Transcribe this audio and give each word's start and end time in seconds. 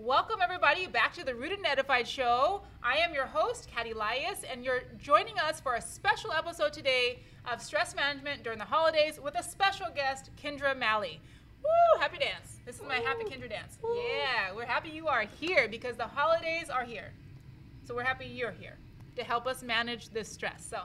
Welcome, 0.00 0.36
everybody, 0.40 0.86
back 0.86 1.12
to 1.14 1.24
the 1.24 1.34
Rooted 1.34 1.58
and 1.58 1.66
Edified 1.66 2.06
show. 2.06 2.62
I 2.84 2.98
am 2.98 3.12
your 3.12 3.26
host, 3.26 3.68
Kat 3.68 3.84
Elias, 3.92 4.44
and 4.48 4.64
you're 4.64 4.82
joining 4.96 5.36
us 5.40 5.58
for 5.58 5.74
a 5.74 5.82
special 5.82 6.30
episode 6.30 6.72
today 6.72 7.18
of 7.50 7.60
stress 7.60 7.96
management 7.96 8.44
during 8.44 8.60
the 8.60 8.64
holidays 8.64 9.18
with 9.20 9.34
a 9.36 9.42
special 9.42 9.86
guest, 9.92 10.30
Kendra 10.40 10.78
Malley. 10.78 11.20
Woo! 11.64 12.00
Happy 12.00 12.18
dance. 12.18 12.60
This 12.64 12.76
is 12.76 12.82
my 12.86 12.98
happy 12.98 13.24
Kendra 13.24 13.50
dance. 13.50 13.76
Yeah, 13.82 14.54
we're 14.54 14.66
happy 14.66 14.90
you 14.90 15.08
are 15.08 15.22
here 15.40 15.66
because 15.66 15.96
the 15.96 16.06
holidays 16.06 16.70
are 16.70 16.84
here. 16.84 17.10
So 17.84 17.92
we're 17.92 18.04
happy 18.04 18.26
you're 18.26 18.52
here 18.52 18.78
to 19.16 19.24
help 19.24 19.48
us 19.48 19.64
manage 19.64 20.10
this 20.10 20.28
stress. 20.28 20.64
So, 20.64 20.78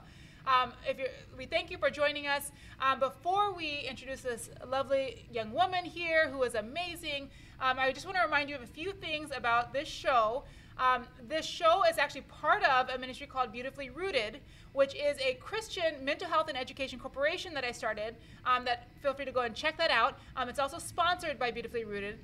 um, 0.48 0.74
if 0.88 0.98
we 1.38 1.46
thank 1.46 1.72
you 1.72 1.78
for 1.78 1.90
joining 1.90 2.28
us. 2.28 2.52
Um, 2.80 3.00
before 3.00 3.54
we 3.54 3.86
introduce 3.90 4.22
this 4.22 4.50
lovely 4.68 5.26
young 5.32 5.52
woman 5.52 5.86
here 5.86 6.30
who 6.30 6.44
is 6.44 6.56
amazing, 6.56 7.30
um, 7.60 7.80
I 7.80 7.92
just 7.92 8.06
want 8.06 8.18
to 8.18 8.24
remind 8.24 8.50
you 8.50 8.56
of 8.56 8.62
a 8.62 8.68
few 8.68 8.92
things 8.92 9.30
about 9.36 9.74
this 9.74 9.88
show. 9.88 10.44
Um, 10.78 11.06
this 11.28 11.46
show 11.46 11.84
is 11.90 11.98
actually 11.98 12.22
part 12.22 12.64
of 12.64 12.90
a 12.90 12.98
ministry 12.98 13.28
called 13.28 13.52
Beautifully 13.52 13.90
Rooted, 13.90 14.40
which 14.74 14.96
is 14.96 15.18
a 15.20 15.36
Christian 15.36 16.04
mental 16.04 16.28
health 16.28 16.50
and 16.50 16.58
education 16.58 17.00
corporation 17.00 17.54
that 17.54 17.64
I 17.64 17.72
started. 17.72 18.16
Um, 18.46 18.66
that 18.66 18.88
feel 19.02 19.14
free 19.14 19.26
to 19.26 19.32
go 19.32 19.42
and 19.42 19.54
check 19.54 19.78
that 19.78 19.92
out. 19.92 20.18
Um, 20.36 20.50
it's 20.50 20.60
also 20.60 20.80
sponsored 20.80 21.38
by 21.38 21.52
Beautifully 21.52 21.86
Rooted. 21.86 22.20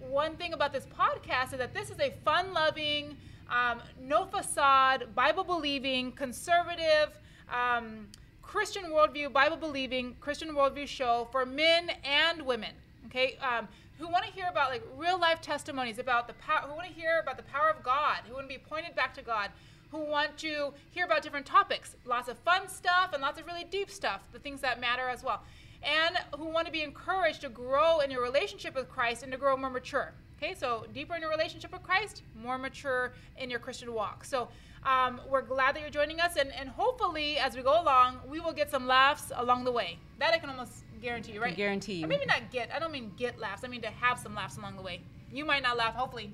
One 0.00 0.36
thing 0.36 0.52
about 0.52 0.72
this 0.72 0.86
podcast 0.86 1.52
is 1.52 1.58
that 1.58 1.74
this 1.74 1.90
is 1.90 1.98
a 1.98 2.14
fun-loving, 2.24 3.16
um, 3.50 3.82
no 4.00 4.26
facade, 4.26 5.08
Bible-believing, 5.14 6.12
conservative. 6.12 7.10
Um, 7.52 8.08
Christian 8.42 8.84
worldview, 8.84 9.32
Bible 9.32 9.56
believing 9.56 10.16
Christian 10.20 10.54
worldview 10.54 10.88
show 10.88 11.28
for 11.30 11.44
men 11.44 11.90
and 12.02 12.42
women. 12.42 12.70
Okay, 13.06 13.36
um, 13.42 13.68
who 13.98 14.08
want 14.08 14.24
to 14.24 14.30
hear 14.30 14.46
about 14.50 14.70
like 14.70 14.82
real 14.96 15.18
life 15.18 15.40
testimonies 15.40 15.98
about 15.98 16.26
the 16.28 16.34
power, 16.34 16.66
who 16.68 16.74
want 16.74 16.86
to 16.86 16.92
hear 16.92 17.20
about 17.22 17.36
the 17.36 17.42
power 17.42 17.68
of 17.68 17.82
God, 17.82 18.18
who 18.26 18.34
want 18.34 18.48
to 18.48 18.54
be 18.54 18.58
pointed 18.58 18.94
back 18.94 19.12
to 19.14 19.22
God, 19.22 19.50
who 19.90 19.98
want 19.98 20.36
to 20.38 20.72
hear 20.90 21.04
about 21.04 21.22
different 21.22 21.46
topics, 21.46 21.96
lots 22.04 22.28
of 22.28 22.38
fun 22.38 22.68
stuff 22.68 23.12
and 23.12 23.22
lots 23.22 23.40
of 23.40 23.46
really 23.46 23.64
deep 23.64 23.90
stuff, 23.90 24.20
the 24.32 24.38
things 24.38 24.60
that 24.60 24.80
matter 24.80 25.08
as 25.08 25.24
well, 25.24 25.42
and 25.82 26.16
who 26.36 26.46
want 26.46 26.66
to 26.66 26.72
be 26.72 26.82
encouraged 26.82 27.40
to 27.40 27.48
grow 27.48 28.00
in 28.00 28.10
your 28.10 28.22
relationship 28.22 28.74
with 28.74 28.88
Christ 28.88 29.22
and 29.22 29.32
to 29.32 29.38
grow 29.38 29.56
more 29.56 29.70
mature. 29.70 30.12
Okay, 30.40 30.54
so 30.54 30.86
deeper 30.94 31.16
in 31.16 31.20
your 31.20 31.30
relationship 31.30 31.72
with 31.72 31.82
Christ, 31.82 32.22
more 32.40 32.58
mature 32.58 33.12
in 33.36 33.50
your 33.50 33.58
Christian 33.58 33.92
walk. 33.92 34.24
So 34.24 34.48
um, 34.84 35.20
we're 35.28 35.42
glad 35.42 35.74
that 35.74 35.80
you're 35.80 35.90
joining 35.90 36.20
us, 36.20 36.36
and, 36.36 36.52
and 36.52 36.68
hopefully, 36.68 37.38
as 37.38 37.56
we 37.56 37.62
go 37.62 37.80
along, 37.80 38.20
we 38.28 38.40
will 38.40 38.52
get 38.52 38.70
some 38.70 38.86
laughs 38.86 39.32
along 39.36 39.64
the 39.64 39.72
way. 39.72 39.98
That 40.18 40.34
I 40.34 40.38
can 40.38 40.50
almost 40.50 40.84
guarantee 41.00 41.32
you, 41.32 41.42
right? 41.42 41.56
guarantee. 41.56 42.04
Or 42.04 42.06
maybe 42.06 42.26
not 42.26 42.50
get. 42.50 42.70
I 42.74 42.78
don't 42.78 42.92
mean 42.92 43.12
get 43.16 43.38
laughs. 43.38 43.64
I 43.64 43.68
mean 43.68 43.82
to 43.82 43.90
have 43.90 44.18
some 44.18 44.34
laughs 44.34 44.56
along 44.56 44.76
the 44.76 44.82
way. 44.82 45.00
You 45.32 45.44
might 45.44 45.62
not 45.62 45.76
laugh, 45.76 45.94
hopefully, 45.94 46.32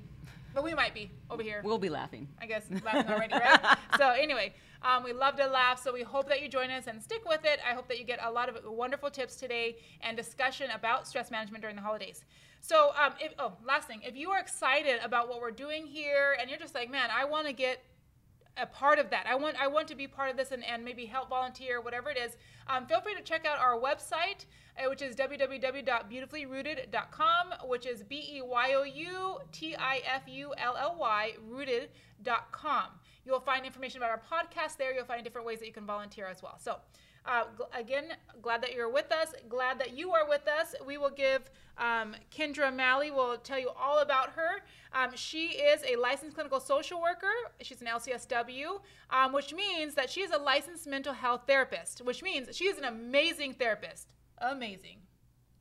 but 0.53 0.63
we 0.63 0.73
might 0.73 0.93
be 0.93 1.11
over 1.29 1.43
here. 1.43 1.61
We'll 1.63 1.77
be 1.77 1.89
laughing. 1.89 2.27
I 2.41 2.45
guess 2.45 2.65
laughing 2.83 3.11
already, 3.11 3.33
right? 3.33 3.77
so 3.97 4.09
anyway, 4.09 4.53
um, 4.81 5.03
we 5.03 5.11
love 5.13 5.35
to 5.37 5.47
laugh. 5.47 5.81
So 5.83 5.91
we 5.91 6.03
hope 6.03 6.29
that 6.29 6.41
you 6.41 6.47
join 6.47 6.69
us 6.69 6.87
and 6.87 7.01
stick 7.01 7.27
with 7.27 7.43
it. 7.43 7.59
I 7.67 7.73
hope 7.73 7.87
that 7.87 7.99
you 7.99 8.05
get 8.05 8.19
a 8.23 8.31
lot 8.31 8.49
of 8.49 8.57
wonderful 8.65 9.09
tips 9.09 9.35
today 9.35 9.77
and 10.01 10.15
discussion 10.15 10.69
about 10.71 11.07
stress 11.07 11.31
management 11.31 11.61
during 11.61 11.75
the 11.75 11.81
holidays. 11.81 12.23
So, 12.61 12.93
um, 12.99 13.13
if, 13.19 13.31
oh, 13.37 13.53
last 13.63 13.87
thing, 13.87 14.01
if 14.03 14.15
you 14.15 14.31
are 14.31 14.39
excited 14.39 14.99
about 15.03 15.29
what 15.29 15.39
we're 15.39 15.51
doing 15.51 15.85
here 15.85 16.35
and 16.39 16.49
you're 16.49 16.57
just 16.57 16.73
like, 16.73 16.89
man, 16.89 17.09
I 17.15 17.25
want 17.25 17.45
to 17.45 17.53
get 17.53 17.83
a 18.57 18.65
part 18.65 18.99
of 18.99 19.09
that. 19.09 19.25
I 19.27 19.35
want 19.35 19.57
I 19.61 19.67
want 19.67 19.87
to 19.89 19.95
be 19.95 20.07
part 20.07 20.29
of 20.29 20.37
this 20.37 20.51
and, 20.51 20.63
and 20.63 20.81
maybe 20.83 21.05
help 21.05 21.29
volunteer, 21.29 21.81
whatever 21.81 22.09
it 22.09 22.17
is. 22.17 22.37
Um, 22.67 22.85
feel 22.85 23.01
free 23.01 23.15
to 23.15 23.21
check 23.21 23.45
out 23.45 23.59
our 23.59 23.77
website, 23.79 24.45
uh, 24.77 24.89
which 24.89 25.01
is 25.01 25.15
www.beyoutifullyrooted.com, 25.15 27.53
which 27.65 27.85
is 27.85 28.03
b 28.03 28.37
e 28.37 28.41
y 28.41 28.73
o 28.73 28.83
u 28.83 29.39
t 29.51 29.75
i 29.75 30.01
f 30.05 30.27
u 30.27 30.53
l 30.57 30.75
l 30.77 30.95
y 30.99 31.33
rooted.com. 31.47 32.85
You'll 33.25 33.39
find 33.39 33.65
information 33.65 34.01
about 34.01 34.11
our 34.11 34.21
podcast 34.21 34.77
there. 34.77 34.93
You'll 34.93 35.05
find 35.05 35.23
different 35.23 35.47
ways 35.47 35.59
that 35.59 35.67
you 35.67 35.73
can 35.73 35.85
volunteer 35.85 36.27
as 36.27 36.43
well. 36.43 36.57
So. 36.59 36.79
Uh, 37.25 37.45
again, 37.73 38.09
glad 38.41 38.61
that 38.61 38.73
you're 38.73 38.89
with 38.89 39.11
us. 39.11 39.33
Glad 39.49 39.79
that 39.79 39.97
you 39.97 40.11
are 40.11 40.27
with 40.27 40.47
us. 40.47 40.75
We 40.85 40.97
will 40.97 41.09
give 41.09 41.49
um, 41.77 42.15
Kendra 42.35 42.73
Malley 42.73 43.11
will 43.11 43.37
tell 43.37 43.59
you 43.59 43.69
all 43.79 43.99
about 43.99 44.31
her. 44.31 44.63
Um, 44.93 45.09
she 45.15 45.47
is 45.47 45.81
a 45.83 45.99
licensed 45.99 46.35
clinical 46.35 46.59
social 46.59 47.01
worker. 47.01 47.33
She's 47.61 47.81
an 47.81 47.87
LCSW, 47.87 48.79
um, 49.09 49.33
which 49.33 49.53
means 49.53 49.95
that 49.95 50.09
she 50.09 50.21
is 50.21 50.31
a 50.31 50.37
licensed 50.37 50.87
mental 50.87 51.13
health 51.13 51.41
therapist, 51.47 52.01
which 52.01 52.23
means 52.23 52.55
she 52.55 52.65
is 52.65 52.77
an 52.77 52.85
amazing 52.85 53.53
therapist. 53.53 54.13
Amazing. 54.37 54.97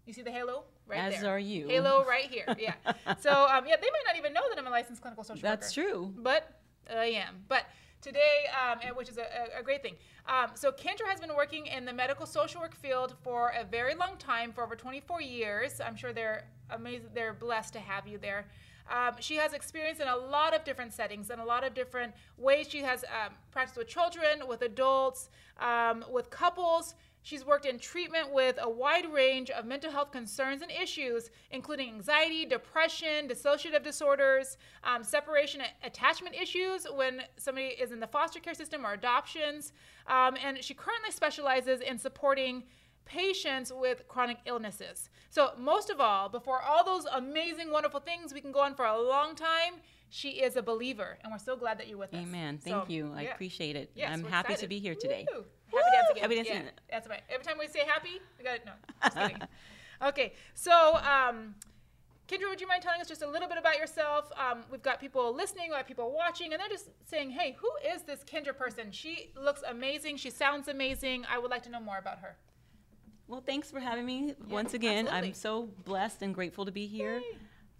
You 0.06 0.12
see 0.12 0.22
the 0.22 0.30
halo 0.30 0.64
right 0.86 1.14
As 1.14 1.22
there. 1.22 1.30
are 1.30 1.38
you. 1.38 1.66
Halo 1.66 2.04
right 2.04 2.30
here. 2.30 2.44
Yeah. 2.58 2.74
so 3.20 3.30
um, 3.30 3.64
yeah, 3.66 3.76
they 3.76 3.88
might 3.90 4.04
not 4.06 4.16
even 4.18 4.32
know 4.32 4.42
that 4.50 4.58
I'm 4.58 4.66
a 4.66 4.70
licensed 4.70 5.00
clinical 5.00 5.24
social 5.24 5.40
That's 5.40 5.74
worker. 5.76 5.88
That's 5.88 6.12
true. 6.12 6.14
But 6.18 6.60
I 6.90 7.06
am. 7.06 7.44
But 7.48 7.64
today, 8.02 8.46
um, 8.52 8.78
and 8.84 8.96
which 8.96 9.08
is 9.08 9.18
a, 9.18 9.58
a 9.58 9.62
great 9.62 9.82
thing. 9.82 9.94
Um, 10.26 10.50
so 10.54 10.72
Kendra 10.72 11.06
has 11.08 11.20
been 11.20 11.34
working 11.36 11.66
in 11.66 11.84
the 11.84 11.92
medical 11.92 12.24
social 12.26 12.60
work 12.60 12.74
field 12.74 13.14
for 13.22 13.52
a 13.58 13.64
very 13.64 13.94
long 13.94 14.16
time, 14.18 14.52
for 14.52 14.64
over 14.64 14.74
24 14.74 15.20
years. 15.20 15.80
I'm 15.80 15.96
sure 15.96 16.12
they're 16.12 16.46
amazing. 16.70 17.08
They're 17.14 17.34
blessed 17.34 17.74
to 17.74 17.80
have 17.80 18.06
you 18.06 18.18
there. 18.18 18.46
Um, 18.90 19.14
she 19.20 19.36
has 19.36 19.52
experience 19.52 20.00
in 20.00 20.08
a 20.08 20.16
lot 20.16 20.54
of 20.54 20.64
different 20.64 20.92
settings 20.92 21.30
and 21.30 21.40
a 21.40 21.44
lot 21.44 21.64
of 21.64 21.74
different 21.74 22.14
ways. 22.36 22.68
She 22.68 22.80
has 22.80 23.04
um, 23.04 23.34
practiced 23.50 23.78
with 23.78 23.88
children, 23.88 24.46
with 24.46 24.62
adults, 24.62 25.30
um, 25.58 26.04
with 26.10 26.30
couples. 26.30 26.94
She's 27.24 27.42
worked 27.42 27.64
in 27.64 27.78
treatment 27.78 28.34
with 28.34 28.58
a 28.60 28.68
wide 28.68 29.10
range 29.10 29.48
of 29.48 29.64
mental 29.64 29.90
health 29.90 30.12
concerns 30.12 30.60
and 30.60 30.70
issues, 30.70 31.30
including 31.50 31.88
anxiety, 31.88 32.44
depression, 32.44 33.28
dissociative 33.28 33.82
disorders, 33.82 34.58
um, 34.84 35.02
separation 35.02 35.62
attachment 35.82 36.36
issues 36.36 36.86
when 36.94 37.22
somebody 37.38 37.68
is 37.68 37.92
in 37.92 37.98
the 38.00 38.06
foster 38.06 38.40
care 38.40 38.52
system 38.52 38.84
or 38.84 38.92
adoptions. 38.92 39.72
Um, 40.06 40.36
and 40.44 40.62
she 40.62 40.74
currently 40.74 41.10
specializes 41.10 41.80
in 41.80 41.98
supporting 41.98 42.64
patients 43.06 43.72
with 43.74 44.06
chronic 44.06 44.36
illnesses. 44.44 45.08
So, 45.30 45.52
most 45.58 45.88
of 45.88 46.02
all, 46.02 46.28
before 46.28 46.60
all 46.60 46.84
those 46.84 47.06
amazing, 47.10 47.70
wonderful 47.70 48.00
things 48.00 48.34
we 48.34 48.42
can 48.42 48.52
go 48.52 48.60
on 48.60 48.74
for 48.74 48.84
a 48.84 49.00
long 49.00 49.34
time, 49.34 49.80
she 50.10 50.28
is 50.42 50.56
a 50.56 50.62
believer, 50.62 51.18
and 51.22 51.32
we're 51.32 51.38
so 51.38 51.56
glad 51.56 51.78
that 51.78 51.88
you're 51.88 51.98
with 51.98 52.14
us. 52.14 52.20
Amen. 52.22 52.58
Thank 52.58 52.86
So, 52.86 52.92
you. 52.92 53.12
I 53.16 53.22
yeah. 53.22 53.34
appreciate 53.34 53.76
it. 53.76 53.90
Yes, 53.94 54.10
I'm 54.12 54.24
happy 54.24 54.54
to 54.56 54.68
be 54.68 54.78
here 54.78 54.94
today. 54.94 55.26
Woo! 55.34 55.44
Happy 55.76 55.90
dance 55.96 56.10
again. 56.10 56.22
Happy 56.22 56.34
dancing. 56.36 56.54
Yeah, 56.54 56.70
that's 56.90 57.08
right. 57.08 57.22
Every 57.28 57.44
time 57.44 57.56
we 57.58 57.68
say 57.68 57.80
happy, 57.80 58.20
we 58.38 58.44
got 58.44 58.56
it. 58.56 58.66
no. 58.66 58.72
Just 59.02 59.16
kidding. 59.16 59.38
okay, 60.06 60.32
so 60.54 60.96
um, 60.96 61.54
Kendra, 62.28 62.48
would 62.48 62.60
you 62.60 62.66
mind 62.66 62.82
telling 62.82 63.00
us 63.00 63.08
just 63.08 63.22
a 63.22 63.28
little 63.28 63.48
bit 63.48 63.58
about 63.58 63.78
yourself? 63.78 64.32
Um, 64.38 64.64
we've 64.70 64.82
got 64.82 64.98
people 65.00 65.34
listening, 65.34 65.68
we 65.68 65.74
have 65.76 65.84
got 65.84 65.88
people 65.88 66.12
watching, 66.14 66.52
and 66.52 66.60
they're 66.60 66.68
just 66.68 66.88
saying, 67.04 67.30
"Hey, 67.30 67.56
who 67.58 67.70
is 67.94 68.02
this 68.02 68.24
Kendra 68.24 68.56
person? 68.56 68.90
She 68.92 69.30
looks 69.36 69.62
amazing. 69.68 70.16
She 70.16 70.30
sounds 70.30 70.68
amazing. 70.68 71.24
I 71.30 71.38
would 71.38 71.50
like 71.50 71.62
to 71.64 71.70
know 71.70 71.80
more 71.80 71.98
about 71.98 72.18
her." 72.20 72.36
Well, 73.26 73.42
thanks 73.44 73.70
for 73.70 73.80
having 73.80 74.04
me 74.04 74.34
once 74.50 74.74
again. 74.74 75.06
absolutely. 75.06 75.28
I'm 75.28 75.34
so 75.34 75.68
blessed 75.84 76.22
and 76.22 76.34
grateful 76.34 76.64
to 76.66 76.72
be 76.72 76.86
here. 76.86 77.22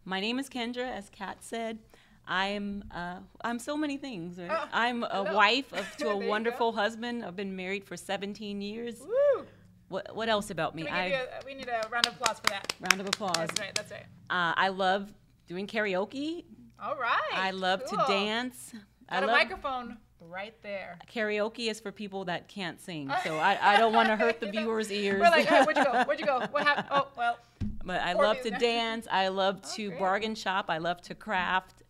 My 0.05 0.21
name 0.21 0.39
is 0.39 0.49
Kendra, 0.49 0.91
as 0.91 1.09
Kat 1.11 1.43
said. 1.43 1.79
I'm 2.27 2.85
uh, 2.91 3.17
I'm 3.43 3.59
so 3.59 3.77
many 3.77 3.97
things. 3.97 4.39
right? 4.39 4.49
Oh, 4.51 4.69
I'm 4.73 5.05
a 5.05 5.09
hello. 5.25 5.35
wife 5.35 5.73
of, 5.73 5.97
to 5.99 6.09
a 6.11 6.17
wonderful 6.17 6.73
husband. 6.73 7.25
I've 7.25 7.37
been 7.37 7.55
married 7.55 7.85
for 7.85 7.97
17 7.97 8.61
years. 8.61 9.01
Woo! 9.01 9.45
What, 9.89 10.17
what 10.17 10.29
else 10.29 10.51
about 10.51 10.75
me? 10.75 10.85
Can 10.85 11.05
we, 11.05 11.11
give 11.11 11.19
I 11.19 11.23
a, 11.23 11.45
we 11.45 11.55
need 11.55 11.69
a 11.69 11.87
round 11.91 12.07
of 12.07 12.15
applause 12.15 12.41
for 12.41 12.49
that. 12.49 12.73
round 12.81 13.01
of 13.01 13.07
applause. 13.07 13.35
That's 13.37 13.61
right. 13.61 13.75
That's 13.75 13.93
right. 13.93 14.07
Uh, 14.31 14.55
I 14.57 14.69
love 14.69 15.13
doing 15.47 15.67
karaoke. 15.67 16.45
All 16.83 16.97
right. 16.97 17.21
I 17.33 17.51
love 17.51 17.83
cool. 17.87 17.99
to 17.99 18.05
dance. 18.09 18.73
I 19.09 19.21
Got 19.21 19.23
a 19.23 19.27
love 19.27 19.37
microphone 19.37 19.99
right 20.21 20.55
there. 20.63 20.99
karaoke 21.13 21.71
is 21.71 21.81
for 21.81 21.93
people 21.93 22.25
that 22.25 22.49
can't 22.49 22.81
sing, 22.81 23.13
so 23.23 23.37
I, 23.39 23.75
I 23.75 23.77
don't 23.79 23.93
want 23.93 24.09
to 24.09 24.17
hurt 24.17 24.41
the 24.41 24.51
viewers' 24.51 24.91
ears. 24.91 25.21
We're 25.21 25.31
like, 25.31 25.45
"Hey, 25.45 25.63
where'd 25.63 25.77
you 25.77 25.85
go? 25.85 25.93
Where'd 26.07 26.19
you 26.19 26.27
go? 26.27 26.41
What 26.51 26.65
happened? 26.65 26.89
Oh, 26.91 27.09
well. 27.17 27.39
but 27.85 28.01
I 28.01 28.15
love 28.15 28.41
to 28.41 28.51
dance. 28.51 29.07
I 29.11 29.29
love 29.29 29.61
to 29.75 29.89
great. 29.89 29.99
bargain 30.01 30.35
shop. 30.35 30.67
I 30.69 30.79
love 30.79 31.01
to 31.03 31.15
craft. 31.15 31.84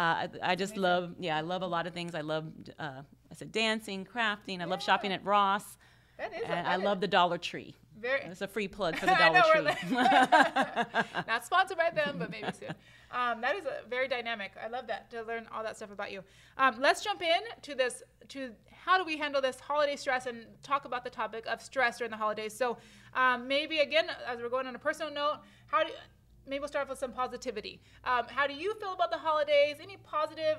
Uh, 0.00 0.02
I, 0.02 0.28
I 0.42 0.54
just 0.54 0.72
Amazing. 0.72 0.82
love, 0.82 1.14
yeah, 1.18 1.36
I 1.36 1.42
love 1.42 1.60
a 1.60 1.66
lot 1.66 1.86
of 1.86 1.92
things. 1.92 2.14
I 2.14 2.22
love, 2.22 2.44
uh, 2.78 3.02
I 3.30 3.34
said 3.34 3.52
dancing, 3.52 4.06
crafting. 4.10 4.62
I 4.62 4.64
love 4.64 4.82
shopping 4.82 5.12
at 5.12 5.22
Ross, 5.24 5.76
That 6.16 6.32
is. 6.32 6.40
a- 6.42 6.48
and 6.50 6.66
I 6.66 6.78
that 6.78 6.84
love 6.84 7.00
the 7.02 7.06
Dollar 7.08 7.36
Tree. 7.36 7.76
very. 8.00 8.22
It's 8.22 8.40
a 8.40 8.48
free 8.48 8.66
plug 8.66 8.96
for 8.96 9.04
the 9.12 9.12
I 9.12 9.28
Dollar 9.28 9.38
know, 9.40 9.70
Tree. 9.74 9.94
we're 9.94 11.24
Not 11.28 11.44
sponsored 11.44 11.76
by 11.76 11.90
them, 11.90 12.16
but 12.18 12.30
maybe 12.30 12.48
soon. 12.58 12.70
Um, 13.10 13.42
that 13.42 13.56
is 13.56 13.66
a 13.66 13.86
very 13.90 14.08
dynamic. 14.08 14.52
I 14.64 14.68
love 14.68 14.86
that 14.86 15.10
to 15.10 15.20
learn 15.22 15.46
all 15.52 15.62
that 15.64 15.76
stuff 15.76 15.90
about 15.92 16.10
you. 16.12 16.22
Um, 16.56 16.76
let's 16.80 17.04
jump 17.04 17.20
in 17.20 17.40
to 17.62 17.74
this 17.74 18.02
to 18.28 18.52
how 18.84 18.96
do 18.96 19.04
we 19.04 19.18
handle 19.18 19.42
this 19.42 19.60
holiday 19.60 19.96
stress 19.96 20.24
and 20.24 20.46
talk 20.62 20.86
about 20.86 21.04
the 21.04 21.10
topic 21.10 21.44
of 21.46 21.60
stress 21.60 21.98
during 21.98 22.10
the 22.10 22.16
holidays. 22.16 22.56
So 22.56 22.78
um, 23.12 23.46
maybe 23.46 23.80
again, 23.80 24.06
as 24.26 24.38
we're 24.40 24.48
going 24.48 24.66
on 24.66 24.74
a 24.74 24.78
personal 24.78 25.12
note, 25.12 25.40
how 25.66 25.84
do 25.84 25.90
maybe 26.50 26.60
we'll 26.60 26.68
start 26.68 26.84
off 26.84 26.90
with 26.90 26.98
some 26.98 27.12
positivity. 27.12 27.80
Um, 28.04 28.24
how 28.28 28.46
do 28.46 28.54
you 28.54 28.74
feel 28.74 28.92
about 28.92 29.10
the 29.10 29.18
holidays? 29.18 29.76
Any 29.80 29.96
positive, 29.96 30.58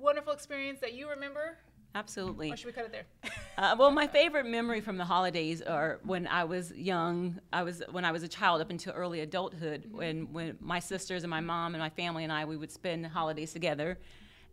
wonderful 0.00 0.32
experience 0.32 0.80
that 0.80 0.94
you 0.94 1.08
remember 1.08 1.58
Absolutely. 1.94 2.52
Or 2.52 2.56
should 2.56 2.66
we 2.66 2.72
cut 2.72 2.84
it 2.84 2.92
there? 2.92 3.06
Uh, 3.58 3.74
well, 3.76 3.90
my 3.90 4.06
favorite 4.06 4.46
memory 4.46 4.80
from 4.80 4.96
the 4.98 5.04
holidays 5.04 5.60
are 5.62 5.98
when 6.04 6.28
I 6.28 6.44
was 6.44 6.72
young. 6.76 7.40
I 7.52 7.64
was 7.64 7.82
when 7.90 8.04
I 8.04 8.12
was 8.12 8.22
a 8.22 8.28
child 8.28 8.60
up 8.60 8.70
until 8.70 8.92
early 8.92 9.18
adulthood. 9.18 9.88
When 9.90 10.32
when 10.32 10.56
my 10.60 10.78
sisters 10.78 11.24
and 11.24 11.30
my 11.30 11.40
mom 11.40 11.74
and 11.74 11.82
my 11.82 11.90
family 11.90 12.22
and 12.22 12.32
I 12.32 12.44
we 12.44 12.56
would 12.56 12.70
spend 12.70 13.04
the 13.04 13.08
holidays 13.08 13.52
together. 13.52 13.98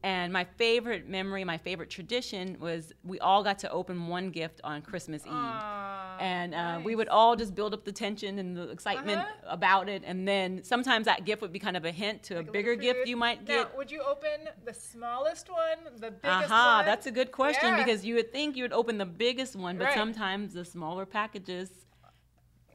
And 0.04 0.32
my 0.32 0.44
favorite 0.58 1.08
memory, 1.10 1.44
my 1.44 1.58
favorite 1.58 1.90
tradition 1.90 2.58
was 2.60 2.94
we 3.04 3.20
all 3.20 3.44
got 3.44 3.60
to 3.60 3.72
open 3.72 4.08
one 4.08 4.30
gift 4.30 4.62
on 4.64 4.82
Christmas 4.84 5.26
Eve. 5.26 5.32
Aw, 5.32 6.18
and 6.20 6.54
uh, 6.54 6.80
we 6.84 6.96
would 6.96 7.10
all 7.10 7.36
just 7.36 7.56
build 7.56 7.74
up 7.74 7.84
the 7.84 7.92
tension 7.92 8.40
and 8.40 8.56
the 8.56 8.70
excitement 8.70 9.20
Uh-huh. 9.20 9.48
about 9.50 9.90
it. 9.90 10.04
And 10.06 10.28
then 10.28 10.64
sometimes 10.64 11.06
that 11.06 11.26
gift 11.26 11.42
would 11.42 11.52
be 11.52 11.60
kind 11.60 11.76
of 11.76 11.84
a 11.86 11.92
hint 11.92 12.24
to 12.24 12.36
Like 12.36 12.48
a 12.48 12.52
bigger 12.52 12.76
gift 12.76 13.08
you 13.08 13.18
might 13.18 13.46
get. 13.46 13.72
Now, 13.72 13.78
would 13.78 13.92
you 13.92 14.02
open 14.02 14.48
the 14.64 14.74
smallest 14.74 15.50
one, 15.50 15.94
the 16.00 16.12
biggest 16.12 16.24
one? 16.24 16.44
Aha, 16.52 16.76
one? 16.78 16.86
that's 16.86 17.06
a 17.08 17.12
good 17.12 17.32
question 17.32 17.70
Yeah. 17.70 17.84
because 17.84 18.06
you 18.06 18.16
would 18.16 18.32
think 18.32 18.56
you 18.56 18.64
would 18.64 18.74
open 18.74 18.98
the 18.98 19.06
biggest 19.06 19.56
one, 19.56 19.78
but 19.78 19.86
Right. 19.86 19.94
sometimes 19.94 20.54
the 20.54 20.64
smaller 20.64 21.06
packages 21.06 21.70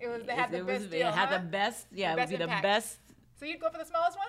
It 0.02 0.08
was 0.08 0.24
they 0.24 0.34
had 0.34 0.50
the 0.50 0.64
best 0.64 0.82
was, 0.82 0.90
deal, 0.90 1.08
it 1.08 1.14
had 1.14 1.28
huh? 1.28 1.38
the 1.38 1.44
best. 1.44 1.86
Yeah, 1.92 2.16
best 2.16 2.32
it 2.32 2.34
would 2.34 2.38
be 2.38 2.44
impact. 2.44 2.62
the 2.62 2.68
best. 2.68 2.98
So 3.38 3.44
you'd 3.46 3.60
go 3.60 3.70
for 3.70 3.78
the 3.78 3.84
smallest 3.84 4.18
one? 4.18 4.28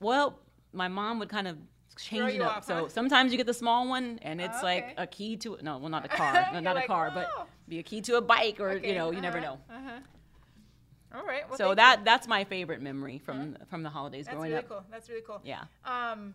Well, 0.00 0.38
my 0.72 0.88
mom 0.88 1.18
would 1.20 1.28
kind 1.28 1.46
of 1.48 1.56
it 2.00 2.40
up. 2.40 2.56
off, 2.58 2.64
so 2.64 2.74
huh? 2.74 2.88
sometimes 2.88 3.32
you 3.32 3.36
get 3.38 3.46
the 3.46 3.54
small 3.54 3.88
one, 3.88 4.18
and 4.22 4.40
it's 4.40 4.58
Okay. 4.58 4.64
like 4.64 4.94
a 4.96 5.06
key 5.06 5.36
to 5.38 5.54
it. 5.54 5.64
no, 5.64 5.78
well, 5.78 5.88
not 5.90 6.04
a 6.04 6.08
car, 6.20 6.48
no, 6.52 6.60
not 6.60 6.76
like, 6.76 6.84
a 6.84 6.86
car, 6.86 7.10
but 7.14 7.28
"Oh." 7.36 7.46
be 7.68 7.78
a 7.78 7.82
key 7.82 8.00
to 8.02 8.16
a 8.16 8.20
bike, 8.20 8.60
or 8.60 8.70
Okay, 8.70 8.88
you 8.88 8.94
know, 8.94 9.10
you 9.10 9.20
never 9.20 9.38
uh-huh, 9.38 9.46
know. 9.46 9.74
Uh-huh. 9.76 11.18
All 11.20 11.24
right. 11.26 11.48
Well, 11.48 11.56
so 11.56 11.74
that 11.74 12.00
you. 12.00 12.04
that's 12.04 12.28
my 12.28 12.44
favorite 12.44 12.82
memory 12.82 13.18
from 13.18 13.56
from 13.70 13.82
the 13.82 13.88
holidays 13.90 14.26
that's 14.26 14.34
growing 14.34 14.50
really 14.50 14.62
up. 14.64 14.68
That's 14.90 15.08
really 15.08 15.22
cool. 15.22 15.40
That's 15.40 15.44
really 15.44 15.66
cool. 15.66 15.66
Yeah. 15.84 16.12
Um, 16.12 16.34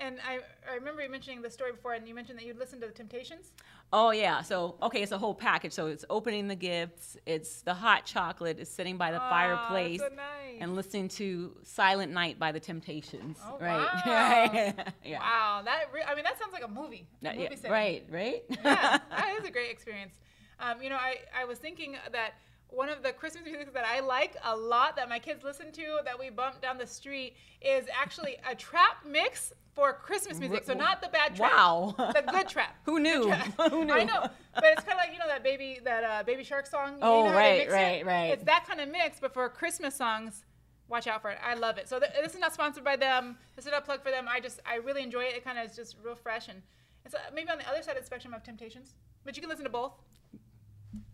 and 0.00 0.18
I, 0.26 0.38
I 0.70 0.76
remember 0.76 1.02
you 1.02 1.10
mentioning 1.10 1.42
the 1.42 1.50
story 1.50 1.72
before, 1.72 1.94
and 1.94 2.06
you 2.08 2.14
mentioned 2.14 2.38
that 2.38 2.46
you'd 2.46 2.58
listen 2.58 2.80
to 2.80 2.86
the 2.86 2.92
Temptations. 2.92 3.52
Oh 3.92 4.10
yeah. 4.10 4.42
So 4.42 4.76
okay, 4.82 5.02
it's 5.02 5.12
a 5.12 5.18
whole 5.18 5.34
package. 5.34 5.72
So 5.72 5.86
it's 5.86 6.04
opening 6.10 6.48
the 6.48 6.54
gifts, 6.54 7.16
it's 7.26 7.62
the 7.62 7.74
hot 7.74 8.04
chocolate, 8.04 8.58
it's 8.58 8.70
sitting 8.70 8.96
by 8.98 9.10
the 9.10 9.20
Aw, 9.20 9.30
fireplace, 9.30 10.00
so 10.00 10.08
nice. 10.08 10.58
and 10.60 10.74
listening 10.76 11.08
to 11.08 11.56
Silent 11.62 12.12
Night 12.12 12.38
by 12.38 12.52
the 12.52 12.60
Temptations. 12.60 13.38
Oh, 13.44 13.58
right. 13.60 13.78
wow. 13.78 14.02
right. 14.06 14.74
yeah. 15.04 15.18
Wow, 15.28 15.62
that 15.64 15.84
re- 15.92 16.04
I 16.06 16.14
mean 16.14 16.24
that 16.24 16.38
sounds 16.38 16.52
like 16.52 16.64
a 16.64 16.68
movie. 16.68 17.06
Movie 17.22 17.38
yeah, 17.42 17.48
setting. 17.54 17.70
right. 17.70 18.06
Right. 18.10 18.42
yeah, 18.50 18.98
that 19.10 19.36
is 19.40 19.46
a 19.46 19.50
great 19.50 19.70
experience. 19.70 20.14
Um, 20.60 20.82
you 20.82 20.90
know, 20.90 20.96
I, 20.96 21.18
I 21.38 21.44
was 21.44 21.58
thinking 21.58 21.96
that 22.12 22.32
one 22.70 22.88
of 22.88 23.02
the 23.02 23.12
Christmas 23.12 23.44
music 23.44 23.72
that 23.72 23.86
I 23.86 24.00
like 24.00 24.36
a 24.44 24.54
lot 24.54 24.96
that 24.96 25.08
my 25.08 25.18
kids 25.18 25.42
listen 25.42 25.72
to 25.72 26.00
that 26.04 26.18
we 26.18 26.30
bump 26.30 26.60
down 26.60 26.76
the 26.76 26.86
street 26.86 27.36
is 27.62 27.86
actually 27.98 28.36
a 28.48 28.54
trap 28.54 28.98
mix 29.06 29.52
for 29.78 29.92
Christmas 29.92 30.40
music. 30.40 30.64
So 30.64 30.74
not 30.74 31.00
the 31.00 31.08
bad 31.08 31.36
trap. 31.36 31.52
Wow. 31.52 31.94
The 32.16 32.24
good 32.32 32.48
trap. 32.48 32.74
Who 32.84 32.98
knew? 32.98 33.26
Trap. 33.28 33.52
Who 33.70 33.84
knew? 33.84 33.94
I 33.94 34.02
know, 34.02 34.26
but 34.54 34.64
it's 34.72 34.82
kind 34.82 34.94
of 34.98 34.98
like 35.04 35.12
you 35.12 35.20
know 35.20 35.28
that 35.28 35.44
baby 35.44 35.78
that 35.84 36.02
uh, 36.02 36.22
baby 36.24 36.42
shark 36.42 36.66
song. 36.66 36.94
You 36.94 36.98
Oh, 37.02 37.24
know 37.26 37.30
how 37.30 37.36
they 37.36 37.42
right, 37.42 37.60
it? 37.68 37.70
right, 37.72 38.04
right. 38.06 38.30
It's 38.32 38.42
that 38.44 38.64
kind 38.66 38.80
of 38.80 38.88
mix, 38.88 39.20
but 39.20 39.32
for 39.32 39.48
Christmas 39.48 39.94
songs, 39.94 40.44
watch 40.88 41.06
out 41.06 41.22
for 41.22 41.30
it. 41.30 41.38
I 41.44 41.54
love 41.54 41.78
it. 41.78 41.88
So 41.88 42.00
th- 42.00 42.10
this 42.20 42.34
is 42.34 42.40
not 42.40 42.52
sponsored 42.54 42.82
by 42.82 42.96
them. 42.96 43.38
This 43.54 43.66
is 43.66 43.70
not 43.70 43.82
a 43.82 43.84
plug 43.84 44.02
for 44.02 44.10
them. 44.10 44.26
I 44.28 44.40
just 44.40 44.58
I 44.66 44.76
really 44.76 45.02
enjoy 45.04 45.22
it. 45.24 45.36
It 45.36 45.44
kind 45.44 45.58
of 45.60 45.64
is 45.70 45.76
just 45.76 45.94
real 46.04 46.16
fresh 46.16 46.48
and 46.48 46.60
it's 47.04 47.14
uh, 47.14 47.18
maybe 47.32 47.48
on 47.50 47.58
the 47.58 47.68
other 47.68 47.80
side 47.82 47.96
of 47.96 48.02
the 48.02 48.06
spectrum 48.06 48.34
of 48.34 48.42
Temptations, 48.42 48.94
but 49.24 49.36
you 49.36 49.40
can 49.42 49.48
listen 49.48 49.64
to 49.64 49.70
both. 49.70 49.92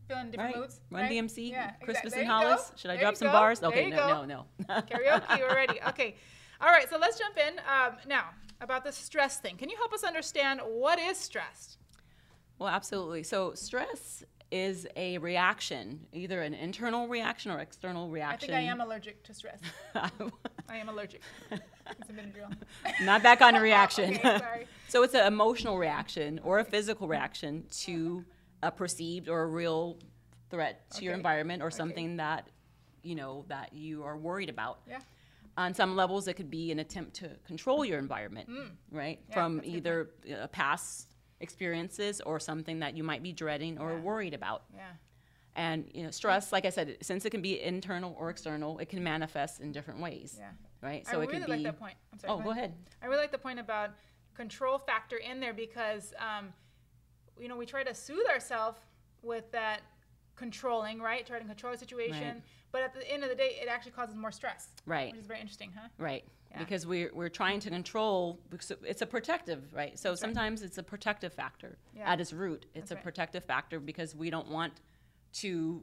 Feeling 0.08 0.30
different 0.30 0.54
Right. 0.54 0.60
moods. 0.62 0.80
Run 0.90 1.02
right? 1.02 1.10
DMC, 1.12 1.50
Yeah, 1.50 1.70
Christmas 1.82 2.12
exactly. 2.14 2.22
you 2.22 2.30
Hollis. 2.30 2.70
go. 2.70 2.76
Should 2.76 2.90
I 2.90 2.94
There 2.94 3.02
drop 3.04 3.16
some 3.16 3.28
go. 3.28 3.32
bars? 3.32 3.62
Okay, 3.62 3.84
you 3.86 3.90
no, 3.90 4.24
no, 4.24 4.46
no. 4.68 4.74
Karaoke, 4.82 5.38
we're 5.40 5.54
ready. 5.54 5.78
Okay. 5.88 6.16
All 6.60 6.68
right, 6.68 6.88
so 6.90 6.98
let's 6.98 7.18
jump 7.18 7.36
in. 7.38 7.54
Um, 7.60 7.96
now, 8.06 8.26
about 8.64 8.84
the 8.84 8.92
stress 8.92 9.38
thing. 9.38 9.56
Can 9.56 9.68
you 9.68 9.76
help 9.76 9.92
us 9.92 10.02
understand 10.02 10.60
what 10.64 10.98
is 10.98 11.16
stress? 11.16 11.78
Well, 12.58 12.68
absolutely. 12.68 13.22
So 13.22 13.54
stress 13.54 14.24
is 14.50 14.86
a 14.96 15.18
reaction, 15.18 16.06
either 16.12 16.42
an 16.42 16.54
internal 16.54 17.08
reaction 17.08 17.50
or 17.50 17.58
external 17.58 18.08
reaction. 18.08 18.50
I 18.50 18.56
think 18.58 18.68
I 18.68 18.70
am 18.70 18.80
allergic 18.80 19.22
to 19.24 19.34
stress. 19.34 19.58
I 19.94 20.76
am 20.76 20.88
allergic. 20.88 21.22
It's 21.50 22.08
a 22.08 22.12
Benadryl. 22.12 22.56
Not 23.02 23.22
that 23.24 23.38
kind 23.38 23.56
of 23.56 23.62
reaction. 23.62 24.14
Okay, 24.24 24.38
sorry. 24.38 24.66
so 24.88 25.02
it's 25.02 25.14
an 25.14 25.26
emotional 25.26 25.76
reaction 25.76 26.40
or 26.44 26.60
a 26.60 26.64
physical 26.64 27.08
reaction 27.08 27.64
to 27.82 28.24
a 28.62 28.70
perceived 28.70 29.28
or 29.28 29.42
a 29.42 29.46
real 29.46 29.98
threat 30.50 30.88
to 30.92 31.04
your 31.04 31.14
environment 31.14 31.62
or 31.62 31.70
something 31.70 32.16
that 32.16 32.48
you 33.02 33.14
know 33.14 33.44
that 33.48 33.72
you 33.72 34.04
are 34.04 34.16
worried 34.16 34.48
about. 34.48 34.78
Yeah. 34.88 35.00
On 35.56 35.72
some 35.72 35.94
levels, 35.94 36.26
it 36.26 36.34
could 36.34 36.50
be 36.50 36.72
an 36.72 36.80
attempt 36.80 37.14
to 37.16 37.30
control 37.46 37.84
your 37.84 37.98
environment, 37.98 38.48
right? 38.90 39.18
Mm. 39.20 39.28
Yeah, 39.28 39.34
From 39.34 39.56
that's 39.56 39.68
a 39.68 39.70
good 39.70 39.76
either 39.76 40.10
uh, 40.42 40.46
past 40.48 41.14
experiences 41.40 42.20
or 42.20 42.40
something 42.40 42.80
that 42.80 42.96
you 42.96 43.04
might 43.04 43.22
be 43.22 43.32
dreading 43.32 43.78
or 43.78 43.92
Yeah. 43.92 44.00
worried 44.00 44.34
about. 44.34 44.64
Yeah. 44.74 44.90
And 45.56 45.88
you 45.94 46.02
know, 46.02 46.10
stress, 46.10 46.50
like 46.52 46.64
I 46.64 46.70
said, 46.70 46.96
since 47.02 47.24
it 47.24 47.30
can 47.30 47.40
be 47.42 47.60
internal 47.60 48.16
or 48.18 48.30
external, 48.30 48.78
it 48.78 48.88
can 48.88 49.02
manifest 49.04 49.60
in 49.60 49.70
different 49.70 50.00
ways, 50.00 50.36
Yeah. 50.38 50.50
right? 50.80 51.06
I 51.08 51.12
it 51.12 51.16
really 51.18 51.26
could 51.40 51.48
like 51.48 51.58
be. 51.58 51.64
that 51.64 51.78
point. 51.78 51.94
I'm 52.12 52.18
sorry. 52.18 52.32
Oh, 52.32 52.38
go 52.40 52.50
ahead. 52.50 52.74
I 53.02 53.06
really 53.06 53.20
like 53.20 53.30
the 53.32 53.38
point 53.38 53.60
about 53.60 53.90
control 54.34 54.78
factor 54.78 55.16
in 55.18 55.38
there 55.38 55.54
because, 55.54 56.12
um, 56.18 56.52
you 57.38 57.46
know, 57.46 57.56
we 57.56 57.66
try 57.66 57.84
to 57.84 57.94
soothe 57.94 58.26
ourselves 58.28 58.80
with 59.22 59.48
that 59.52 59.82
controlling, 60.36 61.00
right? 61.00 61.26
Try 61.26 61.38
to 61.38 61.44
control 61.44 61.72
the 61.72 61.78
situation. 61.78 62.22
Right. 62.34 62.42
But 62.72 62.82
at 62.82 62.94
the 62.94 63.08
end 63.10 63.22
of 63.22 63.28
the 63.30 63.36
day, 63.36 63.58
it 63.62 63.68
actually 63.68 63.92
causes 63.92 64.16
more 64.16 64.32
stress. 64.32 64.68
Right. 64.86 65.12
Which 65.12 65.20
is 65.20 65.26
very 65.26 65.40
interesting, 65.40 65.72
huh? 65.76 65.88
Right. 65.98 66.24
Yeah. 66.50 66.58
Because 66.58 66.86
we're, 66.86 67.10
we're 67.14 67.28
trying 67.28 67.60
to 67.60 67.70
control, 67.70 68.40
because 68.50 68.72
it's 68.84 69.02
a 69.02 69.06
protective, 69.06 69.62
right? 69.72 69.98
So 69.98 70.14
sometimes 70.14 70.62
it's 70.62 70.78
a 70.78 70.82
protective 70.82 71.32
factor 71.32 71.78
Yeah. 71.96 72.10
at 72.12 72.20
its 72.20 72.32
root. 72.32 72.66
It's 72.74 72.82
That's 72.82 72.90
a 72.92 72.94
right. 72.96 73.04
protective 73.04 73.44
factor 73.44 73.80
because 73.80 74.14
we 74.14 74.30
don't 74.30 74.48
want 74.48 74.72
to 75.34 75.82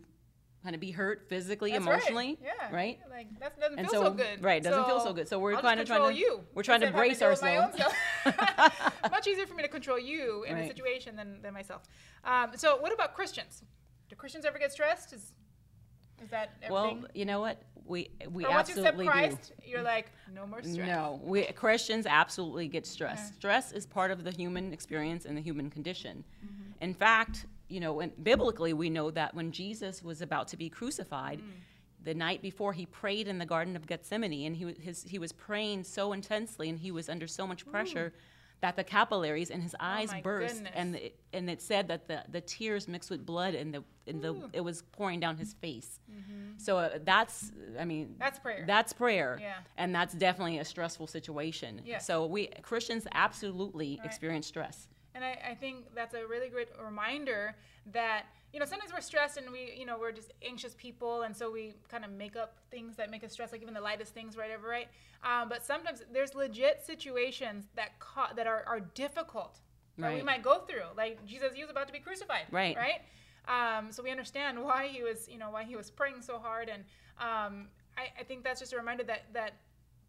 kind 0.63 0.75
of 0.75 0.79
be 0.79 0.91
hurt 0.91 1.27
physically, 1.27 1.71
That's 1.71 1.83
emotionally, 1.83 2.37
Right. 2.41 2.53
Yeah. 2.69 2.75
right? 2.75 2.99
Like 3.09 3.39
that 3.39 3.59
doesn't 3.59 3.79
And 3.79 3.89
feel 3.89 4.01
so- 4.03 4.07
so, 4.09 4.13
good. 4.13 4.43
right, 4.43 4.61
doesn't 4.61 4.85
feel 4.85 4.99
so 4.99 5.11
good. 5.11 5.27
So 5.27 5.39
we're 5.39 5.55
I'll 5.55 5.61
kinda 5.61 5.83
trying 5.85 6.13
to- 6.13 6.19
you 6.19 6.43
we're 6.53 6.61
trying 6.61 6.81
to 6.81 6.87
of 6.87 6.93
brace 6.93 7.17
deal 7.19 7.29
with 7.31 7.41
my 7.41 7.57
own 7.57 7.71
ourselves. 7.71 7.95
Much 9.11 9.27
easier 9.27 9.47
for 9.47 9.55
me 9.55 9.63
to 9.63 9.69
control 9.69 9.97
you 9.97 10.43
in 10.43 10.57
a 10.57 10.67
situation 10.67 11.15
than, 11.15 11.41
than 11.41 11.53
myself. 11.53 11.81
Um, 12.23 12.51
so 12.55 12.77
what 12.77 12.93
about 12.93 13.15
Christians? 13.15 13.63
Do 14.11 14.17
Christians 14.17 14.43
ever 14.43 14.59
get 14.59 14.73
stressed? 14.73 15.13
Is 15.13 15.31
is 16.21 16.29
that 16.31 16.51
Well, 16.69 16.99
you 17.15 17.23
know 17.23 17.39
what? 17.39 17.61
We, 17.85 18.09
we 18.29 18.45
or 18.45 18.49
once 18.49 18.67
you 18.67 18.75
accept 18.75 18.99
absolutely 18.99 19.05
do. 19.05 19.11
Christ, 19.11 19.53
you're 19.65 19.81
like 19.81 20.11
no 20.35 20.45
more 20.45 20.61
stress. 20.61 20.87
No, 20.87 21.21
we 21.23 21.43
Christians 21.43 22.05
absolutely 22.05 22.67
get 22.67 22.85
stressed. 22.85 23.35
Stress 23.35 23.71
is 23.71 23.85
part 23.85 24.11
of 24.11 24.25
the 24.25 24.31
human 24.31 24.73
experience 24.73 25.23
and 25.25 25.35
the 25.35 25.41
human 25.41 25.69
condition. 25.69 26.25
Mm-hmm. 26.45 26.83
In 26.83 26.93
fact, 26.93 27.45
you 27.69 27.79
know, 27.79 27.93
when, 27.93 28.11
biblically 28.21 28.73
we 28.73 28.89
know 28.89 29.11
that 29.11 29.33
when 29.33 29.49
Jesus 29.51 30.03
was 30.03 30.21
about 30.21 30.49
to 30.49 30.57
be 30.57 30.69
crucified, 30.69 31.39
Mm. 31.39 32.03
the 32.03 32.13
night 32.13 32.41
before 32.41 32.73
he 32.73 32.85
prayed 32.85 33.27
in 33.29 33.37
the 33.37 33.45
Garden 33.45 33.75
of 33.77 33.87
Gethsemane, 33.87 34.45
and 34.45 34.55
he 34.57 34.75
his, 34.79 35.03
he 35.03 35.19
was 35.19 35.31
praying 35.31 35.85
so 35.85 36.11
intensely, 36.11 36.67
and 36.69 36.77
he 36.79 36.91
was 36.91 37.07
under 37.07 37.27
so 37.27 37.47
much 37.47 37.65
pressure. 37.65 38.13
That 38.61 38.75
the 38.75 38.83
capillaries 38.83 39.49
in 39.49 39.59
his 39.61 39.75
eyes 39.79 40.09
Oh 40.15 40.21
burst, 40.21 40.55
goodness. 40.55 40.73
and 40.75 40.95
it, 40.95 41.15
and 41.33 41.49
it 41.49 41.61
said 41.61 41.87
that 41.87 42.07
the, 42.07 42.23
the 42.31 42.41
tears 42.41 42.87
mixed 42.87 43.09
with 43.09 43.25
blood, 43.25 43.55
and 43.55 43.73
the 43.73 43.83
and 44.05 44.21
the 44.21 44.29
Ooh. 44.33 44.49
it 44.53 44.61
was 44.61 44.83
pouring 44.91 45.19
down 45.19 45.35
his 45.37 45.53
face. 45.53 45.99
So 46.57 46.77
uh, 46.77 46.99
that's, 47.03 47.51
I 47.79 47.85
mean, 47.85 48.05
Mm-hmm. 48.09 48.19
That's 48.19 48.37
prayer. 48.39 48.63
that's 48.67 48.93
prayer. 48.93 49.39
Yeah. 49.41 49.55
And 49.77 49.95
that's 49.95 50.13
definitely 50.13 50.59
a 50.59 50.65
stressful 50.65 51.07
situation. 51.07 51.81
Yes. 51.83 52.05
So 52.05 52.27
we 52.27 52.47
Christians 52.61 53.07
absolutely 53.13 53.97
Right. 53.97 54.05
experience 54.05 54.45
stress. 54.45 54.87
And 55.15 55.23
I, 55.25 55.39
I 55.51 55.55
think 55.55 55.93
that's 55.95 56.13
a 56.13 56.25
really 56.27 56.49
great 56.49 56.69
reminder 56.83 57.55
that, 57.93 58.25
you 58.53 58.59
know, 58.59 58.65
sometimes 58.65 58.91
we're 58.93 59.01
stressed 59.01 59.37
and 59.37 59.49
we, 59.51 59.73
you 59.77 59.85
know, 59.85 59.97
we're 59.97 60.11
just 60.11 60.31
anxious 60.45 60.73
people. 60.75 61.21
And 61.21 61.35
so 61.35 61.49
we 61.51 61.73
kind 61.89 62.03
of 62.03 62.11
make 62.11 62.35
up 62.35 62.57
things 62.69 62.95
that 62.97 63.09
make 63.09 63.23
us 63.23 63.31
stressed, 63.31 63.53
like 63.53 63.61
even 63.61 63.73
the 63.73 63.81
lightest 63.81 64.13
things, 64.13 64.35
whatever, 64.35 64.67
right? 64.67 64.87
Um, 65.23 65.49
but 65.49 65.65
sometimes 65.65 66.03
there's 66.11 66.35
legit 66.35 66.81
situations 66.85 67.65
that, 67.75 67.99
ca- 67.99 68.33
that 68.35 68.47
are, 68.47 68.63
are 68.67 68.79
difficult 68.79 69.59
that 69.97 70.13
we 70.13 70.23
might 70.23 70.41
go 70.43 70.59
through. 70.59 70.89
Like 70.97 71.23
Jesus, 71.25 71.53
he 71.53 71.61
was 71.61 71.69
about 71.69 71.87
to 71.87 71.93
be 71.93 71.99
crucified. 71.99 72.45
Right. 72.51 72.75
Right? 72.75 73.01
Um, 73.47 73.91
so 73.91 74.03
we 74.03 74.11
understand 74.11 74.61
why 74.63 74.87
he 74.87 75.03
was, 75.03 75.27
you 75.29 75.37
know, 75.37 75.49
why 75.51 75.63
he 75.63 75.75
was 75.75 75.89
praying 75.89 76.21
so 76.21 76.39
hard. 76.39 76.69
And 76.69 76.83
um, 77.19 77.67
I, 77.97 78.19
I 78.19 78.23
think 78.23 78.43
that's 78.43 78.59
just 78.59 78.73
a 78.73 78.77
reminder 78.77 79.03
that, 79.03 79.25
that 79.33 79.53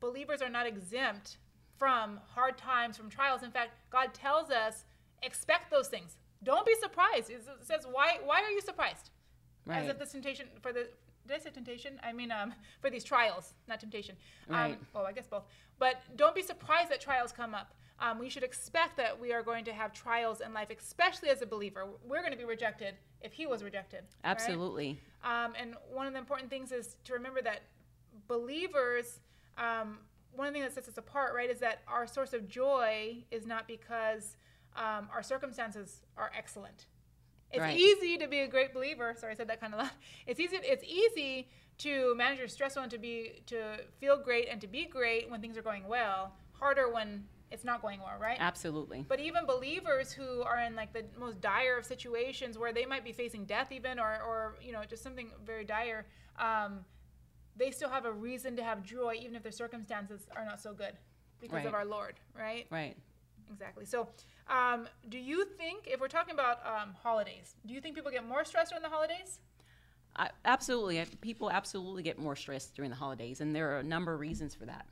believers 0.01 0.43
are 0.43 0.49
not 0.49 0.67
exempt 0.67 1.37
from 1.79 2.21
hard 2.27 2.59
times, 2.59 2.97
from 2.97 3.09
trials. 3.09 3.43
In 3.43 3.51
fact, 3.51 3.73
God 3.91 4.15
tells 4.15 4.51
us, 4.51 4.85
expect 5.23 5.71
those 5.71 5.89
things. 5.89 6.17
Don't 6.45 6.67
be 6.67 6.75
surprised. 6.81 7.31
It 7.31 7.45
says, 7.63 7.87
why, 7.91 8.19
why 8.25 8.43
are 8.43 8.51
you 8.51 8.61
surprised? 8.61 9.11
As 9.69 9.89
if 9.89 9.99
this 9.99 10.13
temptation, 10.13 10.47
for 10.61 10.73
the, 10.73 10.89
did 11.29 11.37
I 11.37 11.39
say 11.39 11.51
temptation? 11.51 12.01
I 12.03 12.13
mean, 12.13 12.33
um, 12.33 12.53
for 12.81 12.91
these 12.91 13.05
trials, 13.05 13.55
not 13.69 13.81
temptation. 13.81 14.17
Um, 14.51 14.55
Right. 14.57 14.79
well, 14.93 15.07
I 15.07 15.13
guess 15.13 15.27
both. 15.27 15.45
But 15.79 16.01
don't 16.17 16.35
be 16.35 16.43
surprised 16.43 16.91
that 16.91 17.01
trials 17.01 17.33
come 17.33 17.55
up. 17.55 17.75
Um, 18.01 18.19
we 18.19 18.29
should 18.29 18.43
expect 18.43 18.97
that 18.97 19.19
we 19.21 19.33
are 19.33 19.43
going 19.45 19.65
to 19.67 19.73
have 19.73 19.93
trials 19.93 20.41
in 20.41 20.53
life, 20.53 20.69
especially 20.77 21.29
as 21.29 21.41
a 21.43 21.47
believer. 21.47 21.87
We're 22.05 22.21
going 22.21 22.33
to 22.33 22.39
be 22.39 22.45
rejected 22.45 22.95
if 23.21 23.33
he 23.33 23.47
was 23.47 23.63
rejected. 23.63 24.01
right? 24.25 24.31
Absolutely. 24.33 24.99
Um, 25.23 25.53
and 25.61 25.75
one 25.93 26.09
of 26.09 26.13
the 26.13 26.19
important 26.19 26.51
things 26.51 26.73
is 26.73 26.97
to 27.05 27.13
remember 27.13 27.41
that 27.43 27.61
believers, 28.27 29.21
um, 29.59 29.99
one 30.35 30.49
of 30.49 30.55
the 30.55 30.61
things 30.61 30.75
that 30.75 30.85
sets 30.85 30.89
us 30.89 30.99
apart, 30.99 31.35
right, 31.35 31.51
is 31.51 31.61
that 31.61 31.83
our 31.87 32.07
source 32.07 32.33
of 32.33 32.49
joy 32.49 33.17
is 33.31 33.47
not 33.47 33.69
because 33.69 34.37
um, 34.77 35.09
our 35.13 35.23
circumstances 35.23 36.03
are 36.17 36.31
excellent. 36.37 36.87
It's 37.51 37.61
Right. 37.61 37.77
easy 37.79 38.17
to 38.19 38.27
be 38.29 38.41
a 38.41 38.49
great 38.49 38.73
believer. 38.73 39.15
Sorry, 39.19 39.33
I 39.33 39.37
said 39.37 39.49
that 39.49 39.61
kind 39.61 39.75
of 39.75 39.81
loud. 39.81 39.91
It's 40.27 40.41
easy. 40.41 40.57
It's 40.63 40.85
easy 40.85 41.49
to 41.79 42.15
manage 42.15 42.39
your 42.39 42.49
stress 42.49 42.77
and 42.77 42.91
to 42.91 42.99
be 42.99 43.43
to 43.47 43.79
feel 44.01 44.17
great 44.17 44.49
and 44.51 44.61
to 44.61 44.67
be 44.67 44.87
great 44.87 45.29
when 45.31 45.41
things 45.41 45.57
are 45.59 45.63
going 45.63 45.87
well. 45.87 46.33
Harder 46.53 46.89
when 46.91 47.25
it's 47.51 47.65
not 47.65 47.83
going 47.83 48.01
well, 48.01 48.19
right? 48.19 48.39
Absolutely. 48.41 49.05
But 49.07 49.21
even 49.21 49.45
believers 49.45 50.13
who 50.13 50.43
are 50.43 50.61
in 50.61 50.75
like 50.75 50.95
the 50.95 51.05
most 51.19 51.41
dire 51.43 51.77
of 51.79 51.85
situations 51.85 52.57
where 52.57 52.73
they 52.73 52.87
might 52.87 53.05
be 53.05 53.13
facing 53.13 53.45
death, 53.45 53.71
even 53.73 53.99
or, 53.99 54.23
or 54.23 54.57
you 54.63 54.73
know 54.73 54.83
just 54.89 55.03
something 55.03 55.31
very 55.45 55.65
dire, 55.65 56.07
um, 56.39 56.85
they 57.57 57.71
still 57.71 57.91
have 57.91 58.07
a 58.07 58.13
reason 58.13 58.57
to 58.57 58.65
have 58.65 58.83
joy, 58.83 59.15
even 59.21 59.37
if 59.37 59.43
their 59.43 59.53
circumstances 59.53 60.27
are 60.35 60.45
not 60.47 60.61
so 60.61 60.73
good, 60.73 60.97
because 61.41 61.57
Right. 61.57 61.67
of 61.67 61.75
our 61.75 61.85
Lord, 61.85 62.15
right? 62.35 62.67
Right. 62.71 62.97
Exactly. 63.51 63.85
So, 63.85 64.09
um, 64.49 64.89
do 65.09 65.19
you 65.19 65.45
think 65.45 65.87
if 65.87 66.01
we're 66.01 66.09
talking 66.09 66.35
about 66.35 66.59
um, 66.67 66.95
holidays, 67.03 67.55
do 67.67 67.75
you 67.75 67.81
think 67.81 67.95
people 67.95 68.11
get 68.11 68.27
more 68.27 68.45
stressed 68.45 68.71
during 68.71 68.83
the 68.83 68.89
holidays? 68.89 69.39
I, 70.17 70.31
absolutely. 70.45 71.03
People 71.21 71.51
absolutely 71.51 72.03
get 72.03 72.19
more 72.19 72.37
stressed 72.37 72.75
during 72.75 72.91
the 72.91 72.97
holidays, 72.97 73.41
and 73.41 73.55
there 73.55 73.75
are 73.75 73.79
a 73.79 73.83
number 73.83 74.13
of 74.15 74.21
reasons 74.21 74.55
for 74.55 74.67
that. 74.67 74.87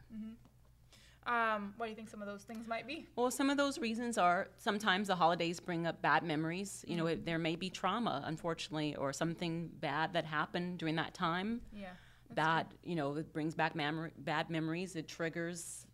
Um, 1.27 1.75
what 1.77 1.87
do 1.87 1.91
you 1.91 1.97
think 1.97 2.09
some 2.09 2.23
of 2.23 2.27
those 2.29 2.43
things 2.45 2.67
might 2.67 2.87
be? 2.87 3.07
Well, 3.15 3.31
some 3.31 3.51
of 3.51 3.59
those 3.59 3.79
reasons 3.79 4.17
are 4.17 4.49
sometimes 4.57 5.09
the 5.09 5.17
holidays 5.17 5.61
bring 5.61 5.87
up 5.87 6.01
bad 6.01 6.23
memories. 6.23 6.85
You 6.89 6.97
know, 6.97 7.07
it, 7.07 7.27
there 7.27 7.39
may 7.39 7.57
be 7.57 7.69
trauma, 7.69 8.23
unfortunately, 8.25 8.97
or 8.97 9.13
something 9.13 9.71
bad 9.81 10.15
that 10.15 10.25
happened 10.25 10.79
during 10.79 10.97
that 10.97 11.13
time. 11.13 11.61
Yeah. 11.77 11.91
Bad, 12.35 12.69
you 12.83 12.95
know, 12.95 13.15
it 13.17 13.33
brings 13.33 13.55
back 13.55 13.75
memory, 13.75 14.13
bad 14.19 14.49
memories. 14.49 14.97
It 14.97 15.09
triggers. 15.09 15.87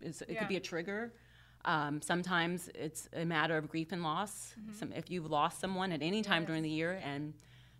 It's, 0.00 0.22
it 0.22 0.30
Yeah. 0.30 0.38
could 0.38 0.48
be 0.48 0.56
a 0.56 0.60
trigger. 0.60 1.12
Um, 1.68 2.00
sometimes 2.00 2.70
it's 2.74 3.08
a 3.12 3.24
matter 3.26 3.56
of 3.58 3.68
grief 3.68 3.92
and 3.92 4.02
loss. 4.02 4.54
Some, 4.78 4.90
if 4.92 5.10
you've 5.10 5.30
lost 5.30 5.60
someone 5.60 5.92
at 5.92 6.00
any 6.02 6.22
time 6.22 6.44
during 6.46 6.62
Mm-hmm. 6.62 6.70
The 6.70 6.76
year 6.82 7.00
and 7.04 7.34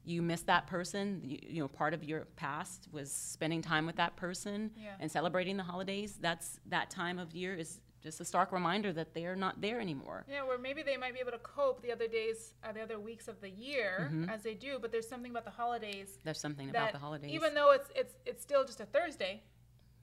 you 0.04 0.20
miss 0.22 0.42
that 0.42 0.66
person, 0.66 1.20
you, 1.24 1.38
you 1.54 1.60
know, 1.62 1.68
part 1.68 1.94
of 1.94 2.04
your 2.04 2.26
past 2.36 2.88
was 2.92 3.10
spending 3.10 3.62
time 3.62 3.86
with 3.86 3.96
that 3.96 4.14
person 4.16 4.70
Yeah. 4.76 4.90
and 5.00 5.10
celebrating 5.10 5.56
the 5.56 5.62
holidays. 5.62 6.18
That's 6.20 6.60
that 6.66 6.90
time 6.90 7.18
of 7.18 7.34
year 7.34 7.54
is 7.56 7.80
just 8.02 8.20
a 8.20 8.24
stark 8.24 8.52
reminder 8.52 8.92
that 8.92 9.14
they're 9.14 9.34
not 9.36 9.60
there 9.60 9.80
anymore. 9.80 10.24
Yeah, 10.30 10.44
where 10.44 10.58
maybe 10.58 10.82
they 10.82 10.96
might 10.98 11.14
be 11.14 11.20
able 11.20 11.32
to 11.32 11.38
cope 11.38 11.82
the 11.82 11.90
other 11.90 12.08
days, 12.08 12.54
uh, 12.62 12.72
the 12.72 12.82
other 12.82 13.00
weeks 13.00 13.26
of 13.26 13.40
the 13.40 13.50
year 13.50 14.10
as 14.30 14.42
they 14.42 14.54
do, 14.54 14.78
but 14.80 14.92
there's 14.92 15.08
something 15.08 15.30
about 15.32 15.44
the 15.46 15.50
holidays 15.62 16.18
There's 16.24 16.40
something 16.40 16.68
about 16.70 16.92
the 16.92 16.98
holidays, 16.98 17.30
even 17.32 17.54
though 17.54 17.72
it's 17.72 17.90
it's 17.96 18.14
it's 18.24 18.42
still 18.42 18.64
just 18.64 18.80
a 18.80 18.86
Thursday, 18.86 19.42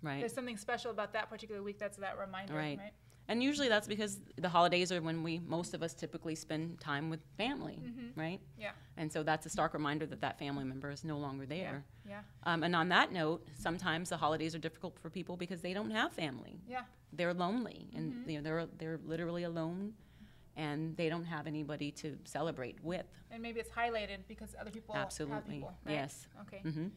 right? 0.02 0.20
there's 0.22 0.34
something 0.34 0.58
special 0.58 0.90
about 0.92 1.14
that 1.14 1.30
particular 1.30 1.62
week. 1.64 1.78
That's 1.80 1.98
that 1.98 2.18
reminder, 2.20 2.54
right? 2.56 2.78
Right. 2.80 2.94
And 3.28 3.42
usually 3.42 3.70
that's 3.70 3.88
because 3.88 4.20
the 4.38 4.50
holidays 4.50 4.92
are 4.92 5.02
when 5.02 5.24
we 5.24 5.40
most 5.40 5.74
of 5.74 5.82
us 5.82 5.94
typically 5.96 6.36
spend 6.36 6.80
time 6.80 7.10
with 7.10 7.22
family, 7.38 7.80
right? 8.16 8.40
Mm-hmm. 8.40 8.62
Yeah. 8.62 8.72
And 8.98 9.12
so 9.12 9.24
that's 9.24 9.46
a 9.46 9.50
stark 9.50 9.74
reminder 9.74 10.06
that 10.06 10.22
that 10.22 10.38
family 10.38 10.64
member 10.64 10.92
is 10.92 11.04
no 11.04 11.18
longer 11.18 11.46
there. 11.48 11.84
Yeah. 12.08 12.20
Um, 12.44 12.62
and 12.64 12.76
on 12.76 12.90
that 12.90 13.12
note, 13.12 13.44
sometimes 13.58 14.10
the 14.10 14.18
holidays 14.18 14.54
are 14.54 14.60
difficult 14.60 15.00
for 15.00 15.10
people 15.10 15.38
because 15.38 15.62
they 15.62 15.74
don't 15.74 15.90
have 15.92 16.14
family. 16.14 16.60
Yeah. 16.68 16.82
They're 17.14 17.34
lonely, 17.34 17.90
and 17.96 18.14
Mm-hmm. 18.14 18.30
you 18.30 18.38
know, 18.38 18.44
they're 18.44 18.66
they're 18.78 19.00
literally 19.06 19.44
alone, 19.44 19.94
and 20.56 20.96
they 20.96 21.10
don't 21.10 21.26
have 21.26 21.48
anybody 21.48 21.92
to 21.92 22.18
celebrate 22.26 22.78
with. 22.84 23.06
And 23.32 23.42
maybe 23.42 23.60
it's 23.60 23.70
highlighted 23.72 24.20
because 24.28 24.56
other 24.60 24.72
people 24.72 24.94
have 24.96 25.06
Absolutely. 25.06 25.56
people. 25.56 25.74
Right? 25.86 25.94
Yes. 25.94 26.28
Okay. 26.42 26.60
hmm 26.62 26.88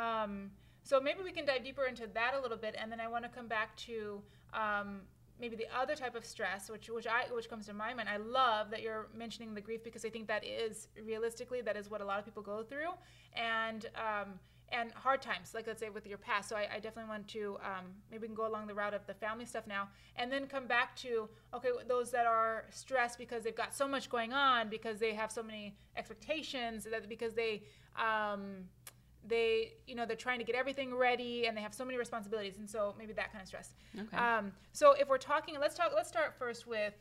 Um, 0.00 0.50
so 0.82 1.00
maybe 1.00 1.20
we 1.22 1.32
can 1.32 1.44
dive 1.46 1.64
deeper 1.64 1.84
into 1.84 2.06
that 2.14 2.34
a 2.34 2.40
little 2.40 2.56
bit, 2.56 2.74
and 2.78 2.90
then 2.92 3.00
I 3.00 3.08
want 3.08 3.24
to 3.24 3.30
come 3.30 3.48
back 3.48 3.76
to 3.88 4.22
um, 4.52 5.02
maybe 5.40 5.56
the 5.56 5.66
other 5.76 5.94
type 5.94 6.14
of 6.14 6.24
stress, 6.24 6.70
which 6.70 6.88
which 6.88 7.06
I 7.06 7.24
which 7.32 7.48
comes 7.48 7.66
to 7.66 7.72
my 7.72 7.94
mind. 7.94 8.08
I 8.08 8.18
love 8.18 8.70
that 8.70 8.82
you're 8.82 9.08
mentioning 9.14 9.54
the 9.54 9.60
grief 9.60 9.82
because 9.82 10.04
I 10.04 10.10
think 10.10 10.28
that 10.28 10.44
is 10.44 10.88
realistically 11.04 11.60
that 11.62 11.76
is 11.76 11.90
what 11.90 12.00
a 12.00 12.04
lot 12.04 12.18
of 12.18 12.24
people 12.24 12.42
go 12.42 12.62
through, 12.62 12.92
and 13.34 13.86
um, 13.96 14.38
and 14.72 14.92
hard 14.92 15.20
times, 15.20 15.52
like 15.54 15.66
let's 15.66 15.80
say 15.80 15.88
with 15.88 16.06
your 16.06 16.18
past. 16.18 16.48
So 16.48 16.56
I, 16.56 16.68
I 16.74 16.78
definitely 16.80 17.08
want 17.08 17.26
to 17.28 17.56
um, 17.64 17.86
maybe 18.10 18.22
we 18.22 18.26
can 18.28 18.36
go 18.36 18.46
along 18.46 18.66
the 18.66 18.74
route 18.74 18.94
of 18.94 19.06
the 19.06 19.14
family 19.14 19.44
stuff 19.46 19.66
now, 19.66 19.88
and 20.16 20.30
then 20.30 20.46
come 20.46 20.66
back 20.66 20.94
to 20.96 21.28
okay 21.54 21.70
those 21.88 22.10
that 22.10 22.26
are 22.26 22.66
stressed 22.70 23.18
because 23.18 23.42
they've 23.44 23.56
got 23.56 23.74
so 23.74 23.88
much 23.88 24.10
going 24.10 24.32
on 24.32 24.68
because 24.68 24.98
they 24.98 25.14
have 25.14 25.32
so 25.32 25.42
many 25.42 25.76
expectations 25.96 26.84
that 26.84 27.08
because 27.08 27.34
they 27.34 27.62
um, 27.96 28.64
they 29.26 29.72
you 29.86 29.94
know 29.94 30.06
they're 30.06 30.16
trying 30.16 30.38
to 30.38 30.44
get 30.44 30.54
everything 30.56 30.94
ready 30.94 31.46
and 31.46 31.56
they 31.56 31.60
have 31.60 31.74
so 31.74 31.84
many 31.84 31.98
responsibilities 31.98 32.54
and 32.58 32.68
so 32.68 32.94
maybe 32.98 33.12
that 33.12 33.30
kind 33.32 33.42
of 33.42 33.48
stress 33.48 33.74
Okay. 33.98 34.16
um, 34.16 34.52
so 34.72 34.92
if 34.92 35.08
we're 35.08 35.18
talking 35.18 35.54
let's 35.60 35.74
talk 35.76 35.92
let's 35.94 36.08
start 36.08 36.34
first 36.38 36.66
with 36.66 36.94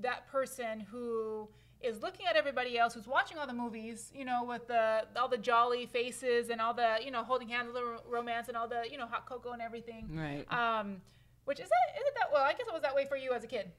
that 0.00 0.26
person 0.28 0.80
who 0.80 1.48
is 1.82 2.00
looking 2.02 2.26
at 2.26 2.36
everybody 2.36 2.78
else 2.78 2.94
who's 2.94 3.06
watching 3.06 3.36
all 3.38 3.46
the 3.46 3.52
movies 3.52 4.10
you 4.14 4.24
know 4.24 4.44
with 4.44 4.66
the 4.68 5.02
all 5.16 5.28
the 5.28 5.36
jolly 5.38 5.86
faces 5.86 6.48
and 6.50 6.60
all 6.60 6.72
the 6.72 6.96
you 7.04 7.10
know 7.10 7.22
holding 7.22 7.48
hands 7.48 7.68
little 7.74 7.98
romance 8.08 8.48
and 8.48 8.56
all 8.56 8.68
the 8.68 8.82
you 8.90 8.96
know 8.96 9.06
hot 9.06 9.26
cocoa 9.26 9.52
and 9.52 9.60
everything 9.62 10.08
Right. 10.12 10.44
um, 10.52 10.96
which 11.44 11.60
is 11.60 11.68
that 11.68 12.00
is 12.00 12.06
it 12.06 12.14
that 12.18 12.32
well 12.32 12.42
i 12.44 12.52
guess 12.52 12.66
it 12.68 12.72
was 12.72 12.82
that 12.82 12.94
way 12.94 13.04
for 13.06 13.16
you 13.16 13.32
as 13.32 13.44
a 13.44 13.46
kid 13.46 13.70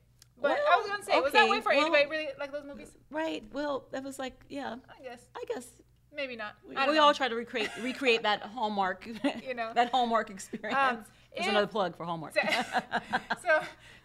but 0.42 0.52
i 0.72 0.78
was 0.78 0.88
gonna 0.88 1.04
say 1.04 1.20
was 1.20 1.32
that 1.34 1.50
way 1.50 1.62
for 1.62 1.70
well- 1.72 1.82
anybody 1.82 2.06
really 2.10 2.28
like 2.40 2.52
those 2.52 2.66
movies 2.66 2.92
Right. 3.10 3.44
Well, 3.52 3.86
that 3.92 4.04
was 4.04 4.18
like, 4.20 4.40
yeah. 4.50 4.76
i 5.00 5.04
guess 5.04 5.22
I 5.36 5.44
guess 5.54 5.68
maybe 6.15 6.36
not 6.36 6.56
we, 6.68 6.75
we 6.91 6.98
all 6.98 7.13
try 7.13 7.27
to 7.27 7.36
recreate 7.36 7.70
recreate 7.82 8.24
that 8.24 8.41
Hallmark, 8.41 9.08
You 9.48 9.53
know. 9.53 9.72
that 9.75 9.91
Hallmark 9.91 10.30
experience. 10.30 10.77
Um, 10.77 11.06
There's 11.36 11.48
another 11.48 11.68
plug 11.68 11.96
for 11.96 12.06
Hallmark. 12.06 12.34
so, 12.34 12.41
so 13.41 13.60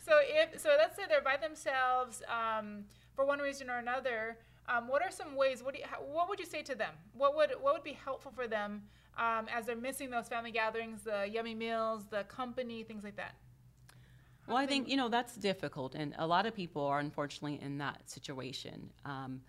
so 0.06 0.12
if 0.22 0.60
so 0.60 0.70
let's 0.78 0.96
say 0.96 1.02
they're 1.08 1.20
by 1.20 1.36
themselves 1.36 2.22
um, 2.28 2.84
for 3.14 3.25
one 3.25 3.38
reason 3.40 3.68
or 3.70 3.78
another 3.78 4.38
um, 4.68 4.88
what 4.88 5.02
are 5.02 5.10
some 5.10 5.36
ways 5.36 5.62
what 5.62 5.75
do 5.75 5.80
you, 5.80 5.86
how, 5.88 5.98
what 5.98 6.28
would 6.28 6.38
you 6.38 6.46
say 6.46 6.62
to 6.62 6.75
them 6.75 6.94
what 7.16 7.36
would 7.36 7.50
what 7.60 7.75
would 7.75 7.84
be 7.84 7.92
helpful 8.04 8.32
for 8.34 8.46
them 8.46 8.82
um, 9.18 9.46
as 9.54 9.66
they're 9.66 9.76
missing 9.76 10.10
those 10.10 10.28
family 10.28 10.50
gatherings 10.50 11.02
the 11.02 11.28
yummy 11.30 11.54
meals 11.54 12.04
the 12.10 12.22
company 12.25 12.82
things 12.82 13.02
like 13.04 13.16
that 13.16 13.34
Well, 14.46 14.56
I 14.56 14.66
think 14.66 14.88
you 14.88 14.96
know 14.96 15.08
that's 15.08 15.34
difficult, 15.36 15.94
and 15.96 16.14
a 16.18 16.26
lot 16.26 16.46
of 16.46 16.54
people 16.54 16.84
are 16.86 17.00
unfortunately 17.00 17.58
in 17.60 17.78
that 17.78 18.08
situation. 18.08 18.90
Um, 19.04 19.40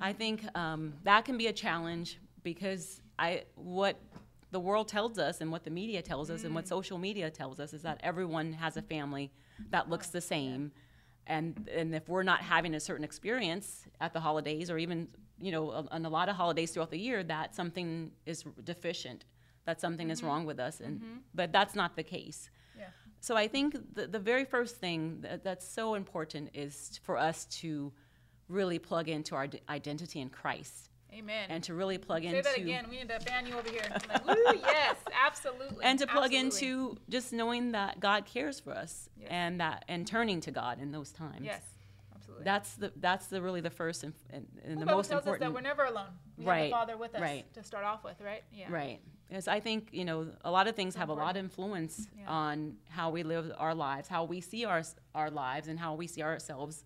I 0.00 0.12
think 0.12 0.44
um, 0.56 0.94
that 1.04 1.24
can 1.24 1.36
be 1.36 1.46
a 1.46 1.52
challenge 1.52 2.18
because 2.42 3.00
I 3.18 3.44
what 3.54 4.00
the 4.50 4.60
world 4.60 4.86
tells 4.88 5.18
us 5.18 5.40
and 5.40 5.50
what 5.50 5.64
the 5.64 5.70
media 5.70 6.00
tells 6.00 6.30
us 6.30 6.44
and 6.44 6.54
what 6.54 6.64
mm. 6.64 6.68
social 6.68 6.98
media 6.98 7.28
tells 7.30 7.58
us 7.58 7.72
is 7.72 7.82
that 7.82 8.00
everyone 8.04 8.52
has 8.52 8.76
a 8.76 8.82
family 8.82 9.32
that 9.70 9.88
looks 9.90 10.08
the 10.08 10.20
same, 10.20 10.72
and 11.26 11.68
and 11.72 11.94
if 11.94 12.08
we're 12.08 12.22
not 12.22 12.40
having 12.40 12.74
a 12.74 12.80
certain 12.80 13.04
experience 13.04 13.86
at 14.00 14.12
the 14.12 14.20
holidays 14.20 14.70
or 14.70 14.78
even 14.78 15.08
you 15.40 15.52
know 15.52 15.86
on 15.90 16.04
a 16.04 16.08
lot 16.08 16.28
of 16.28 16.36
holidays 16.36 16.72
throughout 16.72 16.90
the 16.90 16.98
year, 16.98 17.22
that 17.24 17.54
something 17.54 18.10
is 18.26 18.44
deficient, 18.62 19.24
that 19.64 19.80
something 19.80 20.10
is 20.10 20.18
mm-hmm. 20.18 20.28
wrong 20.28 20.44
with 20.44 20.60
us, 20.60 20.80
and 20.80 21.00
mm-hmm. 21.00 21.16
but 21.34 21.52
that's 21.52 21.74
not 21.74 21.96
the 21.96 22.02
case. 22.02 22.50
yeah. 22.78 22.86
So 23.20 23.36
I 23.36 23.48
think 23.48 23.94
the, 23.94 24.06
the 24.06 24.18
very 24.18 24.44
first 24.44 24.76
thing 24.76 25.20
that, 25.22 25.42
that's 25.42 25.66
so 25.66 25.94
important 25.94 26.50
is 26.52 27.00
for 27.02 27.16
us 27.16 27.46
to 27.62 27.90
really 28.48 28.78
plug 28.78 29.08
into 29.08 29.34
our 29.34 29.46
d- 29.46 29.60
identity 29.68 30.20
in 30.20 30.28
Christ 30.28 30.90
amen 31.12 31.46
and 31.48 31.62
to 31.62 31.74
really 31.74 31.96
plug 31.96 32.22
say 32.22 32.28
into 32.28 32.42
Say 32.42 32.50
that 32.56 32.60
again 32.60 32.86
we 32.90 32.96
need 32.98 33.08
to 33.08 33.20
ban 33.24 33.46
you 33.46 33.56
over 33.56 33.68
here 33.70 33.82
like, 34.08 34.26
woo, 34.26 34.34
yes 34.62 34.96
absolutely 35.24 35.84
and 35.84 35.98
to 36.00 36.06
plug 36.06 36.34
absolutely. 36.34 36.68
into 36.68 36.96
just 37.08 37.32
knowing 37.32 37.72
that 37.72 38.00
God 38.00 38.26
cares 38.26 38.58
for 38.60 38.72
us 38.72 39.08
Yes. 39.16 39.28
and 39.30 39.60
that 39.60 39.84
and 39.88 40.06
turning 40.06 40.40
to 40.42 40.50
God 40.50 40.80
in 40.80 40.90
those 40.90 41.12
times. 41.12 41.42
yes 41.42 41.62
absolutely 42.14 42.44
That's 42.44 42.74
the 42.74 42.92
that's 42.96 43.26
the 43.28 43.40
really 43.40 43.60
the 43.60 43.70
first 43.70 44.02
and, 44.02 44.12
and, 44.30 44.46
and 44.64 44.76
the 44.80 44.84
the 44.86 44.92
most 44.92 45.08
tells 45.10 45.26
us 45.26 45.38
that 45.38 45.52
we're 45.54 45.60
never 45.60 45.84
alone 45.84 46.06
we 46.36 46.44
have 46.44 46.48
Right, 46.52 46.64
the 46.64 46.70
father 46.70 46.96
with 46.96 47.14
us 47.14 47.20
right. 47.20 47.54
to 47.54 47.62
start 47.62 47.84
off 47.84 48.02
with 48.04 48.20
right 48.20 48.42
yeah 48.52 48.66
Right. 48.68 49.00
Because 49.28 49.48
I 49.48 49.58
think, 49.58 49.88
you 49.90 50.04
know, 50.04 50.28
a 50.44 50.50
lot 50.50 50.68
of 50.68 50.76
things 50.76 50.94
have 50.96 51.08
a 51.08 51.14
lot 51.14 51.36
of 51.36 51.42
influence 51.44 52.06
Yeah. 52.16 52.28
on 52.28 52.74
how 52.90 53.08
we 53.10 53.22
live 53.22 53.50
our 53.56 53.74
lives, 53.74 54.06
how 54.06 54.24
we 54.24 54.40
see 54.42 54.64
our, 54.66 54.82
our 55.14 55.30
lives, 55.30 55.66
and 55.66 55.78
how 55.78 55.94
we 55.94 56.06
see 56.06 56.22
ourselves 56.22 56.84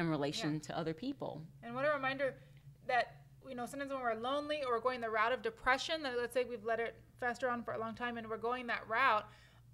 in 0.00 0.08
relation 0.10 0.58
to 0.60 0.76
other 0.76 0.94
people. 0.94 1.42
And 1.62 1.74
what 1.74 1.84
a 1.84 1.92
reminder 1.92 2.34
that 2.88 3.16
you 3.48 3.54
know 3.54 3.66
sometimes 3.66 3.90
when 3.92 4.00
we're 4.00 4.14
lonely 4.14 4.62
or 4.66 4.74
we're 4.74 4.80
going 4.80 5.00
the 5.00 5.10
route 5.10 5.32
of 5.32 5.42
depression, 5.42 6.02
that 6.02 6.18
let's 6.18 6.34
say 6.34 6.44
we've 6.44 6.64
let 6.64 6.80
it 6.80 6.94
fester 7.20 7.48
on 7.48 7.62
for 7.62 7.74
a 7.74 7.78
long 7.78 7.94
time 7.94 8.16
and 8.16 8.28
we're 8.28 8.36
going 8.38 8.66
that 8.68 8.82
route, 8.88 9.26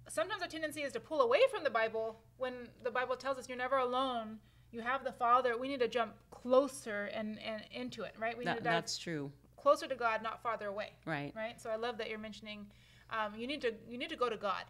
sometimes 0.09 0.41
our 0.41 0.47
tendency 0.47 0.81
is 0.81 0.93
to 0.93 0.99
pull 0.99 1.21
away 1.21 1.39
from 1.51 1.63
the 1.63 1.69
Bible 1.69 2.19
when 2.37 2.53
the 2.83 2.91
Bible 2.91 3.15
tells 3.15 3.37
us 3.37 3.47
you're 3.49 3.57
never 3.57 3.77
alone. 3.77 4.37
You 4.71 4.81
have 4.81 5.03
the 5.05 5.13
Father. 5.13 5.57
We 5.57 5.69
need 5.69 5.79
to 5.79 5.87
jump 5.87 6.13
closer 6.29 7.05
and, 7.13 7.39
and 7.41 7.63
into 7.71 8.03
it, 8.03 8.13
right? 8.19 8.37
We 8.37 8.43
need 8.43 8.51
to 8.57 8.63
dive 8.63 8.73
that's 8.73 8.97
true. 8.97 9.31
closer 9.55 9.87
to 9.87 9.95
God, 9.95 10.21
not 10.21 10.43
farther 10.43 10.67
away, 10.67 10.89
Right. 11.05 11.31
right? 11.35 11.59
So 11.59 11.69
I 11.69 11.77
love 11.77 11.97
that 11.99 12.09
you're 12.09 12.19
mentioning 12.19 12.67
um, 13.09 13.33
you 13.39 13.47
need 13.47 13.61
to 13.61 13.73
you 13.89 13.97
need 13.97 14.09
to 14.09 14.17
go 14.17 14.29
to 14.29 14.35
God 14.35 14.65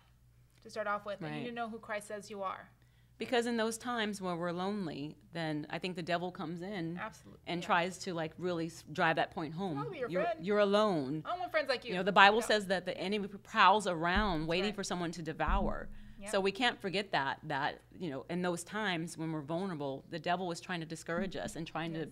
to 0.61 0.69
start 0.69 0.85
off 0.85 1.05
with, 1.05 1.21
and 1.21 1.33
you 1.35 1.41
need 1.41 1.49
to 1.49 1.55
know 1.55 1.67
who 1.69 1.79
Christ 1.79 2.07
says 2.07 2.29
you 2.29 2.43
are. 2.43 2.69
Because 3.17 3.47
in 3.47 3.57
those 3.57 3.77
times 3.79 4.21
where 4.21 4.35
we're 4.35 4.51
lonely, 4.51 5.15
then 5.33 5.65
I 5.71 5.79
think 5.79 5.95
the 5.95 6.03
devil 6.03 6.31
comes 6.31 6.61
in 6.61 6.99
Absolutely. 7.01 7.39
and 7.47 7.61
yeah. 7.61 7.65
tries 7.65 7.97
to 7.99 8.13
like 8.13 8.33
really 8.37 8.71
drive 8.93 9.15
that 9.15 9.31
point 9.31 9.53
home. 9.55 9.91
Your 9.97 10.07
you're, 10.09 10.27
you're 10.39 10.59
alone. 10.59 11.23
I 11.25 11.37
want 11.37 11.49
friends 11.51 11.67
like 11.67 11.83
you. 11.83 11.91
You 11.91 11.97
know, 11.97 12.03
the 12.03 12.11
Bible 12.11 12.39
Yeah. 12.41 12.45
says 12.45 12.67
that 12.67 12.85
the 12.85 12.95
enemy 12.97 13.27
prowls 13.27 13.87
around 13.87 14.45
waiting 14.45 14.65
right. 14.67 14.75
for 14.75 14.83
someone 14.83 15.11
to 15.13 15.23
devour. 15.23 15.89
Yep. 16.19 16.29
So 16.31 16.39
we 16.39 16.51
can't 16.51 16.79
forget 16.79 17.11
that 17.11 17.39
that 17.43 17.79
you 17.97 18.09
know 18.11 18.25
in 18.29 18.41
those 18.43 18.63
times 18.63 19.17
when 19.17 19.31
we're 19.31 19.41
vulnerable, 19.41 20.03
the 20.11 20.19
devil 20.19 20.51
is 20.51 20.59
trying 20.61 20.79
to 20.81 20.85
discourage 20.85 21.35
us 21.35 21.55
and 21.55 21.65
trying 21.65 21.93
Yes. 21.95 22.03
to 22.05 22.09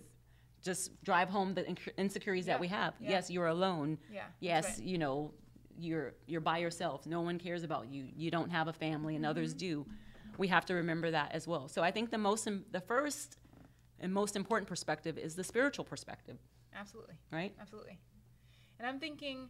just 0.62 1.04
drive 1.04 1.28
home 1.28 1.54
the 1.54 1.62
inc- 1.62 1.96
insecurities 1.96 2.46
Yeah, 2.48 2.54
that 2.54 2.60
we 2.60 2.68
have. 2.68 2.94
yeah. 3.00 3.10
Yes, 3.10 3.30
you're 3.30 3.46
alone. 3.46 3.98
Yeah, 4.12 4.22
Yes, 4.40 4.78
right. 4.78 4.86
you 4.88 4.98
know, 4.98 5.32
you're 5.78 6.14
you're 6.26 6.40
by 6.40 6.58
yourself. 6.58 7.06
No 7.06 7.20
one 7.20 7.38
cares 7.38 7.62
about 7.62 7.86
you. 7.88 8.08
You 8.16 8.30
don't 8.32 8.50
have 8.50 8.66
a 8.66 8.72
family, 8.72 9.14
and 9.14 9.24
others 9.24 9.50
Mm-hmm. 9.50 9.58
do. 9.58 9.86
We 10.38 10.48
have 10.48 10.66
to 10.66 10.74
remember 10.74 11.10
that 11.10 11.32
as 11.32 11.46
well. 11.48 11.68
So 11.68 11.82
I 11.82 11.90
think 11.90 12.10
the 12.10 12.18
most 12.18 12.48
the 12.72 12.80
first 12.80 13.38
and 14.00 14.12
most 14.12 14.36
important 14.36 14.68
perspective 14.68 15.16
is 15.18 15.34
the 15.36 15.44
spiritual 15.44 15.84
perspective, 15.84 16.36
Absolutely. 16.74 17.14
right? 17.32 17.54
Absolutely. 17.60 17.98
And 18.78 18.86
I'm 18.86 19.00
thinking, 19.00 19.48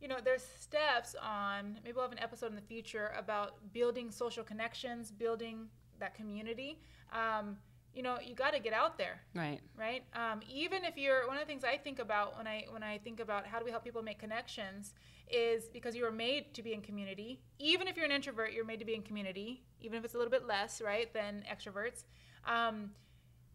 you 0.00 0.08
know, 0.08 0.16
there's 0.24 0.42
steps 0.58 1.14
on, 1.22 1.78
maybe 1.84 1.92
we'll 1.94 2.04
have 2.04 2.12
an 2.12 2.18
episode 2.22 2.46
in 2.46 2.54
the 2.56 2.62
future 2.62 3.12
about 3.18 3.72
building 3.74 4.10
social 4.10 4.42
connections, 4.42 5.10
building 5.10 5.68
that 5.98 6.14
community. 6.14 6.78
Um, 7.12 7.58
you 7.92 8.02
know, 8.02 8.18
you 8.22 8.34
got 8.34 8.52
to 8.54 8.60
get 8.60 8.72
out 8.72 8.96
there, 8.98 9.20
Right. 9.34 9.60
right? 9.78 10.04
Um, 10.14 10.40
even 10.50 10.84
if 10.84 10.96
you're, 10.96 11.26
one 11.26 11.36
of 11.36 11.42
the 11.42 11.46
things 11.46 11.64
I 11.64 11.76
think 11.76 11.98
about 11.98 12.36
when 12.38 12.46
I 12.46 12.66
when 12.70 12.82
I 12.82 12.98
think 12.98 13.20
about 13.20 13.46
how 13.46 13.58
do 13.58 13.64
we 13.64 13.70
help 13.70 13.84
people 13.84 14.02
make 14.02 14.18
connections 14.18 14.92
is 15.30 15.64
because 15.68 15.96
you 15.96 16.04
were 16.04 16.12
made 16.12 16.54
to 16.54 16.62
be 16.62 16.72
in 16.72 16.80
community. 16.80 17.40
Even 17.58 17.88
if 17.88 17.96
you're 17.96 18.06
an 18.06 18.12
introvert, 18.12 18.52
you're 18.52 18.64
made 18.64 18.78
to 18.78 18.84
be 18.84 18.94
in 18.94 19.02
community, 19.02 19.62
even 19.80 19.98
if 19.98 20.04
it's 20.04 20.14
a 20.14 20.18
little 20.18 20.30
bit 20.30 20.46
less, 20.46 20.80
right, 20.80 21.12
than 21.12 21.42
extroverts. 21.50 22.04
Um, 22.46 22.90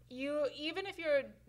you 0.09 0.45
even 0.57 0.85
if 0.85 0.97
you 0.97 1.05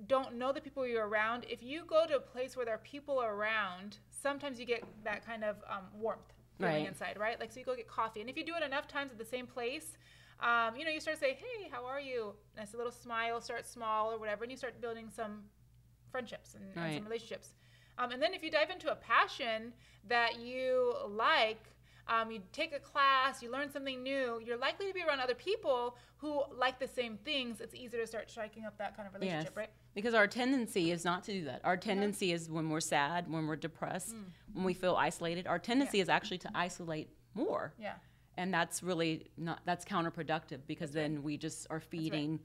don't 0.07 0.37
know 0.37 0.52
the 0.52 0.61
people 0.61 0.87
you're 0.87 1.09
around 1.09 1.45
if 1.49 1.62
you 1.64 1.83
go 1.85 2.07
to 2.07 2.17
a 2.17 2.21
place 2.21 2.57
where 2.57 2.64
there 2.64 2.75
are 2.75 2.79
people 2.79 3.21
around 3.21 3.99
sometimes 4.11 4.61
you 4.61 4.64
get 4.64 4.85
that 5.02 5.26
kind 5.26 5.43
of 5.43 5.57
um, 5.69 5.83
warmth 5.99 6.33
feeling 6.59 6.75
Right. 6.75 6.87
inside 6.87 7.17
right 7.19 7.41
like 7.41 7.50
so 7.50 7.59
you 7.59 7.67
go 7.67 7.75
get 7.75 7.88
coffee 7.88 8.21
and 8.21 8.31
if 8.31 8.37
you 8.37 8.45
do 8.47 8.55
it 8.55 8.62
enough 8.62 8.87
times 8.87 9.11
at 9.11 9.19
the 9.19 9.25
same 9.25 9.49
place 9.49 9.97
um, 10.38 10.76
you 10.76 10.85
know 10.85 10.93
you 10.93 11.00
start 11.00 11.17
to 11.17 11.21
say 11.21 11.33
hey 11.35 11.69
how 11.73 11.85
are 11.85 12.00
you 12.00 12.35
nice 12.57 12.73
little 12.73 12.93
smile 12.93 13.41
start 13.41 13.67
small 13.67 14.12
or 14.12 14.19
whatever 14.19 14.45
and 14.45 14.52
you 14.52 14.57
start 14.57 14.81
building 14.81 15.09
some 15.12 15.43
friendships 16.12 16.55
and, 16.55 16.64
and 16.76 16.95
some 16.95 17.05
relationships 17.05 17.55
um, 17.99 18.11
and 18.12 18.22
then 18.22 18.34
if 18.34 18.42
you 18.42 18.50
dive 18.50 18.70
into 18.70 18.90
a 18.90 18.96
passion 18.96 19.72
that 20.08 20.40
you 20.40 20.94
like 21.08 21.62
um, 22.08 22.32
you 22.32 22.40
take 22.52 22.75
a 22.75 22.80
class, 22.80 23.42
you 23.44 23.50
learn 23.50 23.70
something 23.70 24.02
new, 24.02 24.40
you're 24.44 24.56
likely 24.56 24.88
to 24.88 24.92
be 24.92 25.02
around 25.02 25.20
other 25.20 25.37
people 25.37 25.96
who 26.16 26.42
like 26.58 26.80
the 26.80 26.88
same 26.88 27.16
things. 27.25 27.61
It's 27.61 27.76
easier 27.76 28.00
to 28.00 28.06
start 28.08 28.28
striking 28.28 28.64
up 28.64 28.76
that 28.78 28.96
kind 28.96 29.06
of 29.06 29.14
relationship, 29.14 29.50
Yes. 29.50 29.56
right? 29.56 29.70
Because 29.94 30.12
our 30.12 30.26
tendency 30.26 30.90
is 30.90 31.04
not 31.04 31.22
to 31.25 31.32
do 31.32 31.44
that. 31.44 31.61
Our 31.62 31.76
tendency 31.76 32.32
is 32.32 32.50
when 32.50 32.70
we're 32.70 32.80
sad, 32.80 33.30
when 33.30 33.46
we're 33.46 33.54
depressed, 33.54 34.16
Mm. 34.16 34.25
when 34.52 34.64
we 34.64 34.75
feel 34.75 34.96
isolated, 34.96 35.46
our 35.46 35.61
tendency 35.61 36.00
is 36.00 36.08
actually 36.08 36.38
to 36.38 36.50
isolate 36.56 37.08
more. 37.34 37.72
Yeah. 37.78 37.94
And 38.37 38.52
that's 38.52 38.82
really 38.82 39.30
not 39.37 39.61
that's 39.64 39.84
counterproductive 39.84 40.66
because 40.66 40.90
then 40.90 41.22
we 41.22 41.37
just 41.37 41.68
are 41.70 41.80
feeding 41.80 42.40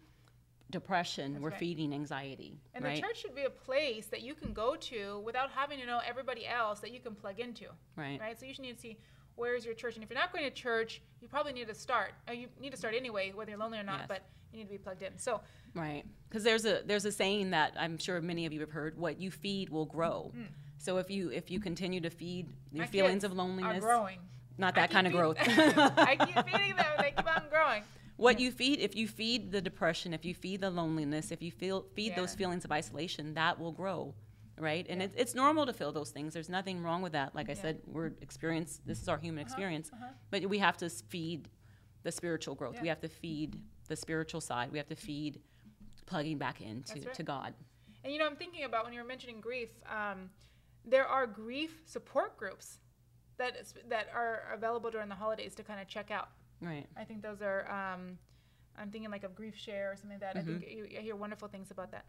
depression, 0.70 1.34
That's 1.34 1.44
we're 1.44 1.50
right. 1.52 1.60
feeding 1.60 1.94
anxiety. 1.94 2.60
And 2.74 2.84
right? 2.84 2.96
the 2.96 3.02
church 3.02 3.22
should 3.22 3.36
be 3.36 3.44
a 3.46 3.50
place 3.50 4.08
that 4.08 4.22
you 4.22 4.34
can 4.36 4.54
go 4.54 4.76
to 4.76 5.22
without 5.26 5.50
having 5.52 5.80
to 5.80 5.86
know 5.86 6.00
everybody 6.06 6.46
else 6.48 6.80
that 6.82 6.92
you 6.92 7.00
can 7.00 7.16
plug 7.16 7.40
into, 7.40 7.66
right. 7.96 8.20
right? 8.20 8.40
So 8.40 8.46
you 8.46 8.54
should 8.54 8.64
need 8.64 8.76
to 8.76 8.82
see 8.82 8.98
where's 9.36 9.66
your 9.66 9.74
church. 9.74 9.96
And 9.96 10.04
if 10.04 10.10
you're 10.10 10.20
not 10.20 10.32
going 10.34 10.44
to 10.46 10.52
church, 10.52 11.02
you 11.22 11.28
probably 11.28 11.54
need 11.54 11.68
to 11.68 11.76
start. 11.76 12.12
You 12.32 12.48
need 12.60 12.72
to 12.72 12.78
start 12.78 12.96
anyway, 12.96 13.32
whether 13.34 13.52
you're 13.52 13.60
lonely 13.60 13.80
or 13.80 13.84
not, 13.84 14.00
Yes. 14.00 14.08
but 14.10 14.22
you 14.52 14.60
need 14.60 14.66
to 14.66 14.72
be 14.72 14.78
plugged 14.78 15.04
in. 15.04 15.18
So, 15.18 15.42
Right. 15.76 16.04
Because 16.30 16.44
there's 16.44 16.66
a 16.66 16.82
there's 16.86 17.06
a 17.06 17.12
saying 17.12 17.52
that 17.52 17.74
I'm 17.80 17.98
sure 17.98 18.20
many 18.20 18.46
of 18.46 18.52
you 18.54 18.60
have 18.62 18.72
heard: 18.72 18.98
"What 18.98 19.20
you 19.20 19.30
feed 19.32 19.70
will 19.70 19.86
grow." 19.86 20.34
So 20.80 20.98
if 20.98 21.10
you 21.12 21.30
if 21.32 21.52
you 21.52 21.60
continue 21.60 22.02
to 22.02 22.10
feed 22.10 22.48
Hmm. 22.72 22.80
my 22.80 22.88
feelings 22.88 23.24
of 23.24 23.32
are 23.32 23.36
loneliness, 23.36 23.84
growing. 23.84 24.20
not 24.58 24.76
that 24.76 24.90
kind 24.90 25.06
of 25.08 25.14
growth. 25.14 25.38
I 25.40 26.16
keep 26.16 26.36
feeding 26.46 26.76
them, 26.76 26.86
they 26.98 27.12
keep 27.16 27.28
on 27.28 27.44
growing. 27.50 27.84
What 28.18 28.40
you 28.40 28.52
feed 28.52 28.80
if 28.80 28.96
you 28.96 29.08
feed 29.08 29.52
the 29.52 29.62
depression 29.62 30.14
if 30.14 30.26
you 30.26 30.34
feed 30.34 30.62
the 30.62 30.70
loneliness 30.70 31.32
if 31.32 31.42
you 31.42 31.52
feel 31.52 31.86
feed 31.94 32.16
those 32.16 32.36
feelings 32.36 32.66
of 32.66 32.72
isolation 32.72 33.34
that 33.36 33.60
will 33.60 33.72
grow 33.72 34.14
right 34.60 34.86
and 34.90 35.02
Yeah. 35.02 35.06
it, 35.08 35.14
it's 35.16 35.36
normal 35.36 35.66
to 35.66 35.74
feel 35.74 35.92
those 35.92 36.10
things 36.12 36.34
there's 36.34 36.50
nothing 36.50 36.82
wrong 36.84 37.02
with 37.02 37.14
that 37.14 37.36
like 37.36 37.48
i 37.50 37.54
Yeah. 37.54 37.62
said 37.62 37.82
we're 37.86 38.12
experience 38.22 38.82
this 38.86 39.02
is 39.02 39.08
our 39.08 39.18
human 39.20 39.42
experience 39.42 39.90
uh-huh. 39.94 40.08
but 40.32 40.46
we 40.50 40.58
have 40.60 40.78
to 40.78 40.90
feed 40.90 41.50
the 42.04 42.12
spiritual 42.12 42.56
growth 42.56 42.82
we 42.82 42.88
have 42.88 43.00
to 43.02 43.08
feed 43.10 43.62
the 43.88 43.96
spiritual 43.96 44.42
side 44.42 44.72
we 44.72 44.78
have 44.78 44.88
to 44.88 44.96
feed 44.96 45.40
plugging 46.06 46.38
back 46.38 46.62
into 46.62 46.94
right. 47.00 47.14
to 47.14 47.24
god 47.24 47.54
And 48.04 48.14
you 48.14 48.20
know, 48.20 48.26
I'm 48.26 48.38
thinking 48.38 48.64
about 48.64 48.86
when 48.86 48.94
you 48.94 49.02
were 49.02 49.08
mentioning 49.08 49.42
grief. 49.42 49.70
Um, 50.00 50.30
there 50.86 51.06
are 51.06 51.28
grief 51.28 51.82
support 51.86 52.38
groups 52.38 52.80
that 53.38 53.54
is, 53.62 53.74
that 53.90 54.08
are 54.14 54.44
available 54.54 54.90
during 54.90 55.10
the 55.10 55.16
holidays 55.16 55.54
to 55.56 55.64
kind 55.64 55.82
of 55.82 55.88
check 55.90 56.10
out. 56.12 56.30
Right 56.62 56.88
I 56.98 57.04
think 57.04 57.22
those 57.22 57.42
are. 57.42 57.70
Um, 57.70 58.18
I'm 58.80 58.92
thinking 58.92 59.10
like 59.10 59.24
of 59.24 59.36
Grief 59.36 59.56
Share 59.56 59.92
or 59.92 59.96
something 59.96 60.20
like 60.20 60.34
that. 60.34 60.40
I 60.40 60.44
think 60.44 60.64
you, 60.70 60.88
I 60.98 61.02
hear 61.02 61.16
wonderful 61.16 61.48
things 61.48 61.72
about 61.72 61.92
that. 61.92 62.06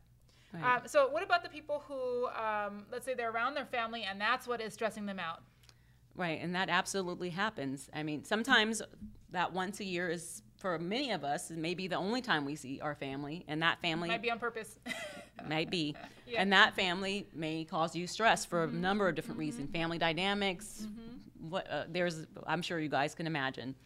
Mm-hmm. 0.55 0.65
right 0.65 0.77
Um, 0.77 0.83
so, 0.87 1.09
what 1.09 1.23
about 1.23 1.43
the 1.43 1.49
people 1.49 1.83
who, 1.89 2.27
um, 2.29 2.85
let's 2.93 3.05
say, 3.05 3.15
they're 3.15 3.31
around 3.31 3.55
their 3.55 3.67
family 3.67 4.05
and 4.09 4.21
that's 4.21 4.47
what 4.47 4.61
is 4.61 4.75
stressing 4.75 5.07
them 5.07 5.19
out? 5.19 5.43
Right, 6.15 6.41
and 6.43 6.55
that 6.55 6.69
absolutely 6.69 7.31
happens. 7.31 7.89
I 7.95 8.03
mean, 8.03 8.25
sometimes 8.25 8.83
that 9.31 9.53
once 9.53 9.79
a 9.81 9.85
year 9.85 10.11
is 10.11 10.43
for 10.59 10.77
many 10.79 11.13
of 11.13 11.23
us 11.23 11.51
maybe 11.51 11.87
the 11.87 11.97
only 11.97 12.21
time 12.21 12.45
we 12.45 12.57
see 12.57 12.81
our 12.81 12.95
family, 12.97 13.45
and 13.47 13.63
that 13.63 13.81
family 13.81 14.09
Might 14.09 14.23
be 14.23 14.31
on 14.31 14.41
purpose. 14.41 14.79
might 15.49 15.71
be, 15.71 15.95
Yeah. 16.27 16.43
and 16.43 16.53
that 16.53 16.75
family 16.75 17.29
may 17.33 17.65
cause 17.65 17.95
you 17.95 18.07
stress 18.09 18.45
for 18.45 18.65
a 18.65 18.67
number 18.67 19.09
of 19.09 19.15
different 19.15 19.39
reasons. 19.39 19.71
Family 19.71 19.99
dynamics, 19.99 20.87
what 21.39 21.71
uh, 21.71 21.85
there's, 21.89 22.27
I'm 22.47 22.63
sure 22.63 22.81
you 22.81 22.89
guys 22.89 23.15
can 23.15 23.27
imagine. 23.29 23.77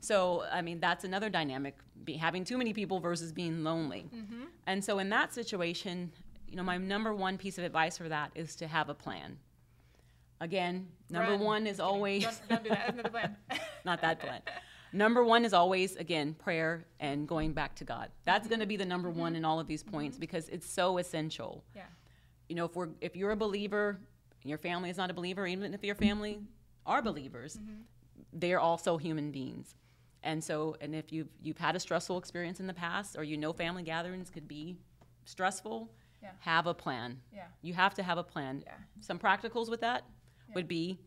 So, 0.00 0.44
I 0.50 0.62
mean, 0.62 0.80
that's 0.80 1.04
another 1.04 1.28
dynamic: 1.28 1.76
be, 2.04 2.14
having 2.14 2.44
too 2.44 2.58
many 2.58 2.72
people 2.72 3.00
versus 3.00 3.32
being 3.32 3.64
lonely. 3.64 4.06
Mm-hmm. 4.14 4.44
And 4.66 4.84
so, 4.84 4.98
in 4.98 5.08
that 5.10 5.34
situation, 5.34 6.12
you 6.48 6.56
know, 6.56 6.62
my 6.62 6.76
number 6.76 7.14
one 7.14 7.38
piece 7.38 7.58
of 7.58 7.64
advice 7.64 7.98
for 7.98 8.08
that 8.08 8.30
is 8.34 8.56
to 8.56 8.66
have 8.66 8.88
a 8.88 8.94
plan. 8.94 9.38
Again, 10.40 10.88
number 11.10 11.32
Run. 11.32 11.40
one 11.40 11.66
is 11.66 11.80
always 11.80 12.22
Don't, 12.22 12.48
don't 12.48 12.64
do 12.64 12.70
that. 12.70 12.96
That's 12.96 13.08
plan. 13.08 13.36
not 13.84 14.02
that 14.02 14.20
plan. 14.20 14.42
Number 14.92 15.24
one 15.24 15.44
is 15.44 15.52
always, 15.52 15.96
again, 15.96 16.34
prayer 16.34 16.86
and 17.00 17.26
going 17.26 17.52
back 17.52 17.74
to 17.76 17.84
God. 17.84 18.10
That's 18.24 18.42
mm-hmm. 18.42 18.48
going 18.50 18.60
to 18.60 18.66
be 18.66 18.76
the 18.76 18.84
number 18.84 19.10
one 19.10 19.34
in 19.34 19.42
mm-hmm. 19.42 19.50
all 19.50 19.60
of 19.60 19.66
these 19.66 19.82
points 19.82 20.18
because 20.18 20.48
it's 20.50 20.68
so 20.68 20.98
essential. 20.98 21.64
yeah. 21.74 21.82
You 22.48 22.54
know, 22.54 22.64
if 22.66 22.76
we're 22.76 22.90
if 23.00 23.16
you're 23.16 23.32
a 23.32 23.36
believer, 23.36 23.98
and 24.42 24.48
your 24.48 24.58
family 24.58 24.90
is 24.90 24.96
not 24.96 25.10
a 25.10 25.14
believer, 25.14 25.44
even 25.44 25.74
if 25.74 25.82
your 25.82 25.96
family 25.96 26.38
are 26.86 27.02
believers, 27.02 27.58
they're 28.32 28.60
also 28.60 28.96
human 28.96 29.32
beings. 29.32 29.74
And 30.22 30.42
so, 30.42 30.76
and 30.80 30.94
if 30.94 31.12
you've 31.12 31.28
you've 31.42 31.58
had 31.58 31.76
a 31.76 31.80
stressful 31.80 32.18
experience 32.18 32.58
in 32.60 32.66
the 32.66 32.74
past, 32.74 33.16
or 33.16 33.22
you 33.24 33.36
know 33.36 33.52
family 33.52 33.82
gatherings 33.82 34.30
could 34.30 34.48
be 34.48 34.76
stressful, 35.24 35.90
Yeah. 36.22 36.30
have 36.40 36.66
a 36.66 36.74
plan. 36.74 37.20
Yeah. 37.32 37.46
You 37.62 37.74
have 37.74 37.94
to 37.94 38.02
have 38.02 38.18
a 38.18 38.24
plan. 38.24 38.62
Yeah. 38.66 38.72
Some 39.00 39.18
practicals 39.18 39.68
with 39.70 39.80
that 39.82 40.04
would 40.54 40.66
be 40.68 40.98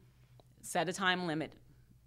set 0.62 0.88
a 0.90 0.94
time 0.94 1.26
limit. 1.28 1.54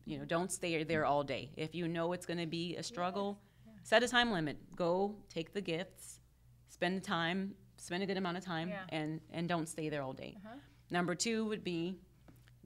You 0.05 0.19
know, 0.19 0.25
don't 0.25 0.51
stay 0.51 0.83
there 0.85 1.05
all 1.05 1.23
day. 1.23 1.51
If 1.57 1.75
you 1.75 1.87
know 1.89 2.13
it's 2.13 2.27
going 2.27 2.39
to 2.41 2.47
be 2.47 2.77
a 2.77 2.83
struggle, 2.83 3.41
set 3.83 4.03
a 4.03 4.09
time 4.09 4.31
limit. 4.33 4.57
Go 4.77 5.17
take 5.29 5.53
the 5.53 5.61
gifts, 5.61 6.21
spend 6.69 6.97
the 6.97 7.01
time, 7.01 7.55
spend 7.77 8.03
a 8.03 8.07
good 8.07 8.17
amount 8.17 8.37
of 8.37 8.45
time, 8.45 8.69
Yeah. 8.69 8.85
and 8.89 9.21
and 9.33 9.49
don't 9.49 9.69
stay 9.69 9.89
there 9.89 10.03
all 10.03 10.13
day. 10.13 10.37
Uh-huh. 10.45 10.57
Number 10.91 11.15
two 11.15 11.45
would 11.47 11.65
be 11.65 11.99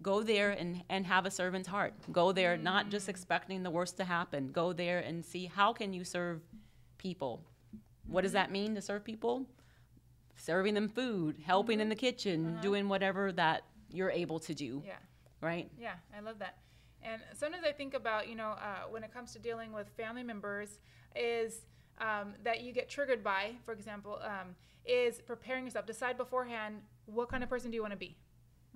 go 0.02 0.22
there 0.22 0.50
and, 0.50 0.82
and 0.88 1.06
have 1.06 1.26
a 1.26 1.30
servant's 1.30 1.68
heart. 1.68 1.94
Go 2.12 2.32
there 2.32 2.56
not 2.56 2.90
just 2.90 3.09
expecting 3.09 3.62
the 3.62 3.70
worst 3.70 3.96
to 3.96 4.04
happen. 4.04 4.48
Go 4.52 4.72
there 4.72 4.98
and 5.00 5.24
see 5.24 5.46
how 5.46 5.72
can 5.72 5.92
you 5.92 6.04
serve 6.04 6.40
people. 6.98 7.42
What 8.06 8.22
does 8.22 8.32
that 8.32 8.50
mean 8.52 8.74
to 8.74 8.80
serve 8.82 9.04
people? 9.04 9.46
Serving 10.37 10.74
them 10.74 10.88
food, 10.88 11.37
helping 11.44 11.80
in 11.80 11.88
the 11.88 11.94
kitchen, 11.96 12.59
doing 12.61 12.88
whatever 12.88 13.32
that 13.32 13.62
you're 13.90 14.11
able 14.11 14.38
to 14.40 14.54
do, 14.54 14.78
Uh-huh. 14.78 14.87
Yeah. 14.88 15.46
right? 15.48 15.70
Yeah, 15.78 15.94
I 16.16 16.20
love 16.20 16.38
that. 16.40 16.59
And 17.02 17.22
sometimes 17.35 17.64
I 17.66 17.72
think 17.72 17.94
about, 17.94 18.28
you 18.28 18.35
know, 18.35 18.50
uh, 18.50 18.88
when 18.90 19.02
it 19.02 19.12
comes 19.12 19.32
to 19.32 19.38
dealing 19.38 19.72
with 19.72 19.88
family 19.96 20.22
members, 20.22 20.78
is 21.14 21.62
um, 21.98 22.35
that 22.44 22.61
you 22.62 22.72
get 22.72 22.88
triggered 22.90 23.24
by, 23.24 23.52
for 23.64 23.72
example, 23.72 24.18
um, 24.22 24.54
is 24.85 25.20
preparing 25.22 25.64
yourself. 25.64 25.87
Decide 25.87 26.16
beforehand 26.18 26.82
what 27.06 27.28
kind 27.30 27.42
of 27.42 27.48
person 27.48 27.70
do 27.70 27.74
you 27.76 27.80
want 27.82 27.92
to 27.92 27.96
be, 27.98 28.16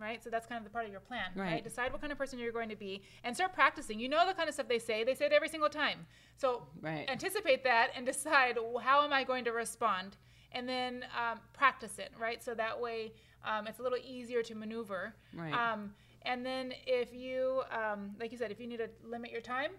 right? 0.01 0.23
So 0.25 0.31
that's 0.31 0.47
kind 0.47 0.59
of 0.59 0.65
the 0.65 0.71
part 0.71 0.87
of 0.87 0.91
your 0.91 1.01
plan, 1.01 1.31
right? 1.35 1.53
Right. 1.53 1.65
Decide 1.65 1.93
what 1.93 2.01
kind 2.01 2.13
of 2.13 2.19
person 2.19 2.39
you're 2.39 2.53
going 2.53 2.69
to 2.71 2.77
be 2.77 3.03
and 3.25 3.35
start 3.35 3.53
practicing. 3.53 4.01
You 4.01 4.09
know 4.09 4.27
the 4.27 4.35
kind 4.35 4.49
of 4.49 4.55
stuff 4.55 4.69
they 4.69 4.79
say. 4.79 5.05
They 5.05 5.15
say 5.15 5.27
it 5.27 5.33
every 5.33 5.49
single 5.49 5.69
time. 5.69 6.07
So 6.37 6.63
Right. 6.81 7.05
anticipate 7.09 7.63
that 7.65 7.91
and 7.95 8.07
decide 8.07 8.59
how 8.83 9.05
am 9.05 9.13
I 9.13 9.25
going 9.25 9.45
to 9.45 9.53
respond, 9.53 10.17
and 10.53 10.69
then 10.69 11.05
um, 11.17 11.39
practice 11.53 11.99
it, 11.99 12.13
right? 12.19 12.43
So 12.43 12.55
that 12.55 12.81
way 12.81 13.13
um, 13.45 13.67
it's 13.67 13.79
a 13.79 13.83
little 13.83 13.99
easier 14.05 14.43
to 14.43 14.55
maneuver. 14.55 15.15
Right. 15.35 15.53
Um, 15.55 15.95
and 16.23 16.45
then 16.45 16.73
if 16.87 17.15
you, 17.15 17.63
um, 17.71 18.11
like 18.21 18.31
you 18.33 18.39
said, 18.39 18.51
if 18.51 18.61
you 18.61 18.67
need 18.67 18.79
to 18.79 18.91
limit 19.05 19.31
your 19.31 19.41
time, 19.41 19.71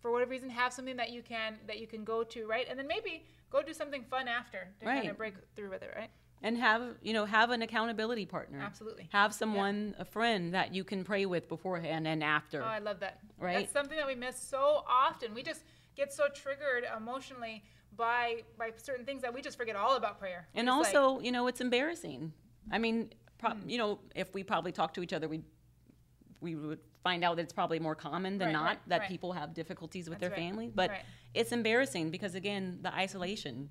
for 0.00 0.10
whatever 0.10 0.30
reason, 0.30 0.48
have 0.50 0.72
something 0.72 0.96
that 0.96 1.10
you 1.10 1.22
can 1.22 1.58
that 1.66 1.78
you 1.78 1.86
can 1.86 2.04
go 2.04 2.24
to, 2.24 2.46
right? 2.46 2.66
And 2.68 2.78
then 2.78 2.86
maybe 2.88 3.24
go 3.50 3.62
do 3.62 3.72
something 3.72 4.02
fun 4.10 4.26
after 4.28 4.68
to 4.80 4.84
kind 4.84 5.08
of 5.10 5.16
break 5.18 5.34
through 5.54 5.70
with 5.70 5.82
it, 5.82 5.92
right? 5.96 6.10
And 6.42 6.58
have 6.58 6.82
you 7.02 7.12
know 7.12 7.24
have 7.24 7.50
an 7.50 7.62
accountability 7.62 8.26
partner 8.26 8.60
Absolutely. 8.60 9.08
have 9.12 9.32
someone 9.32 9.94
a 9.98 10.04
friend 10.04 10.52
that 10.54 10.74
you 10.74 10.84
can 10.84 11.04
pray 11.04 11.24
with 11.26 11.48
beforehand 11.48 12.06
and 12.06 12.22
after 12.22 12.62
Oh, 12.62 12.66
I 12.66 12.78
love 12.78 13.00
that. 13.00 13.18
Right? 13.38 13.58
That's 13.60 13.72
something 13.72 13.96
that 13.96 14.06
we 14.06 14.14
miss 14.14 14.36
so 14.38 14.84
often. 14.88 15.34
We 15.34 15.42
just 15.42 15.62
get 15.96 16.12
so 16.12 16.24
triggered 16.34 16.84
emotionally 16.96 17.62
by 17.96 18.42
by 18.58 18.70
certain 18.76 19.04
things 19.04 19.22
that 19.22 19.32
we 19.32 19.40
just 19.42 19.56
forget 19.56 19.76
all 19.76 19.96
about 19.96 20.18
prayer. 20.18 20.48
and 20.54 20.68
It's 20.68 20.76
like- 20.76 20.94
also 20.96 21.20
you 21.20 21.32
know 21.32 21.46
it's 21.46 21.60
embarrassing 21.60 22.32
i 22.70 22.78
mean 22.78 23.10
pro- 23.38 23.50
hmm. 23.50 23.68
you 23.68 23.78
know 23.78 23.98
if 24.14 24.32
we 24.34 24.42
probably 24.42 24.72
talk 24.72 24.94
to 24.94 25.02
each 25.02 25.12
other 25.12 25.28
we 25.28 25.42
we 26.40 26.54
would 26.56 26.78
find 27.04 27.22
out 27.24 27.36
that 27.36 27.42
it's 27.42 27.52
probably 27.52 27.78
more 27.78 27.94
common 27.94 28.38
than 28.38 28.48
Right, 28.48 28.52
not 28.52 28.64
right, 28.64 28.78
that 28.88 29.00
right. 29.00 29.08
people 29.08 29.32
have 29.32 29.52
difficulties 29.54 30.08
with 30.08 30.20
That's 30.20 30.30
their 30.34 30.44
family 30.44 30.70
but 30.74 30.90
it's 31.34 31.52
embarrassing 31.52 32.10
because 32.10 32.34
again 32.34 32.78
the 32.82 32.94
isolation. 32.94 33.68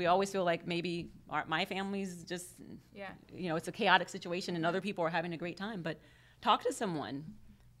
We 0.00 0.06
always 0.06 0.32
feel 0.32 0.44
like 0.44 0.66
maybe 0.66 1.10
our, 1.28 1.44
my 1.46 1.66
family's 1.66 2.24
just 2.24 2.48
yeah. 2.94 3.10
you 3.34 3.48
know 3.50 3.56
it's 3.56 3.68
a 3.68 3.72
chaotic 3.72 4.08
situation 4.08 4.56
and 4.56 4.64
other 4.64 4.80
people 4.80 5.04
are 5.04 5.10
having 5.10 5.34
a 5.34 5.36
great 5.36 5.58
time 5.58 5.82
but 5.82 5.98
talk 6.40 6.62
to 6.62 6.72
someone 6.72 7.22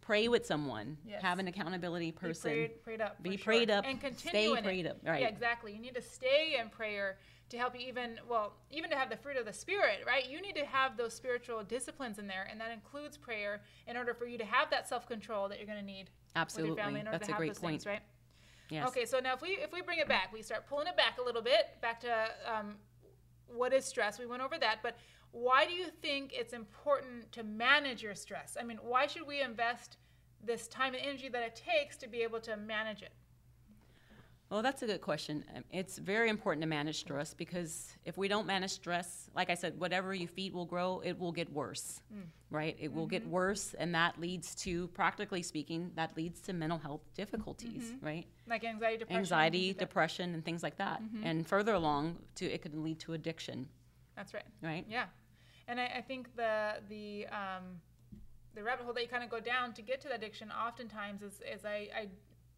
pray 0.02 0.28
with 0.28 0.44
someone 0.44 0.98
Yes. 1.06 1.22
have 1.22 1.38
an 1.38 1.48
accountability 1.48 2.12
person 2.12 2.50
Be 2.50 2.56
prayed, 2.58 2.82
prayed 2.84 3.00
up. 3.00 3.22
Be 3.22 3.36
for 3.38 3.44
prayed 3.44 3.68
sure. 3.70 3.78
up, 3.78 3.84
and 3.86 3.98
continue 3.98 4.50
stay 4.50 4.58
in 4.58 4.64
prayed 4.64 4.86
it. 4.86 4.90
up, 4.90 4.98
right. 5.06 5.22
Yeah, 5.22 5.28
exactly. 5.28 5.72
You 5.72 5.80
need 5.80 5.94
to 5.94 6.02
stay 6.02 6.56
in 6.60 6.68
prayer 6.68 7.16
to 7.48 7.56
help 7.56 7.74
you 7.78 7.86
even 7.86 8.18
well, 8.28 8.52
even 8.70 8.90
to 8.90 8.96
have 8.96 9.08
the 9.08 9.16
fruit 9.16 9.36
of 9.36 9.46
the 9.46 9.52
spirit, 9.52 9.98
right? 10.06 10.28
You 10.28 10.40
need 10.42 10.56
to 10.56 10.64
have 10.66 10.96
those 10.96 11.14
spiritual 11.14 11.62
disciplines 11.64 12.18
in 12.18 12.26
there, 12.26 12.46
and 12.50 12.60
that 12.60 12.70
includes 12.72 13.16
prayer 13.16 13.62
in 13.86 13.96
order 13.96 14.12
for 14.14 14.26
you 14.26 14.36
to 14.38 14.44
have 14.44 14.68
that 14.70 14.88
self 14.88 15.06
control 15.06 15.48
that 15.48 15.58
you're 15.58 15.66
going 15.66 15.78
to 15.78 15.84
need 15.84 16.06
with 16.06 16.36
absolutely 16.36 16.68
your 16.76 16.84
family 16.84 17.00
in 17.00 17.06
order 17.06 17.18
that's 17.18 17.28
to 17.28 17.32
a 17.32 17.34
have 17.34 17.38
great 17.38 17.50
those 17.50 17.58
point 17.58 17.82
things, 17.82 17.86
right? 17.86 18.02
Yes 18.70 18.88
Okay, 18.88 19.04
so 19.04 19.18
now 19.20 19.34
if 19.34 19.42
we 19.42 19.50
if 19.50 19.72
we 19.72 19.82
bring 19.82 19.98
it 19.98 20.08
back, 20.08 20.32
we 20.32 20.42
start 20.42 20.66
pulling 20.68 20.86
it 20.86 20.96
back 20.96 21.18
a 21.18 21.22
little 21.22 21.42
bit, 21.42 21.80
back 21.80 22.00
to 22.00 22.28
um, 22.46 22.76
what 23.46 23.72
is 23.72 23.84
stress. 23.84 24.18
We 24.18 24.26
went 24.26 24.42
over 24.42 24.58
that, 24.58 24.78
but 24.82 24.96
why 25.32 25.66
do 25.66 25.72
you 25.72 25.86
think 26.02 26.32
it's 26.32 26.52
important 26.52 27.30
to 27.32 27.42
manage 27.42 28.02
your 28.02 28.14
stress? 28.14 28.56
I 28.58 28.64
mean, 28.64 28.78
why 28.82 29.06
should 29.06 29.26
we 29.26 29.40
invest 29.42 29.96
this 30.42 30.66
time 30.68 30.94
and 30.94 31.04
energy 31.04 31.28
that 31.28 31.42
it 31.42 31.56
takes 31.56 31.96
to 31.98 32.08
be 32.08 32.22
able 32.22 32.40
to 32.40 32.56
manage 32.56 33.02
it? 33.02 33.12
Well, 34.50 34.62
that's 34.62 34.82
a 34.82 34.86
good 34.86 35.00
question. 35.00 35.44
Um, 35.54 35.62
It's 35.70 35.96
very 35.98 36.28
important 36.28 36.62
to 36.62 36.66
manage 36.66 36.98
stress 36.98 37.34
because 37.34 37.94
if 38.04 38.18
we 38.18 38.26
don't 38.26 38.46
manage 38.46 38.72
stress, 38.72 39.30
like 39.32 39.48
I 39.48 39.54
said, 39.54 39.78
whatever 39.78 40.12
you 40.12 40.26
feed 40.26 40.52
will 40.52 40.64
grow, 40.66 41.00
it 41.04 41.16
will 41.20 41.30
get 41.30 41.52
worse, 41.52 42.02
Mm. 42.12 42.24
right? 42.50 42.76
It 42.80 42.92
will 42.92 43.04
Mm-hmm. 43.04 43.10
get 43.10 43.28
worse, 43.28 43.74
and 43.74 43.94
that 43.94 44.18
leads 44.20 44.56
to, 44.56 44.88
practically 44.88 45.42
speaking, 45.42 45.92
that 45.94 46.16
leads 46.16 46.40
to 46.42 46.52
mental 46.52 46.78
health 46.78 47.02
difficulties, 47.14 47.92
Mm-hmm. 47.92 48.04
right? 48.06 48.26
Like 48.48 48.64
anxiety, 48.64 48.98
depression, 48.98 49.18
Anxiety, 49.20 49.58
things 49.60 49.68
like 49.70 49.78
that. 49.78 49.88
depression, 49.88 50.34
and 50.34 50.44
things 50.44 50.62
like 50.64 50.76
that. 50.78 51.00
Mm-hmm. 51.00 51.24
And 51.26 51.46
further 51.46 51.74
along, 51.74 52.18
to 52.36 52.44
it 52.46 52.60
could 52.62 52.74
lead 52.74 52.98
to 53.00 53.12
addiction, 53.12 53.68
That's 54.16 54.34
right. 54.34 54.46
right? 54.62 54.84
Yeah, 54.88 55.06
and 55.68 55.78
I, 55.80 55.86
I 55.98 56.00
think 56.00 56.34
the 56.34 56.82
the 56.88 57.26
um, 57.28 57.80
the 58.56 58.64
rabbit 58.64 58.84
hole 58.84 58.94
that 58.94 59.02
you 59.02 59.08
kind 59.08 59.22
of 59.22 59.30
go 59.30 59.38
down 59.38 59.72
to 59.74 59.82
get 59.82 60.00
to 60.00 60.08
the 60.08 60.14
addiction 60.14 60.50
oftentimes 60.50 61.22
is, 61.22 61.40
is 61.54 61.64
I, 61.64 61.88
I 62.00 62.08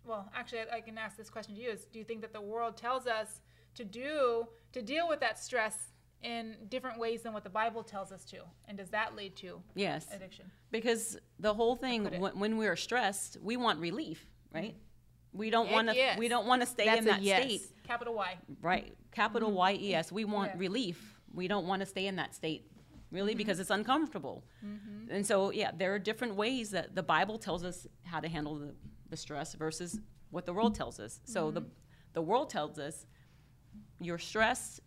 well 0.05 0.31
actually 0.35 0.61
I, 0.61 0.77
I 0.77 0.81
can 0.81 0.99
ask 0.99 1.17
this 1.17 1.31
question 1.31 1.55
to 1.55 1.61
you 1.61 1.71
is 1.71 1.87
do 1.93 1.99
you 1.99 2.05
think 2.05 2.21
that 2.23 2.33
the 2.33 2.41
world 2.41 2.77
tells 2.77 3.07
us 3.07 3.41
to 3.75 3.85
do 3.85 4.47
to 4.73 4.83
deal 4.83 5.09
with 5.09 5.21
that 5.21 5.39
stress 5.39 5.77
in 6.23 6.55
different 6.69 6.99
ways 6.99 7.23
than 7.23 7.33
what 7.33 7.43
the 7.43 7.51
Bible 7.51 7.83
tells 7.83 8.13
us 8.13 8.25
to, 8.27 8.37
and 8.69 8.79
does 8.79 8.91
that 8.91 9.17
lead 9.17 9.35
to 9.37 9.61
Yes. 9.75 10.07
addiction? 10.15 10.49
Because 10.71 11.19
the 11.41 11.53
whole 11.53 11.75
thing, 11.75 12.05
put 12.05 12.21
when, 12.21 12.39
when 12.39 12.57
we're 12.59 12.77
stressed, 12.77 13.39
we 13.43 13.57
want 13.57 13.81
relief, 13.81 14.25
right? 14.55 14.75
Mm-hmm. 14.77 15.39
We 15.39 15.51
don't 15.51 15.73
want 15.73 15.89
to. 15.89 15.97
yes. 15.97 16.17
We 16.17 16.29
don't 16.29 16.47
want 16.47 16.63
to 16.63 16.67
stay 16.69 16.85
That's 16.85 16.99
in 17.01 17.05
that 17.07 17.23
yes. 17.23 17.43
state. 17.43 17.63
Capital 17.85 18.15
Y. 18.15 18.37
Right. 18.61 18.95
Capital 19.11 19.49
mm-hmm. 19.49 19.57
Y 19.59 19.79
E 19.81 19.95
S. 19.97 20.13
We 20.13 20.25
want 20.25 20.53
Yeah. 20.53 20.59
relief. 20.61 21.19
We 21.35 21.49
don't 21.49 21.67
want 21.67 21.81
to 21.81 21.87
stay 21.87 22.07
in 22.07 22.15
that 22.17 22.37
state, 22.37 22.71
really, 23.11 23.35
because 23.35 23.57
Mm-hmm. 23.57 23.63
it's 23.63 23.71
uncomfortable. 23.71 24.45
Mm-hmm. 24.65 25.11
And 25.11 25.27
so, 25.27 25.51
yeah, 25.51 25.73
there 25.77 25.93
are 25.93 25.99
different 25.99 26.37
ways 26.37 26.71
that 26.71 26.95
the 26.95 27.03
Bible 27.03 27.37
tells 27.37 27.65
us 27.65 27.87
how 28.05 28.21
to 28.21 28.29
handle 28.29 28.55
the, 28.57 28.75
the 29.13 29.17
stress 29.17 29.55
versus 29.55 30.01
what 30.31 30.47
the 30.47 30.53
world 30.53 30.75
tells 30.75 30.99
us. 30.99 31.21
So 31.25 31.51
the 31.53 31.61
Mm-hmm. 31.61 31.69
the 32.15 32.23
world 32.23 32.51
tells 32.51 32.79
us 32.81 33.07
you're 34.01 34.19
stressed. 34.19 34.81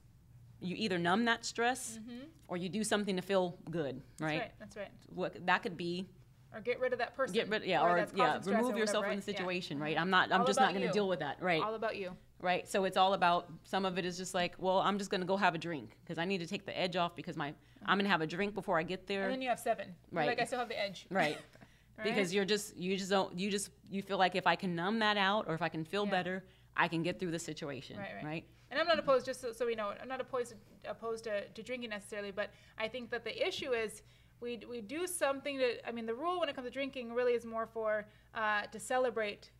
You 0.60 0.76
either 0.78 0.98
numb 0.98 1.26
that 1.26 1.46
stress 1.46 2.00
or 2.48 2.58
you 2.58 2.70
do 2.70 2.84
something 2.84 3.16
to 3.18 3.22
feel 3.22 3.58
good, 3.70 3.96
Mm-hmm. 3.96 4.02
That's 4.18 4.22
right? 4.22 4.40
right. 4.40 4.52
That's 4.60 4.76
right. 4.78 4.92
What 5.14 5.46
that 5.46 5.62
could 5.64 5.78
be 5.78 6.08
Or 6.54 6.60
get 6.62 6.80
rid 6.80 6.92
of 6.94 7.00
that 7.00 7.16
person. 7.16 7.34
get 7.36 7.50
rid, 7.50 7.64
yeah, 7.66 7.84
or, 7.84 7.96
that's 7.98 8.14
yeah, 8.16 8.40
remove 8.46 8.74
or 8.76 8.78
yourself 8.80 9.04
whatever, 9.06 9.22
from 9.22 9.26
the 9.26 9.32
right? 9.32 9.36
Yeah. 9.36 9.38
situation, 9.38 9.80
right? 9.80 9.98
I'm 10.00 10.10
not. 10.10 10.32
I'm 10.32 10.42
All 10.42 10.48
just 10.48 10.60
not 10.60 10.74
going 10.74 10.88
to 10.88 10.92
deal 10.94 11.08
with 11.08 11.20
that, 11.20 11.38
right? 11.42 11.62
All 11.62 11.76
about 11.76 11.96
you. 11.98 12.12
right? 12.42 12.68
So 12.68 12.86
it's 12.86 12.98
all 12.98 13.14
about 13.14 13.52
some 13.64 13.86
of 13.86 13.98
it 14.00 14.06
is 14.06 14.18
just 14.18 14.34
like, 14.34 14.56
well, 14.58 14.80
I'm 14.80 14.98
just 14.98 15.12
gonna 15.12 15.26
go 15.34 15.38
have 15.38 15.54
a 15.54 15.58
drink 15.60 15.98
because 16.04 16.18
I 16.18 16.26
need 16.26 16.40
to 16.40 16.48
take 16.48 16.66
the 16.66 16.76
edge 16.78 16.96
off 16.96 17.16
because 17.16 17.36
my 17.38 17.54
I'm 17.86 17.98
gonna 18.00 18.10
have 18.10 18.22
a 18.22 18.28
drink 18.36 18.56
before 18.56 18.80
I 18.80 18.84
get 18.84 19.06
there, 19.06 19.24
And 19.26 19.34
then 19.34 19.42
you 19.44 19.50
have 19.50 19.60
seven. 19.60 19.88
You're 20.12 20.20
Right. 20.20 20.28
Like 20.30 20.42
I 20.42 20.46
still 20.46 20.60
have 20.60 20.70
the 20.70 20.80
edge. 20.82 21.06
right? 21.12 21.38
Right? 21.97 22.03
Because 22.05 22.34
you're 22.34 22.45
just 22.45 22.75
you 22.75 22.97
just 22.97 23.10
don't 23.10 23.38
you 23.38 23.49
just 23.49 23.69
you 23.89 24.01
feel 24.01 24.17
like 24.17 24.36
if 24.36 24.47
I 24.47 24.55
can 24.55 24.75
numb 24.75 24.99
that 24.99 25.17
out 25.17 25.45
or 25.47 25.53
if 25.53 25.62
I 25.62 25.69
can 25.69 25.86
feel 25.86 26.05
Yeah. 26.05 26.12
better, 26.12 26.43
I 26.75 26.88
can 26.88 27.03
get 27.03 27.19
through 27.19 27.31
the 27.31 27.39
situation, 27.39 27.97
Right, 27.97 28.15
right. 28.15 28.25
right? 28.25 28.45
And 28.71 28.79
I'm 28.79 28.88
not 28.88 28.99
opposed, 28.99 29.25
just 29.25 29.39
so, 29.41 29.51
so 29.53 29.65
we 29.65 29.75
know, 29.75 29.93
I'm 30.01 30.08
not 30.10 30.19
opposed 30.19 30.49
to, 30.84 30.89
opposed 30.89 31.23
to, 31.25 31.47
to 31.47 31.63
drinking 31.63 31.91
necessarily, 31.91 32.31
but 32.31 32.49
I 32.77 32.88
think 32.89 33.12
that 33.12 33.23
the 33.23 33.47
issue 33.47 33.71
is 33.71 34.01
we, 34.41 34.60
we 34.69 34.81
do 34.81 35.08
something 35.08 35.60
to, 35.60 35.88
I 35.88 35.91
mean, 35.91 36.05
the 36.05 36.15
rule 36.15 36.39
when 36.39 36.49
it 36.49 36.55
comes 36.55 36.67
to 36.67 36.71
drinking 36.73 37.13
really 37.13 37.34
is 37.34 37.45
more 37.45 37.67
for 37.67 38.08
uh, 38.34 38.63
to 38.63 38.79
celebrate, 38.79 39.51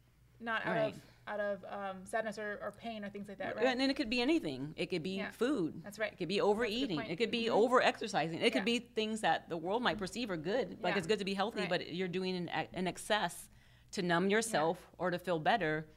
not 0.42 0.66
out 0.66 0.76
Right. 0.76 0.94
of 0.96 1.02
out 1.28 1.40
of 1.40 1.64
um, 1.70 1.98
sadness 2.06 2.38
or, 2.38 2.60
or 2.62 2.74
pain 2.80 3.04
or 3.04 3.10
things 3.10 3.28
like 3.28 3.38
that, 3.40 3.56
right? 3.56 3.66
And 3.66 3.80
then 3.80 3.90
it 3.90 3.96
could 3.96 4.10
be 4.10 4.22
anything. 4.22 4.74
It 4.78 4.88
could 4.92 5.02
be 5.04 5.18
Yeah. 5.18 5.32
food. 5.32 5.82
That's 5.84 5.98
right. 5.98 6.12
It 6.14 6.18
could 6.18 6.28
be 6.28 6.40
overeating. 6.42 7.00
It 7.02 7.16
could 7.16 7.32
be 7.32 7.46
Mhm. 7.46 7.50
over 7.52 7.82
exercising. 7.82 8.40
It 8.42 8.54
could 8.54 8.66
be 8.66 8.80
things 8.80 9.22
that 9.22 9.50
the 9.50 9.58
world 9.58 9.82
might 9.82 9.98
perceive 9.98 10.30
are 10.30 10.38
good, 10.38 10.78
like 10.84 10.94
Yeah. 10.94 10.98
it's 11.00 11.08
good 11.08 11.20
to 11.20 11.26
be 11.26 11.34
healthy, 11.34 11.62
Right. 11.62 11.70
but 11.70 11.94
you're 11.94 12.08
doing 12.08 12.36
an, 12.36 12.50
an 12.50 12.88
excess 12.88 13.50
to 13.92 14.02
numb 14.02 14.30
yourself 14.30 14.78
or 14.98 15.10
to 15.10 15.18
feel 15.18 15.40
better. 15.40 15.88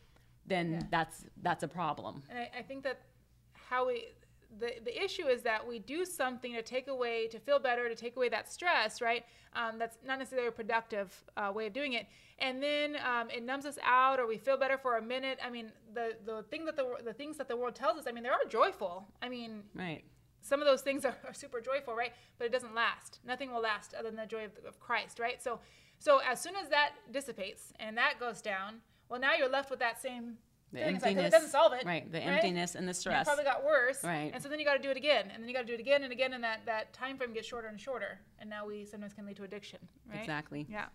Then 0.46 0.72
Yeah. 0.72 0.82
that's 0.90 1.26
that's 1.42 1.62
a 1.62 1.68
problem. 1.68 2.22
And 2.30 2.38
I, 2.38 2.50
I 2.58 2.62
think 2.62 2.82
that 2.84 3.02
how 3.52 3.86
we 3.86 4.06
the, 4.60 4.72
the 4.84 5.04
issue 5.04 5.26
is 5.26 5.42
that 5.42 5.66
we 5.66 5.78
do 5.78 6.04
something 6.04 6.54
to 6.54 6.62
take 6.62 6.88
away 6.88 7.26
to 7.28 7.38
feel 7.38 7.58
better 7.58 7.88
to 7.88 7.94
take 7.94 8.16
away 8.16 8.28
that 8.28 8.50
stress 8.50 9.00
right 9.00 9.24
um, 9.54 9.78
that's 9.78 9.98
not 10.06 10.18
necessarily 10.18 10.48
a 10.48 10.52
productive 10.52 11.12
uh, 11.36 11.52
way 11.54 11.66
of 11.66 11.72
doing 11.72 11.92
it 11.94 12.06
and 12.38 12.62
then 12.62 12.96
um, 13.04 13.28
it 13.30 13.44
numbs 13.44 13.66
us 13.66 13.78
out 13.84 14.18
or 14.18 14.26
we 14.26 14.38
feel 14.38 14.56
better 14.56 14.78
for 14.78 14.96
a 14.96 15.02
minute 15.02 15.38
i 15.44 15.50
mean 15.50 15.70
the 15.94 16.12
the 16.24 16.42
thing 16.44 16.64
that 16.64 16.76
the 16.76 16.86
the 17.04 17.12
things 17.12 17.36
that 17.36 17.48
the 17.48 17.56
world 17.56 17.74
tells 17.74 17.98
us 17.98 18.04
i 18.08 18.12
mean 18.12 18.22
they 18.22 18.28
are 18.30 18.44
joyful 18.48 19.06
i 19.20 19.28
mean 19.28 19.62
Right. 19.74 20.02
some 20.40 20.60
of 20.60 20.66
those 20.66 20.80
things 20.82 21.04
are, 21.04 21.16
are 21.26 21.34
super 21.34 21.60
joyful, 21.60 21.94
right? 21.94 22.12
But 22.38 22.46
it 22.46 22.52
doesn't 22.52 22.74
last. 22.74 23.18
Nothing 23.26 23.52
will 23.52 23.60
last 23.60 23.92
other 23.92 24.08
than 24.08 24.16
the 24.16 24.24
joy 24.26 24.44
of, 24.44 24.52
of 24.66 24.78
Christ, 24.80 25.18
right? 25.18 25.42
So, 25.42 25.58
so 25.98 26.20
as 26.26 26.40
soon 26.40 26.54
as 26.56 26.68
that 26.70 26.92
dissipates 27.12 27.72
and 27.80 27.96
that 27.98 28.14
goes 28.20 28.40
down, 28.40 28.76
well, 29.08 29.20
now 29.20 29.34
you're 29.34 29.48
left 29.48 29.68
with 29.70 29.80
that 29.80 30.00
same 30.00 30.38
The 30.72 30.78
thing. 30.80 30.96
It's 30.96 31.04
like, 31.04 31.14
'cause 31.16 31.24
emptiness. 31.24 31.28
it 31.28 31.30
doesn't 31.36 31.50
solve 31.50 31.72
it, 31.72 31.84
Right. 31.86 32.10
The 32.12 32.18
right? 32.18 32.26
emptiness 32.26 32.74
and 32.74 32.84
the 32.86 32.90
And 32.90 32.96
it 32.96 33.00
stress. 33.00 33.24
probably 33.26 33.44
got 33.44 33.64
worse, 33.64 34.04
Right. 34.04 34.30
And 34.34 34.42
so 34.42 34.48
then 34.48 34.58
you 34.58 34.64
got 34.66 34.74
to 34.76 34.82
do 34.82 34.90
it 34.90 34.96
again, 34.96 35.30
and 35.32 35.42
then 35.42 35.48
you 35.48 35.54
got 35.54 35.62
to 35.62 35.66
do 35.66 35.74
it 35.74 35.80
again 35.80 36.02
and 36.04 36.12
again, 36.12 36.34
and 36.34 36.44
that 36.44 36.66
that 36.66 36.92
time 36.92 37.16
frame 37.16 37.32
gets 37.32 37.46
shorter 37.48 37.68
and 37.68 37.80
shorter, 37.80 38.20
and 38.38 38.50
now 38.50 38.66
we 38.66 38.84
sometimes 38.84 39.14
can 39.14 39.24
lead 39.26 39.36
to 39.36 39.44
addiction, 39.44 39.78
right? 40.10 40.20
Exactly. 40.20 40.66
Yeah. 40.68 40.86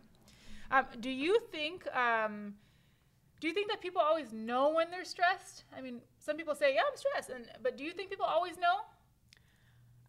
Um, 0.72 0.86
do 1.00 1.10
you 1.10 1.40
think? 1.52 1.88
Um, 1.96 2.56
do 3.40 3.48
you 3.48 3.54
think 3.54 3.70
that 3.70 3.82
people 3.82 4.02
always 4.02 4.32
know 4.32 4.70
when 4.70 4.90
they're 4.92 5.04
stressed? 5.06 5.66
I 5.76 5.82
mean, 5.82 6.02
some 6.20 6.38
people 6.38 6.56
say, 6.56 6.76
"Yeah, 6.76 6.82
I'm 6.90 6.96
stressed," 6.98 7.30
and 7.30 7.46
but 7.62 7.76
do 7.78 7.84
you 7.84 7.92
think 7.94 8.10
people 8.10 8.26
always 8.26 8.58
know? 8.58 8.82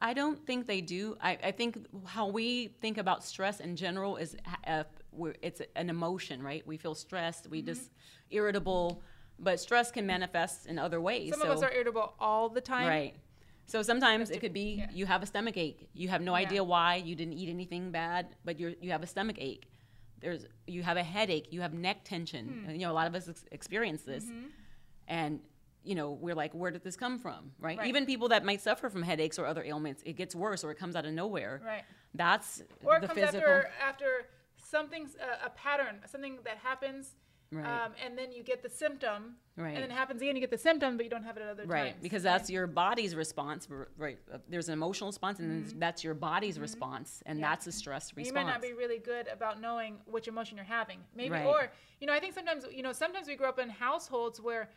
I 0.00 0.12
don't 0.12 0.44
think 0.46 0.66
they 0.66 0.82
do. 0.82 1.16
I, 1.22 1.38
I 1.42 1.50
think 1.50 1.78
how 2.04 2.26
we 2.26 2.68
think 2.82 2.98
about 2.98 3.24
stress 3.24 3.60
in 3.60 3.74
general 3.74 4.16
is 4.16 4.36
uh, 4.66 4.84
we're, 5.12 5.34
it's 5.40 5.62
an 5.76 5.88
emotion, 5.88 6.42
right? 6.42 6.66
We 6.66 6.76
feel 6.76 6.94
stressed, 6.94 7.48
we 7.48 7.62
just 7.62 7.90
irritable, 8.30 9.02
but 9.38 9.58
stress 9.60 9.90
can 9.90 10.06
manifest 10.06 10.66
in 10.66 10.78
other 10.78 11.00
ways. 11.00 11.30
Some 11.32 11.40
so, 11.40 11.46
of 11.50 11.58
us 11.58 11.62
are 11.62 11.72
irritable 11.72 12.14
all 12.20 12.48
the 12.48 12.60
time. 12.60 12.86
right. 12.86 13.14
So 13.66 13.80
sometimes 13.82 14.28
it 14.30 14.40
could 14.40 14.52
be 14.52 14.74
yeah. 14.78 14.86
you 14.92 15.06
have 15.06 15.22
a 15.22 15.26
stomach 15.26 15.56
ache. 15.56 15.88
You 15.94 16.08
have 16.08 16.20
no 16.20 16.32
Yeah. 16.36 16.42
idea 16.46 16.62
why. 16.64 16.96
You 16.96 17.14
didn't 17.16 17.32
eat 17.34 17.48
anything 17.48 17.90
bad, 17.90 18.36
but 18.44 18.60
you 18.60 18.76
you 18.80 18.90
have 18.92 19.02
a 19.02 19.06
stomach 19.06 19.36
ache. 19.38 19.64
There's 20.20 20.44
you 20.66 20.82
have 20.82 20.98
a 20.98 21.02
headache. 21.02 21.46
You 21.50 21.62
have 21.62 21.72
neck 21.72 22.04
tension. 22.04 22.44
Hmm. 22.66 22.70
You 22.72 22.78
know 22.80 22.92
a 22.92 22.98
lot 23.00 23.06
of 23.06 23.14
us 23.14 23.26
ex- 23.28 23.44
experience 23.52 24.02
this, 24.02 24.24
Mm-hmm. 24.26 24.46
and 25.08 25.40
you 25.82 25.94
know 25.94 26.10
we're 26.12 26.34
like, 26.34 26.52
where 26.52 26.70
did 26.70 26.82
this 26.82 26.96
come 26.96 27.18
from? 27.18 27.52
Right? 27.58 27.78
Right. 27.78 27.86
Even 27.88 28.04
people 28.06 28.28
that 28.28 28.44
might 28.44 28.60
suffer 28.60 28.90
from 28.90 29.02
headaches 29.02 29.38
or 29.38 29.46
other 29.46 29.64
ailments, 29.64 30.02
it 30.04 30.14
gets 30.16 30.34
worse 30.34 30.62
or 30.62 30.70
it 30.70 30.78
comes 30.78 30.94
out 30.94 31.06
of 31.06 31.12
nowhere. 31.14 31.60
Right. 31.64 31.84
That's 32.14 32.62
Or 32.84 32.96
it 32.96 33.00
the 33.00 33.06
comes 33.08 33.18
physical. 33.20 33.40
after 33.40 33.70
after 33.90 34.10
something's 34.56 35.14
a, 35.16 35.46
a 35.46 35.50
pattern, 35.50 36.00
something 36.06 36.38
that 36.44 36.58
happens, 36.58 37.14
Right. 37.54 37.84
um, 37.86 37.92
and 38.04 38.16
then 38.18 38.32
you 38.32 38.42
get 38.42 38.62
the 38.62 38.68
symptom, 38.68 39.36
Right. 39.56 39.68
and 39.68 39.76
then 39.82 39.90
it 39.90 39.94
happens 39.94 40.20
again. 40.22 40.34
You 40.36 40.40
get 40.40 40.50
the 40.50 40.58
symptom, 40.58 40.96
but 40.96 41.04
you 41.04 41.10
don't 41.10 41.22
have 41.24 41.36
it 41.36 41.42
at 41.42 41.48
other 41.48 41.64
Right, 41.66 41.90
times. 41.92 42.02
because 42.02 42.22
that's 42.22 42.50
your 42.50 42.66
body's 42.66 43.14
response. 43.14 43.68
Right, 43.96 44.18
uh, 44.32 44.38
there's 44.48 44.68
an 44.68 44.72
emotional 44.74 45.08
response, 45.10 45.38
and 45.38 45.50
then 45.50 45.78
that's 45.78 46.02
your 46.02 46.14
body's 46.14 46.58
response, 46.58 47.22
and 47.26 47.36
Mm-hmm. 47.36 47.42
Yeah. 47.44 47.50
that's 47.50 47.66
a 47.66 47.72
stress 47.72 48.12
response. 48.16 48.26
you 48.26 48.32
might 48.34 48.46
not 48.50 48.60
be 48.62 48.72
really 48.72 48.98
good 48.98 49.28
about 49.28 49.60
knowing 49.60 49.98
which 50.06 50.26
emotion 50.28 50.56
you're 50.56 50.64
having. 50.66 50.98
Maybe, 51.14 51.30
Right. 51.30 51.46
or 51.46 51.70
you 52.00 52.06
know, 52.06 52.12
I 52.12 52.20
think 52.20 52.34
sometimes 52.34 52.64
you 52.72 52.82
know, 52.82 52.92
sometimes 52.92 53.28
we 53.28 53.36
grow 53.36 53.48
up 53.48 53.58
in 53.58 53.68
households 53.70 54.40
where 54.40 54.68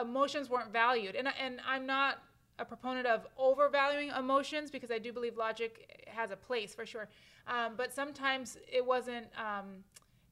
emotions 0.00 0.48
weren't 0.48 0.72
valued, 0.72 1.16
and 1.16 1.28
and 1.40 1.60
I'm 1.66 1.86
not 1.86 2.18
a 2.58 2.64
proponent 2.64 3.06
of 3.06 3.26
overvaluing 3.38 4.10
emotions 4.10 4.70
because 4.70 4.90
I 4.90 4.98
do 4.98 5.12
believe 5.12 5.36
logic 5.36 6.04
has 6.06 6.30
a 6.30 6.36
place 6.36 6.74
for 6.74 6.84
sure. 6.86 7.08
Um, 7.48 7.72
but 7.76 7.92
sometimes 7.92 8.56
it 8.70 8.84
wasn't 8.84 9.26
um, 9.36 9.82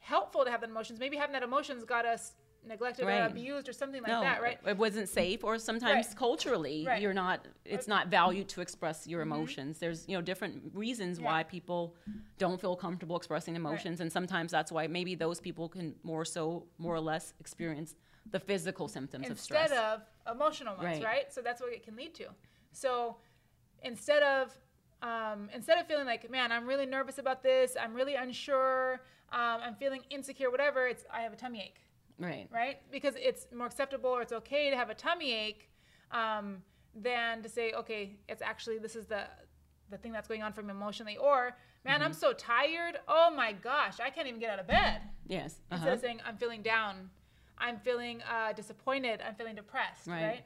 helpful 0.00 0.44
to 0.44 0.50
have 0.50 0.60
the 0.60 0.68
emotions. 0.68 0.98
Maybe 0.98 1.16
having 1.16 1.32
that 1.32 1.42
emotions 1.42 1.84
got 1.84 2.04
us 2.04 2.32
neglected 2.66 3.06
or 3.06 3.24
abused 3.24 3.68
or 3.68 3.72
something 3.72 4.02
like 4.02 4.12
no, 4.12 4.20
that, 4.20 4.42
right? 4.42 4.58
it 4.66 4.76
wasn't 4.76 5.08
safe, 5.08 5.42
or 5.44 5.58
sometimes 5.58 6.08
Right. 6.08 6.16
culturally, 6.16 6.84
Right. 6.86 7.00
you're 7.00 7.14
not. 7.14 7.46
It's 7.64 7.88
not 7.88 8.08
valued 8.08 8.48
to 8.50 8.60
express 8.60 9.06
your 9.06 9.22
mm-hmm. 9.22 9.32
emotions. 9.32 9.78
There's 9.78 10.06
you 10.08 10.14
know 10.16 10.20
different 10.20 10.74
reasons 10.74 11.18
Yeah. 11.18 11.24
why 11.26 11.42
people 11.44 11.96
don't 12.36 12.60
feel 12.60 12.76
comfortable 12.76 13.16
expressing 13.16 13.56
emotions, 13.56 14.00
and 14.00 14.12
sometimes 14.12 14.52
that's 14.52 14.70
why 14.70 14.86
maybe 14.88 15.14
those 15.14 15.40
people 15.40 15.68
can 15.68 15.94
more 16.02 16.24
so, 16.24 16.66
more 16.76 16.94
or 16.94 17.00
less, 17.00 17.32
experience 17.40 17.94
the 18.26 18.40
physical 18.40 18.88
symptoms 18.88 19.30
of 19.30 19.40
stress. 19.40 19.70
instead 19.70 19.78
of 19.78 20.02
emotional 20.30 20.76
ones, 20.76 20.84
Right. 20.84 21.02
right. 21.04 21.32
So 21.32 21.40
that's 21.40 21.60
what 21.62 21.72
it 21.72 21.82
can 21.82 21.96
lead 21.96 22.14
to. 22.16 22.28
So 22.72 23.16
instead 23.82 24.22
of 24.22 24.56
um, 25.02 25.48
instead 25.54 25.78
of 25.78 25.86
feeling 25.86 26.06
like, 26.06 26.30
man, 26.30 26.52
I'm 26.52 26.66
really 26.66 26.86
nervous 26.86 27.18
about 27.18 27.42
this, 27.42 27.76
I'm 27.80 27.94
really 27.94 28.14
unsure, 28.14 29.00
um, 29.32 29.60
I'm 29.64 29.74
feeling 29.74 30.02
insecure, 30.10 30.50
whatever, 30.50 30.86
it's 30.86 31.04
I 31.12 31.20
have 31.22 31.32
a 31.32 31.36
tummy 31.36 31.60
ache, 31.62 31.80
right. 32.18 32.48
right? 32.52 32.78
Because 32.90 33.14
it's 33.18 33.46
more 33.56 33.66
acceptable 33.66 34.10
or 34.10 34.22
it's 34.22 34.32
okay 34.32 34.70
to 34.70 34.76
have 34.76 34.90
a 34.90 34.94
tummy 34.94 35.32
ache 35.32 35.70
um, 36.10 36.62
than 36.94 37.42
to 37.42 37.48
say, 37.48 37.72
okay, 37.72 38.16
it's 38.28 38.42
actually 38.42 38.78
this 38.78 38.96
is 38.96 39.06
the 39.06 39.22
the 39.90 39.98
thing 39.98 40.12
that's 40.12 40.28
going 40.28 40.42
on 40.42 40.52
for 40.52 40.62
me 40.62 40.70
emotionally, 40.70 41.16
or 41.16 41.56
man, 41.84 42.00
I'm 42.00 42.12
Mm-hmm. 42.12 42.20
so 42.20 42.32
tired. 42.32 42.98
Oh 43.08 43.32
my 43.34 43.52
gosh, 43.52 43.98
I 43.98 44.08
can't 44.10 44.28
even 44.28 44.38
get 44.38 44.50
out 44.50 44.60
of 44.60 44.68
bed 44.68 45.00
Yes. 45.26 45.56
instead 45.72 45.86
Uh-huh. 45.88 45.94
of 45.94 46.00
saying 46.00 46.20
I'm 46.24 46.36
feeling 46.36 46.62
down, 46.62 47.10
I'm 47.58 47.78
feeling 47.78 48.22
uh, 48.22 48.52
disappointed, 48.52 49.20
I'm 49.26 49.34
feeling 49.34 49.56
depressed, 49.56 50.06
right? 50.06 50.22
Right. 50.22 50.44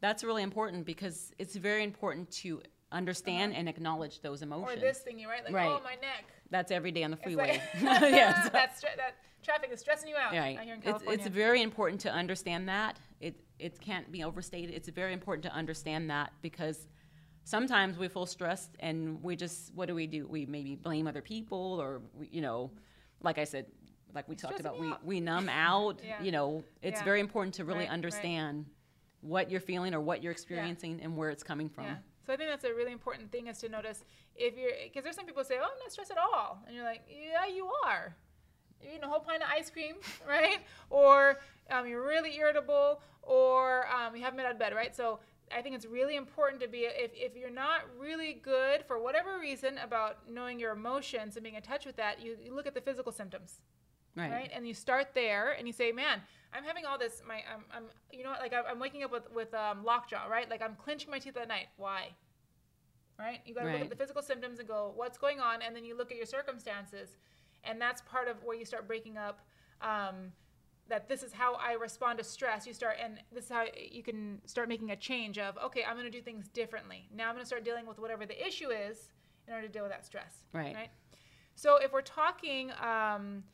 That's 0.00 0.24
really 0.24 0.42
important 0.42 0.84
because 0.86 1.32
it's 1.38 1.54
very 1.54 1.84
important 1.84 2.30
to 2.42 2.62
understand 2.92 3.54
and 3.54 3.68
acknowledge 3.68 4.20
those 4.20 4.42
Uh-huh. 4.42 4.54
Or 4.54 4.58
emotions. 4.72 4.80
this 4.80 5.02
thingy, 5.06 5.26
right? 5.26 5.44
Like, 5.44 5.52
Right. 5.54 5.68
oh 5.68 5.80
my 5.84 5.94
neck. 5.96 6.24
That's 6.50 6.70
every 6.72 6.90
day 6.90 7.04
on 7.04 7.10
the 7.10 7.16
It's 7.16 7.24
freeway. 7.24 7.60
like- 7.60 7.72
that, 8.52 8.74
stre- 8.76 8.96
that 8.96 9.14
traffic 9.42 9.70
is 9.72 9.80
stressing 9.80 10.08
you 10.08 10.16
out. 10.16 10.32
Right. 10.32 10.58
here 10.60 10.74
in 10.74 10.82
It's, 10.84 11.02
it's 11.06 11.26
very 11.28 11.62
important 11.62 12.00
to 12.02 12.10
understand 12.12 12.68
that. 12.68 12.98
It, 13.20 13.36
it 13.58 13.80
can't 13.80 14.10
be 14.10 14.24
overstated. 14.24 14.74
It's 14.74 14.88
very 14.88 15.12
important 15.12 15.44
to 15.44 15.52
understand 15.52 16.10
that 16.10 16.32
because 16.42 16.88
sometimes 17.44 17.96
we 17.98 18.08
feel 18.08 18.26
stressed 18.26 18.72
and 18.80 19.22
we 19.22 19.36
just, 19.36 19.72
what 19.74 19.86
do 19.86 19.94
we 19.94 20.06
do? 20.06 20.26
We 20.26 20.46
maybe 20.46 20.74
blame 20.74 21.06
other 21.06 21.22
people 21.22 21.78
or, 21.80 22.02
we, 22.14 22.28
you 22.32 22.40
know, 22.40 22.70
like 23.22 23.38
I 23.38 23.44
said, 23.44 23.66
like 24.14 24.28
we 24.28 24.34
talked 24.34 24.58
about, 24.58 24.80
we, 24.80 24.88
out. 24.88 25.04
we 25.04 25.20
numb 25.20 25.48
out. 25.52 26.00
Yeah. 26.04 26.20
You 26.22 26.32
know, 26.32 26.64
it's 26.82 27.00
Yeah. 27.00 27.04
very 27.04 27.20
important 27.20 27.54
to 27.54 27.64
really 27.64 27.80
Right, 27.80 27.88
right. 27.88 27.94
understand 27.94 28.66
what 29.20 29.50
you're 29.50 29.60
feeling 29.60 29.94
or 29.94 30.00
what 30.00 30.22
you're 30.22 30.32
experiencing 30.32 31.00
and 31.02 31.16
where 31.16 31.30
it's 31.30 31.42
coming 31.44 31.68
from. 31.68 31.96
So 32.30 32.34
I 32.34 32.36
think 32.36 32.48
that's 32.48 32.62
a 32.62 32.72
really 32.72 32.92
important 32.92 33.32
thing 33.32 33.48
is 33.48 33.58
to 33.58 33.68
notice 33.68 34.04
if 34.36 34.56
you're, 34.56 34.70
because 34.84 35.02
there's 35.02 35.16
some 35.16 35.26
people 35.26 35.42
say, 35.42 35.56
oh, 35.60 35.64
I'm 35.64 35.78
not 35.80 35.90
stressed 35.90 36.12
at 36.12 36.16
all. 36.16 36.62
And 36.64 36.76
you're 36.76 36.84
like, 36.84 37.02
yeah, 37.08 37.52
you 37.52 37.68
are. 37.84 38.14
You're 38.80 38.92
eating 38.92 39.02
a 39.02 39.08
whole 39.08 39.18
pint 39.18 39.42
of 39.42 39.48
ice 39.52 39.68
cream, 39.68 39.96
right? 40.28 40.58
Or 40.90 41.40
um, 41.72 41.88
you're 41.88 42.06
really 42.06 42.36
irritable, 42.36 43.02
or 43.24 43.84
um, 43.88 44.14
you 44.14 44.22
haven't 44.22 44.36
been 44.36 44.46
out 44.46 44.52
of 44.52 44.60
bed, 44.60 44.76
right? 44.76 44.94
So 44.94 45.18
I 45.50 45.60
think 45.60 45.74
it's 45.74 45.86
really 45.86 46.14
important 46.14 46.62
to 46.62 46.68
be, 46.68 46.82
if, 46.82 47.10
if 47.14 47.36
you're 47.36 47.50
not 47.50 47.80
really 47.98 48.34
good 48.34 48.84
for 48.86 49.02
whatever 49.02 49.40
reason 49.40 49.78
about 49.78 50.18
knowing 50.30 50.60
your 50.60 50.70
emotions 50.70 51.34
and 51.34 51.42
being 51.42 51.56
in 51.56 51.62
touch 51.62 51.84
with 51.84 51.96
that, 51.96 52.22
you, 52.22 52.36
you 52.40 52.54
look 52.54 52.68
at 52.68 52.74
the 52.74 52.80
physical 52.80 53.10
symptoms. 53.10 53.54
Right. 54.16 54.30
right? 54.30 54.50
And 54.54 54.66
you 54.66 54.74
start 54.74 55.08
there, 55.14 55.52
and 55.52 55.66
you 55.66 55.72
say, 55.72 55.92
"Man, 55.92 56.20
I'm 56.52 56.64
having 56.64 56.84
all 56.84 56.98
this. 56.98 57.22
My, 57.26 57.42
I'm, 57.52 57.64
I'm 57.72 57.84
you 58.12 58.24
know, 58.24 58.30
what, 58.30 58.40
like 58.40 58.52
I'm, 58.52 58.64
I'm 58.68 58.80
waking 58.80 59.04
up 59.04 59.12
with 59.12 59.30
with 59.32 59.54
um, 59.54 59.84
lockjaw, 59.84 60.26
right? 60.28 60.48
Like 60.48 60.62
I'm 60.62 60.74
clenching 60.76 61.10
my 61.10 61.18
teeth 61.18 61.36
at 61.36 61.48
night. 61.48 61.68
Why? 61.76 62.08
Right? 63.18 63.40
You 63.44 63.54
got 63.54 63.64
to 63.64 63.72
look 63.72 63.82
at 63.82 63.90
the 63.90 63.96
physical 63.96 64.22
symptoms 64.22 64.60
and 64.60 64.66
go, 64.66 64.92
what's 64.96 65.18
going 65.18 65.40
on, 65.40 65.60
and 65.60 65.76
then 65.76 65.84
you 65.84 65.96
look 65.96 66.10
at 66.10 66.16
your 66.16 66.26
circumstances, 66.26 67.18
and 67.64 67.80
that's 67.80 68.00
part 68.02 68.28
of 68.28 68.42
where 68.42 68.56
you 68.56 68.64
start 68.64 68.86
breaking 68.86 69.18
up. 69.18 69.40
Um, 69.82 70.32
that 70.88 71.08
this 71.08 71.22
is 71.22 71.32
how 71.32 71.54
I 71.54 71.74
respond 71.74 72.18
to 72.18 72.24
stress. 72.24 72.66
You 72.66 72.72
start, 72.72 72.96
and 73.02 73.18
this 73.32 73.44
is 73.44 73.50
how 73.50 73.64
you 73.78 74.02
can 74.02 74.40
start 74.44 74.68
making 74.68 74.90
a 74.90 74.96
change 74.96 75.38
of, 75.38 75.56
okay, 75.64 75.84
I'm 75.88 75.94
going 75.94 76.10
to 76.10 76.10
do 76.10 76.20
things 76.20 76.48
differently. 76.48 77.08
Now 77.14 77.28
I'm 77.28 77.34
going 77.34 77.42
to 77.42 77.46
start 77.46 77.64
dealing 77.64 77.86
with 77.86 77.98
whatever 77.98 78.26
the 78.26 78.44
issue 78.44 78.70
is 78.70 79.08
in 79.46 79.54
order 79.54 79.68
to 79.68 79.72
deal 79.72 79.82
with 79.82 79.92
that 79.92 80.04
stress. 80.04 80.46
Right. 80.52 80.74
Right. 80.74 80.90
So 81.54 81.76
if 81.76 81.92
we're 81.92 82.02
talking 82.02 82.72
um, 82.82 83.44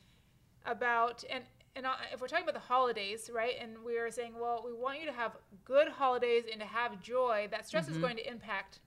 about 0.67 1.23
and 1.29 1.43
and 1.75 1.85
if 2.11 2.19
we're 2.19 2.27
talking 2.27 2.43
about 2.43 2.55
the 2.55 2.67
holidays, 2.67 3.29
right? 3.31 3.53
And 3.61 3.83
we 3.85 3.97
are 3.97 4.09
saying, 4.09 4.33
well, 4.39 4.63
we 4.65 4.73
want 4.73 4.99
you 4.99 5.05
to 5.05 5.11
have 5.11 5.37
good 5.63 5.87
holidays 5.87 6.45
and 6.51 6.59
to 6.59 6.65
have 6.65 6.99
joy. 7.01 7.47
That 7.51 7.67
stress 7.67 7.87
is 7.87 7.97
going 7.97 8.17
to 8.17 8.27
impact 8.27 8.79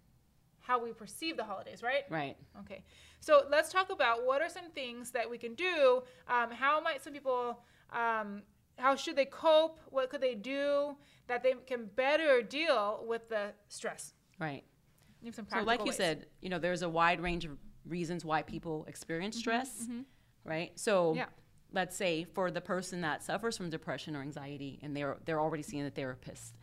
how 0.58 0.82
we 0.82 0.92
perceive 0.92 1.36
the 1.36 1.44
holidays, 1.44 1.82
right? 1.84 2.02
Right. 2.10 2.36
Okay. 2.60 2.82
So 3.20 3.44
let's 3.48 3.70
talk 3.70 3.90
about 3.90 4.26
what 4.26 4.42
are 4.42 4.48
some 4.48 4.70
things 4.74 5.12
that 5.12 5.30
we 5.30 5.38
can 5.38 5.54
do. 5.54 6.02
Um, 6.26 6.50
how 6.50 6.80
might 6.80 7.02
some 7.02 7.12
people, 7.12 7.60
um, 7.92 8.42
how 8.76 8.96
should 8.96 9.14
they 9.14 9.24
cope? 9.24 9.78
What 9.90 10.10
could 10.10 10.20
they 10.20 10.34
do 10.34 10.96
that 11.28 11.44
they 11.44 11.54
can 11.66 11.86
better 11.94 12.42
deal 12.42 13.04
with 13.06 13.28
the 13.28 13.52
stress? 13.68 14.14
Right. 14.40 14.64
So, 15.32 15.62
like 15.62 15.80
you 15.80 15.86
ways. 15.86 15.96
said, 15.96 16.26
you 16.40 16.48
know, 16.48 16.58
there's 16.58 16.82
a 16.82 16.88
wide 16.88 17.20
range 17.20 17.44
of 17.44 17.58
reasons 17.84 18.24
why 18.24 18.42
people 18.42 18.84
experience 18.88 19.36
stress, 19.36 19.86
right? 20.44 20.72
So, 20.78 21.10
Mm-hmm, 21.10 21.18
Yeah. 21.18 21.26
Let's 21.72 21.96
say 21.96 22.24
for 22.24 22.50
the 22.50 22.60
person 22.60 23.00
that 23.02 23.22
suffers 23.22 23.56
from 23.56 23.70
depression 23.70 24.16
or 24.16 24.22
anxiety, 24.22 24.78
and 24.82 24.96
they're 24.96 25.16
they're 25.24 25.40
already 25.40 25.62
seeing 25.62 25.86
a 25.86 25.90
therapist, 25.90 26.54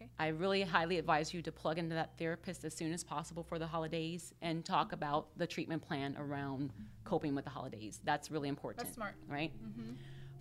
Okay. 0.00 0.08
I 0.18 0.28
really 0.28 0.62
highly 0.62 0.96
advise 0.98 1.34
you 1.34 1.42
to 1.42 1.52
plug 1.52 1.78
into 1.78 1.94
that 1.94 2.16
therapist 2.18 2.64
as 2.64 2.74
soon 2.74 2.92
as 2.92 3.04
possible 3.04 3.42
for 3.42 3.58
the 3.58 3.66
holidays 3.66 4.32
and 4.40 4.64
talk 4.64 4.92
about 4.92 5.28
the 5.36 5.46
treatment 5.46 5.82
plan 5.82 6.16
around 6.18 6.72
coping 7.04 7.34
with 7.34 7.44
the 7.44 7.50
holidays. 7.50 8.00
That's 8.04 8.30
really 8.30 8.48
important. 8.48 8.84
That's 8.84 8.94
smart. 8.94 9.14
right? 9.28 9.52
Mm-hmm. 9.62 9.92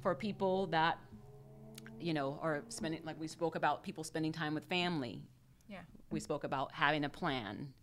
For 0.02 0.16
people 0.16 0.68
that, 0.68 0.98
you 2.00 2.14
know, 2.14 2.40
are 2.42 2.64
spending, 2.70 3.02
like 3.04 3.20
we 3.20 3.28
spoke 3.28 3.56
about 3.56 3.84
people 3.84 4.04
spending 4.06 4.32
time 4.32 4.54
with 4.54 4.64
family, 4.66 5.22
Yeah. 5.68 5.82
we 6.10 6.22
spoke 6.22 6.46
about 6.46 6.72
having 6.72 7.04
a 7.04 7.10
plan, 7.10 7.74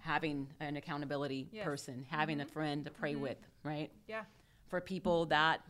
having 0.00 0.48
an 0.60 0.76
accountability 0.76 1.48
Yes. 1.50 1.64
person, 1.64 2.04
having 2.10 2.40
a 2.40 2.44
mm-hmm. 2.44 2.52
friend 2.52 2.84
to 2.84 2.90
pray 2.90 3.12
mm-hmm. 3.14 3.22
with, 3.22 3.38
right? 3.64 3.90
Yeah. 4.06 4.24
For 4.68 4.80
people 4.80 5.26
that 5.26 5.60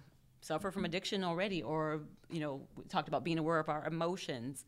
suffer 0.40 0.70
from 0.70 0.84
addiction 0.84 1.24
already, 1.24 1.62
or 1.62 2.02
you 2.30 2.40
know, 2.40 2.62
we 2.76 2.84
talked 2.84 3.08
about 3.08 3.24
being 3.24 3.38
aware 3.38 3.58
of 3.58 3.68
our 3.68 3.86
emotions, 3.86 4.64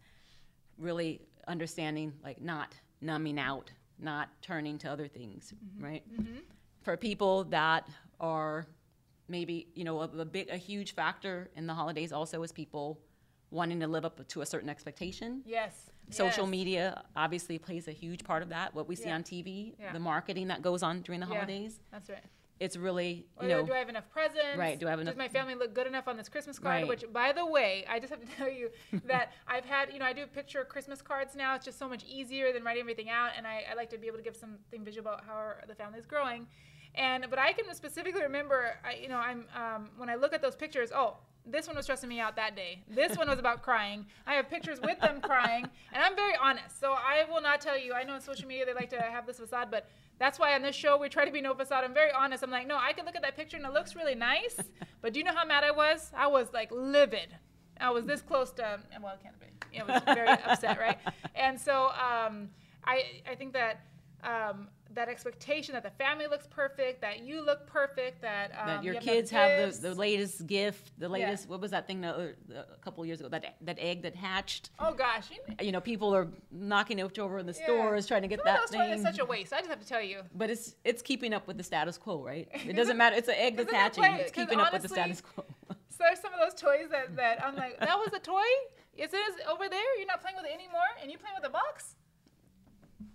really 0.76 1.22
understanding 1.46 2.12
like 2.22 2.40
not 2.40 2.74
numbing 3.00 3.38
out, 3.38 3.70
not 3.98 4.28
turning 4.42 4.78
to 4.78 4.90
other 4.90 5.08
things, 5.08 5.54
mm-hmm. 5.54 5.84
right? 5.84 6.02
Mm-hmm. 6.12 6.38
For 6.82 6.96
people 6.96 7.44
that 7.44 7.88
are 8.20 8.66
maybe 9.28 9.68
you 9.74 9.84
know 9.84 10.00
a, 10.00 10.04
a 10.04 10.24
big, 10.24 10.48
a 10.50 10.56
huge 10.56 10.94
factor 10.94 11.50
in 11.56 11.66
the 11.66 11.74
holidays 11.74 12.12
also 12.12 12.42
is 12.42 12.52
people 12.52 13.00
wanting 13.50 13.80
to 13.80 13.86
live 13.86 14.04
up 14.04 14.26
to 14.28 14.40
a 14.40 14.46
certain 14.46 14.68
expectation 14.68 15.42
Yes. 15.46 15.90
social 16.10 16.44
yes. 16.44 16.50
media 16.50 17.02
obviously 17.16 17.58
plays 17.58 17.88
a 17.88 17.92
huge 17.92 18.24
part 18.24 18.42
of 18.42 18.48
that 18.50 18.74
what 18.74 18.88
we 18.88 18.94
see 18.96 19.08
Yeah. 19.08 19.16
on 19.16 19.22
tv 19.22 19.74
Yeah. 19.78 19.92
the 19.92 19.98
marketing 19.98 20.48
that 20.48 20.62
goes 20.62 20.82
on 20.82 21.02
during 21.02 21.20
the 21.20 21.26
Yeah. 21.26 21.34
holidays 21.34 21.80
That's 21.90 22.08
right. 22.08 22.24
It's 22.60 22.76
really 22.76 23.26
Or 23.36 23.44
you 23.44 23.50
know 23.50 23.64
do 23.64 23.72
I 23.72 23.78
have 23.78 23.88
enough 23.88 24.08
presents? 24.10 24.56
Right, 24.58 24.78
do 24.78 24.86
I 24.86 24.90
have 24.90 25.00
enough- 25.00 25.14
Does 25.14 25.18
my 25.18 25.28
family 25.28 25.54
look 25.54 25.74
good 25.74 25.86
enough 25.86 26.08
on 26.08 26.16
this 26.16 26.28
Christmas 26.28 26.58
card? 26.58 26.74
Right. 26.82 26.88
Which, 26.88 27.04
by 27.12 27.32
the 27.32 27.46
way, 27.46 27.84
I 27.88 27.98
just 27.98 28.10
have 28.10 28.20
to 28.20 28.26
tell 28.36 28.48
you 28.50 28.70
that 29.06 29.32
I've 29.46 29.64
had, 29.64 29.92
you 29.92 29.98
know, 29.98 30.04
I 30.06 30.12
do 30.12 30.26
picture 30.26 30.64
Christmas 30.64 31.00
cards 31.02 31.34
now. 31.36 31.54
It's 31.54 31.64
just 31.64 31.78
so 31.78 31.88
much 31.88 32.04
easier 32.04 32.52
than 32.52 32.64
writing 32.64 32.80
everything 32.80 33.10
out, 33.10 33.30
and 33.36 33.46
I, 33.46 33.64
I 33.70 33.74
like 33.74 33.90
to 33.90 33.98
be 33.98 34.06
able 34.06 34.18
to 34.18 34.24
give 34.24 34.36
something 34.36 34.84
visual 34.84 35.06
about 35.08 35.24
how 35.24 35.34
our, 35.34 35.62
the 35.68 35.74
family 35.74 35.98
is 35.98 36.06
growing. 36.06 36.46
And 36.94 37.26
but 37.30 37.38
I 37.38 37.52
can 37.52 37.72
specifically 37.74 38.22
remember, 38.22 38.74
I, 38.84 38.94
you 38.94 39.08
know, 39.08 39.18
I'm 39.18 39.44
um, 39.54 39.90
when 39.96 40.08
I 40.10 40.16
look 40.16 40.32
at 40.32 40.42
those 40.42 40.56
pictures. 40.56 40.90
Oh, 40.94 41.16
this 41.50 41.66
one 41.66 41.76
was 41.76 41.84
stressing 41.84 42.08
me 42.08 42.20
out 42.20 42.36
that 42.36 42.54
day. 42.54 42.82
This 42.88 43.16
one 43.16 43.28
was 43.28 43.38
about 43.38 43.62
crying. 43.62 44.06
I 44.26 44.34
have 44.34 44.48
pictures 44.48 44.80
with 44.80 45.00
them 45.00 45.20
crying, 45.20 45.66
and 45.92 46.02
I'm 46.02 46.14
very 46.14 46.34
honest. 46.40 46.80
So 46.80 46.92
I 46.92 47.24
will 47.30 47.40
not 47.40 47.60
tell 47.60 47.78
you. 47.78 47.92
I 47.94 48.04
know 48.04 48.14
on 48.14 48.20
social 48.20 48.46
media 48.46 48.66
they 48.66 48.74
like 48.74 48.90
to 48.90 49.00
have 49.00 49.26
this 49.26 49.38
facade, 49.38 49.68
but 49.70 49.88
that's 50.18 50.38
why 50.38 50.54
on 50.54 50.62
this 50.62 50.74
show 50.74 50.98
we 50.98 51.08
try 51.08 51.24
to 51.24 51.30
be 51.30 51.40
no 51.40 51.54
facade. 51.54 51.84
I'm 51.84 51.94
very 51.94 52.10
honest. 52.12 52.42
I'm 52.42 52.50
like, 52.50 52.66
no, 52.66 52.76
I 52.76 52.92
can 52.92 53.06
look 53.06 53.16
at 53.16 53.22
that 53.22 53.36
picture 53.36 53.56
and 53.56 53.64
it 53.64 53.72
looks 53.72 53.94
really 53.94 54.14
nice, 54.14 54.56
but 55.00 55.12
do 55.12 55.20
you 55.20 55.24
know 55.24 55.34
how 55.34 55.44
mad 55.44 55.64
I 55.64 55.70
was? 55.70 56.10
I 56.16 56.26
was 56.26 56.48
like 56.52 56.70
livid. 56.72 57.28
I 57.80 57.90
was 57.90 58.04
this 58.04 58.20
close 58.20 58.50
to, 58.52 58.80
well, 59.00 59.14
it 59.14 59.22
can't 59.22 59.36
be. 59.38 59.80
I 59.80 59.84
was 59.84 60.02
very 60.04 60.28
upset, 60.28 60.78
right? 60.78 60.98
And 61.34 61.60
so 61.60 61.90
um, 61.90 62.48
I, 62.84 63.04
I 63.30 63.34
think 63.36 63.52
that 63.52 63.82
um, 64.24 64.68
that 64.94 65.08
expectation 65.08 65.74
that 65.74 65.82
the 65.82 65.90
family 65.90 66.26
looks 66.26 66.46
perfect, 66.46 67.00
that 67.02 67.20
you 67.20 67.44
look 67.44 67.66
perfect, 67.66 68.22
that, 68.22 68.50
um, 68.58 68.66
that 68.66 68.84
your 68.84 68.94
you 68.94 69.00
kids 69.00 69.30
have 69.30 69.72
the, 69.80 69.88
the 69.90 69.94
latest 69.94 70.46
gift 70.46 70.92
the 70.98 71.08
latest 71.08 71.48
what 71.48 71.60
was 71.60 71.70
that 71.70 71.86
thing 71.86 72.00
that, 72.00 72.14
uh, 72.14 72.24
a 72.54 72.78
couple 72.80 73.04
years 73.04 73.20
ago 73.20 73.28
that 73.28 73.56
that 73.60 73.78
egg 73.78 74.02
that 74.02 74.14
hatched 74.16 74.70
Oh 74.78 74.92
gosh, 74.94 75.28
you- 75.60 75.72
know 75.72 75.80
people 75.80 76.14
are 76.14 76.28
knocking 76.50 76.98
it 76.98 77.18
over 77.18 77.38
in 77.38 77.46
the 77.46 77.52
yeah. 77.52 77.64
stores 77.64 78.06
trying 78.06 78.22
to 78.22 78.28
get 78.28 78.38
Some 78.40 78.44
that 78.46 78.64
of 78.64 78.70
those 78.70 78.80
thing 78.80 78.92
are 78.92 78.98
such 79.12 79.18
a 79.18 79.24
waste. 79.24 79.52
I 79.52 79.58
just 79.58 79.70
have 79.70 79.80
to 79.80 79.86
tell 79.86 80.02
you. 80.02 80.22
but 80.34 80.50
it's 80.50 80.74
it's 80.84 81.02
keeping 81.02 81.34
up 81.34 81.46
with 81.46 81.56
the 81.58 81.64
status 81.64 81.98
quo 81.98 82.22
right 82.22 82.48
it 82.66 82.74
doesn't 82.74 82.96
matter 82.96 83.16
it's 83.16 83.28
an 83.28 83.34
egg 83.36 83.56
that's 83.56 83.70
hatching 83.72 84.04
play- 84.04 84.20
it's 84.20 84.32
keeping 84.32 84.60
up 84.60 84.72
with 84.72 84.82
the 84.82 84.88
status 84.88 85.20
quo 85.20 85.44
So 85.98 86.04
there's 86.04 86.20
some 86.20 86.32
of 86.32 86.38
those 86.38 86.54
toys 86.54 86.86
that, 86.92 87.16
that 87.16 87.44
I'm 87.44 87.56
like, 87.56 87.76
that 87.80 87.98
was 87.98 88.12
a 88.14 88.20
toy? 88.20 88.38
Is 88.96 89.10
It 89.12 89.18
over 89.50 89.68
there 89.68 89.98
you're 89.98 90.06
not 90.06 90.20
playing 90.20 90.36
with 90.36 90.46
it 90.46 90.54
anymore, 90.54 90.86
and 91.02 91.10
you're 91.10 91.18
playing 91.18 91.34
with 91.40 91.44
a 91.48 91.52
box. 91.52 91.96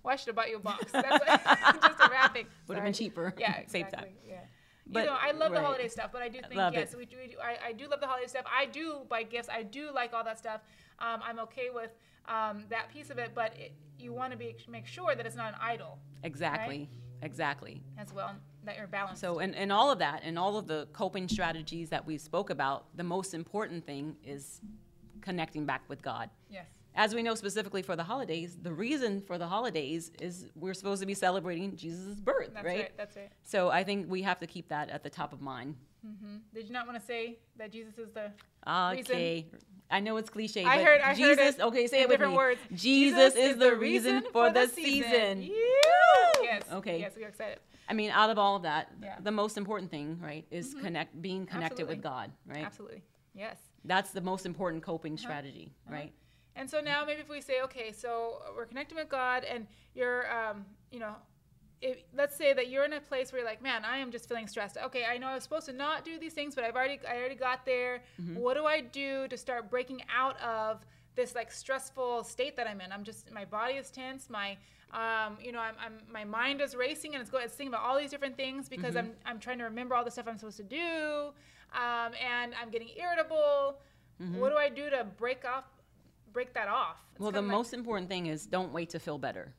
Well, 0.04 0.14
I 0.14 0.16
should 0.16 0.28
have 0.28 0.36
bought 0.36 0.50
you 0.50 0.58
a 0.58 0.60
box. 0.60 0.86
That's 0.92 1.06
just 1.88 2.00
a 2.00 2.10
wrapping. 2.10 2.46
Would 2.68 2.76
have 2.76 2.84
been 2.84 2.94
cheaper. 2.94 3.34
Yeah, 3.38 3.62
Save 3.68 3.86
exactly. 3.86 4.10
time. 4.10 4.18
Yeah. 4.28 4.40
But- 4.88 5.00
you 5.02 5.06
know, 5.10 5.18
I 5.20 5.32
love 5.32 5.54
the 5.54 5.62
holiday 5.62 5.88
stuff, 5.88 6.10
but 6.12 6.22
I 6.22 6.30
do 6.30 6.40
think 6.42 6.56
Love 6.56 6.74
yes, 6.74 6.94
it. 6.94 6.98
we 6.98 7.06
do. 7.06 7.18
We 7.22 7.28
do 7.32 7.38
I, 7.42 7.70
I 7.70 7.74
do 7.74 7.88
love 7.88 8.00
the 8.02 8.08
holiday 8.08 8.28
stuff. 8.28 8.46
I 8.54 8.66
do 8.66 9.02
buy 9.10 9.24
gifts. 9.24 9.50
I 9.50 9.64
do 9.64 9.92
like 9.94 10.14
all 10.14 10.24
that 10.24 10.38
stuff. 10.38 10.62
Um, 11.00 11.22
I'm 11.24 11.40
okay 11.40 11.70
with 11.74 11.92
um, 12.28 12.66
that 12.70 12.90
piece 12.94 13.10
of 13.10 13.18
it, 13.18 13.32
but 13.34 13.54
it, 13.58 13.74
you 13.98 14.14
want 14.14 14.32
to 14.32 14.38
be 14.38 14.56
make 14.70 14.86
sure 14.86 15.16
that 15.16 15.26
it's 15.26 15.36
not 15.36 15.54
an 15.54 15.60
idol 15.62 16.00
Exactly. 16.24 16.90
Exactly. 17.22 17.82
as 17.98 18.12
well, 18.14 18.36
that 18.66 18.78
you're 18.78 18.88
balanced. 18.88 19.22
So, 19.22 19.40
and, 19.40 19.56
and 19.56 19.72
all 19.72 19.90
of 19.90 20.00
that, 20.00 20.22
and 20.26 20.38
all 20.38 20.58
of 20.58 20.68
the 20.68 20.88
coping 20.92 21.30
strategies 21.30 21.90
that 21.90 22.06
we 22.06 22.18
spoke 22.18 22.50
about, 22.50 22.86
the 22.98 23.04
most 23.04 23.34
important 23.34 23.86
thing 23.86 24.18
is 24.26 24.60
connecting 25.22 25.66
back 25.66 25.84
with 25.88 26.02
God. 26.02 26.30
yes, 26.50 26.66
As 26.96 27.16
we 27.16 27.24
know 27.24 27.34
specifically 27.36 27.82
for 27.82 27.96
the 27.96 28.04
holidays, 28.04 28.58
the 28.62 28.72
reason 28.72 29.22
for 29.22 29.38
the 29.38 29.48
holidays 29.48 30.12
is 30.22 30.46
we're 30.56 30.76
supposed 30.76 31.02
to 31.02 31.08
be 31.08 31.16
celebrating 31.16 31.76
Jesus' 31.76 32.20
birth, 32.20 32.52
that's 32.54 32.66
right? 32.66 32.80
right. 32.80 32.98
That's 32.98 33.16
right. 33.16 33.32
So 33.44 33.70
I 33.70 33.84
think 33.84 34.10
we 34.10 34.22
have 34.22 34.40
to 34.40 34.48
keep 34.48 34.70
that 34.70 34.90
at 34.90 35.04
the 35.04 35.10
top 35.10 35.34
of 35.34 35.42
mind. 35.42 35.76
Mm-hmm. 36.06 36.38
Did 36.54 36.68
you 36.68 36.74
not 36.74 36.86
want 36.86 37.00
to 37.00 37.06
say 37.06 37.40
that 37.58 37.72
Jesus 37.72 37.98
is 37.98 38.10
the 38.12 38.32
Okay. 38.68 39.48
I 39.90 40.00
know 40.00 40.18
it's 40.18 40.30
cliche, 40.30 40.64
I 40.66 40.84
heard- 40.84 41.02
I 41.02 41.14
heard 41.16 41.38
it 41.38 41.60
okay, 41.60 41.88
say 41.88 42.02
it 42.02 42.08
with 42.08 42.16
different 42.16 42.34
me. 42.34 42.38
words. 42.38 42.60
Jesus, 42.74 43.36
is 43.36 43.58
the 43.58 43.76
reason 43.76 44.24
for 44.32 44.50
the 44.50 44.68
season. 44.68 45.44
Yes. 46.42 46.64
Okay. 46.72 47.00
Yes, 47.00 47.14
we 47.16 47.24
are 47.24 47.30
excited. 47.30 47.60
I 47.88 47.94
mean, 47.94 48.10
out 48.12 48.30
of 48.30 48.38
all 48.38 48.56
of 48.56 48.64
that, 48.64 48.92
Yeah. 49.02 49.16
the 49.22 49.32
most 49.32 49.58
important 49.58 49.92
thing, 49.92 50.20
right, 50.22 50.46
is 50.52 50.70
mm-hmm. 50.74 50.86
connect 50.86 51.22
being 51.22 51.46
connected 51.46 51.82
Absolutely. 51.82 51.96
with 51.96 52.04
God, 52.04 52.32
right? 52.48 52.66
Absolutely. 52.66 53.04
Yes. 53.34 53.58
That's 53.86 54.12
the 54.12 54.22
most 54.22 54.46
important 54.46 54.84
coping 54.84 55.14
Uh-huh. 55.14 55.22
strategy, 55.22 55.74
uh-huh. 55.86 55.96
right? 55.96 56.14
And 56.56 56.70
so 56.70 56.80
now 56.80 57.04
maybe 57.06 57.22
if 57.22 57.30
we 57.30 57.42
say, 57.42 57.62
okay, 57.64 57.92
so 57.92 58.42
we're 58.56 58.66
connecting 58.66 58.98
with 58.98 59.10
God, 59.10 59.44
and 59.44 59.66
you're, 59.96 60.32
um, 60.32 60.66
you 60.92 61.00
know, 61.00 61.16
if, 61.82 61.98
let's 62.16 62.36
say 62.38 62.54
that 62.54 62.70
you're 62.70 62.86
in 62.86 62.94
a 62.94 63.02
place 63.02 63.32
where 63.32 63.42
you're 63.42 63.50
like, 63.50 63.62
man, 63.62 63.84
I 63.84 63.98
am 63.98 64.12
just 64.12 64.30
feeling 64.30 64.48
stressed. 64.48 64.78
Okay, 64.86 65.04
I 65.04 65.18
know 65.18 65.28
I 65.28 65.34
was 65.34 65.44
supposed 65.44 65.66
to 65.66 65.74
not 65.74 66.06
do 66.06 66.18
these 66.18 66.34
things, 66.34 66.56
but 66.56 66.64
I've 66.64 66.76
already, 66.76 67.00
I 67.10 67.18
already 67.18 67.36
got 67.36 67.66
there. 67.66 68.04
What 68.36 68.54
do 68.56 68.66
I 68.66 68.80
do 68.82 69.28
to 69.28 69.38
start 69.38 69.70
breaking 69.70 70.02
out 70.16 70.40
of 70.42 70.86
this 71.16 71.36
like 71.36 71.52
stressful 71.52 72.24
state 72.24 72.56
that 72.56 72.68
I'm 72.68 72.80
in? 72.82 72.92
I'm 72.92 73.04
just, 73.04 73.32
my 73.32 73.44
body 73.46 73.74
is 73.74 73.92
tense. 73.92 74.30
My, 74.30 74.58
um, 74.94 75.38
you 75.44 75.52
know, 75.52 75.60
I'm, 75.60 75.76
I'm, 75.84 75.94
my 76.12 76.24
mind 76.24 76.62
is 76.62 76.74
racing, 76.76 77.16
and 77.16 77.22
it's 77.22 77.30
going, 77.30 77.44
it's 77.44 77.56
thinking 77.56 77.74
about 77.74 77.84
all 77.86 78.00
these 78.00 78.12
different 78.12 78.38
things 78.38 78.70
because 78.70 78.96
I'm, 78.96 79.12
I'm 79.26 79.40
trying 79.40 79.58
to 79.58 79.66
remember 79.66 79.96
all 79.96 80.06
the 80.06 80.12
stuff 80.12 80.28
I'm 80.28 80.38
supposed 80.38 80.58
to 80.58 80.64
do, 80.64 81.34
um, 81.74 82.14
and 82.24 82.54
I'm 82.62 82.70
getting 82.70 82.90
irritable. 82.96 83.80
What 84.40 84.50
do 84.52 84.56
I 84.56 84.70
do 84.70 84.90
to 84.90 85.04
break 85.18 85.44
off, 85.44 85.66
break 86.34 86.54
that 86.54 86.68
off? 86.68 86.98
It's 87.12 87.20
Well, 87.20 87.32
the 87.32 87.42
like- 87.42 87.52
most 87.52 87.74
important 87.74 88.10
thing 88.10 88.26
is 88.28 88.46
don't 88.46 88.74
wait 88.74 88.90
to 88.90 89.00
feel 89.00 89.18
better, 89.18 89.54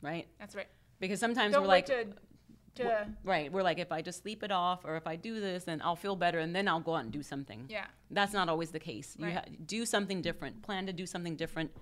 right? 0.00 0.26
That's 0.38 0.54
right. 0.54 0.68
Because 1.00 1.20
sometimes 1.20 1.52
Don't 1.52 1.62
we're 1.62 1.68
like, 1.68 1.86
to, 1.86 2.06
to 2.76 3.08
right, 3.24 3.52
we're 3.52 3.62
like, 3.62 3.78
if 3.78 3.90
I 3.92 4.00
just 4.00 4.22
sleep 4.22 4.42
it 4.42 4.50
off, 4.50 4.84
or 4.84 4.96
if 4.96 5.06
I 5.06 5.16
do 5.16 5.40
this, 5.40 5.64
then 5.64 5.82
I'll 5.82 5.96
feel 5.96 6.16
better, 6.16 6.38
and 6.38 6.54
then 6.54 6.68
I'll 6.68 6.80
go 6.80 6.94
out 6.94 7.04
and 7.04 7.12
do 7.12 7.22
something. 7.22 7.66
yeah, 7.68 7.86
That's 8.10 8.32
not 8.32 8.48
always 8.48 8.70
the 8.70 8.80
case. 8.80 9.16
You 9.18 9.26
Right. 9.26 9.34
ha- 9.34 9.44
do 9.66 9.84
something 9.84 10.22
different. 10.22 10.62
Plan 10.62 10.86
to 10.86 10.92
do 10.92 11.04
something 11.06 11.36
different, 11.36 11.72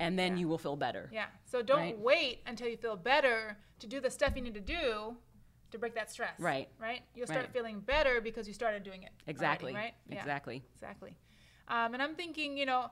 and 0.00 0.18
then 0.18 0.32
Yeah. 0.32 0.40
you 0.40 0.48
will 0.48 0.58
feel 0.58 0.76
better. 0.76 1.08
yeah. 1.12 1.26
So 1.44 1.62
don't 1.62 1.78
Right. 1.78 1.98
wait 1.98 2.42
until 2.46 2.68
you 2.68 2.76
feel 2.76 2.96
better 2.96 3.56
to 3.78 3.86
do 3.86 4.00
the 4.00 4.10
stuff 4.10 4.34
you 4.36 4.42
need 4.42 4.54
to 4.54 4.60
do 4.60 5.16
to 5.70 5.78
break 5.78 5.94
that 5.94 6.10
stress. 6.10 6.38
Right. 6.38 6.68
Right. 6.78 7.02
You'll 7.14 7.26
start 7.26 7.46
Right. 7.46 7.52
feeling 7.52 7.80
better 7.80 8.20
because 8.20 8.46
you 8.48 8.54
started 8.54 8.82
doing 8.82 9.02
it. 9.02 9.10
already, 9.12 9.30
Exactly. 9.30 9.74
right. 9.74 9.94
Yeah, 10.08 10.18
Exactly. 10.18 10.62
Exactly. 10.74 11.16
Um, 11.68 11.94
and 11.94 12.02
I'm 12.02 12.14
thinking, 12.14 12.56
you 12.56 12.66
know, 12.66 12.90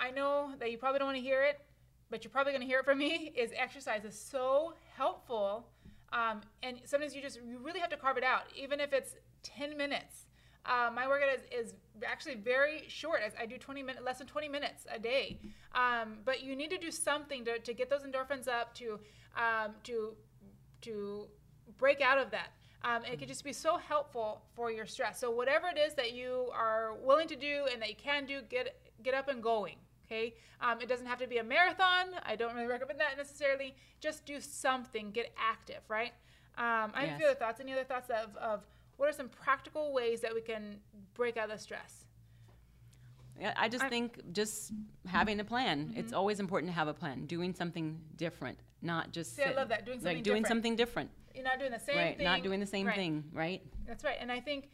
I 0.00 0.10
know 0.10 0.52
that 0.58 0.70
you 0.70 0.78
probably 0.78 0.98
don't 0.98 1.08
want 1.08 1.18
to 1.18 1.22
hear 1.22 1.42
it, 1.42 1.60
but 2.08 2.24
you're 2.24 2.30
probably 2.30 2.52
going 2.52 2.62
to 2.62 2.66
hear 2.66 2.80
it 2.80 2.84
from 2.84 2.98
me. 2.98 3.32
Is 3.36 3.50
exercise 3.54 4.04
is 4.04 4.18
so 4.18 4.74
helpful, 4.96 5.68
um, 6.12 6.40
and 6.62 6.80
sometimes 6.84 7.14
you 7.14 7.22
just 7.22 7.38
you 7.46 7.58
really 7.62 7.80
have 7.80 7.90
to 7.90 7.96
carve 7.96 8.16
it 8.16 8.24
out, 8.24 8.44
even 8.56 8.80
if 8.80 8.92
it's 8.92 9.16
10 9.42 9.76
minutes. 9.76 10.26
Uh, 10.66 10.90
my 10.94 11.08
workout 11.08 11.30
is, 11.34 11.68
is 11.68 11.74
actually 12.06 12.34
very 12.34 12.84
short. 12.88 13.20
I, 13.24 13.42
I 13.44 13.46
do 13.46 13.56
20 13.56 13.82
minutes, 13.82 14.04
less 14.04 14.18
than 14.18 14.26
20 14.26 14.48
minutes 14.48 14.86
a 14.92 14.98
day. 14.98 15.40
Um, 15.74 16.18
but 16.24 16.42
you 16.42 16.54
need 16.54 16.70
to 16.70 16.78
do 16.78 16.90
something 16.90 17.44
to, 17.46 17.58
to 17.58 17.72
get 17.72 17.88
those 17.88 18.02
endorphins 18.02 18.48
up, 18.48 18.74
to 18.74 18.98
um, 19.36 19.74
to 19.84 20.14
to 20.82 21.26
break 21.78 22.00
out 22.00 22.18
of 22.18 22.30
that. 22.30 22.52
Um, 22.82 23.04
it 23.04 23.18
can 23.18 23.28
just 23.28 23.44
be 23.44 23.52
so 23.52 23.76
helpful 23.76 24.42
for 24.54 24.70
your 24.70 24.86
stress. 24.86 25.20
So 25.20 25.30
whatever 25.30 25.68
it 25.68 25.78
is 25.78 25.94
that 25.94 26.12
you 26.12 26.48
are 26.54 26.94
willing 27.02 27.28
to 27.28 27.36
do 27.36 27.66
and 27.70 27.80
that 27.82 27.90
you 27.90 27.96
can 27.96 28.24
do, 28.24 28.40
get 28.48 28.80
get 29.02 29.14
up 29.14 29.28
and 29.28 29.42
going. 29.42 29.76
Okay, 30.10 30.34
um, 30.60 30.80
it 30.80 30.88
doesn't 30.88 31.06
have 31.06 31.18
to 31.18 31.26
be 31.28 31.38
a 31.38 31.44
marathon. 31.44 32.06
I 32.24 32.34
don't 32.34 32.54
really 32.54 32.66
recommend 32.66 32.98
that 32.98 33.16
necessarily. 33.16 33.76
Just 34.00 34.26
do 34.26 34.40
something. 34.40 35.12
Get 35.12 35.32
active, 35.38 35.82
right? 35.88 36.12
Um, 36.58 36.90
I 36.94 37.04
have 37.06 37.14
a 37.14 37.18
few 37.18 37.26
other 37.26 37.36
thoughts. 37.38 37.60
Any 37.60 37.72
other 37.72 37.84
thoughts 37.84 38.10
of, 38.10 38.36
of 38.36 38.66
what 38.96 39.08
are 39.08 39.12
some 39.12 39.28
practical 39.28 39.92
ways 39.92 40.20
that 40.22 40.34
we 40.34 40.40
can 40.40 40.78
break 41.14 41.36
out 41.36 41.44
of 41.44 41.56
the 41.56 41.62
stress? 41.62 42.06
Yeah, 43.40 43.54
I 43.56 43.68
just 43.68 43.84
I'm- 43.84 43.90
think 43.90 44.32
just 44.32 44.72
having 45.06 45.38
a 45.38 45.44
plan. 45.44 45.86
Mm-hmm. 45.90 45.98
It's 46.00 46.12
always 46.12 46.40
important 46.40 46.70
to 46.72 46.74
have 46.74 46.88
a 46.88 46.94
plan. 46.94 47.26
Doing 47.26 47.54
something 47.54 48.00
different, 48.16 48.58
not 48.82 49.12
just 49.12 49.36
See, 49.36 49.44
I 49.44 49.52
love 49.52 49.68
that, 49.68 49.86
doing 49.86 49.98
something 50.00 50.16
like 50.16 50.24
doing 50.24 50.42
different. 50.42 50.46
something 50.48 50.76
different, 50.76 51.10
You're 51.36 51.44
not 51.44 51.58
doing 51.60 51.70
the 51.70 51.78
same 51.78 51.96
right? 51.96 52.16
thing. 52.16 52.24
Not 52.24 52.42
doing 52.42 52.58
the 52.60 52.66
same 52.66 52.86
Right. 52.88 52.96
thing, 52.96 53.24
right? 53.32 53.62
That's 53.86 54.02
right. 54.04 54.16
And 54.20 54.30
I 54.32 54.40
think 54.40 54.68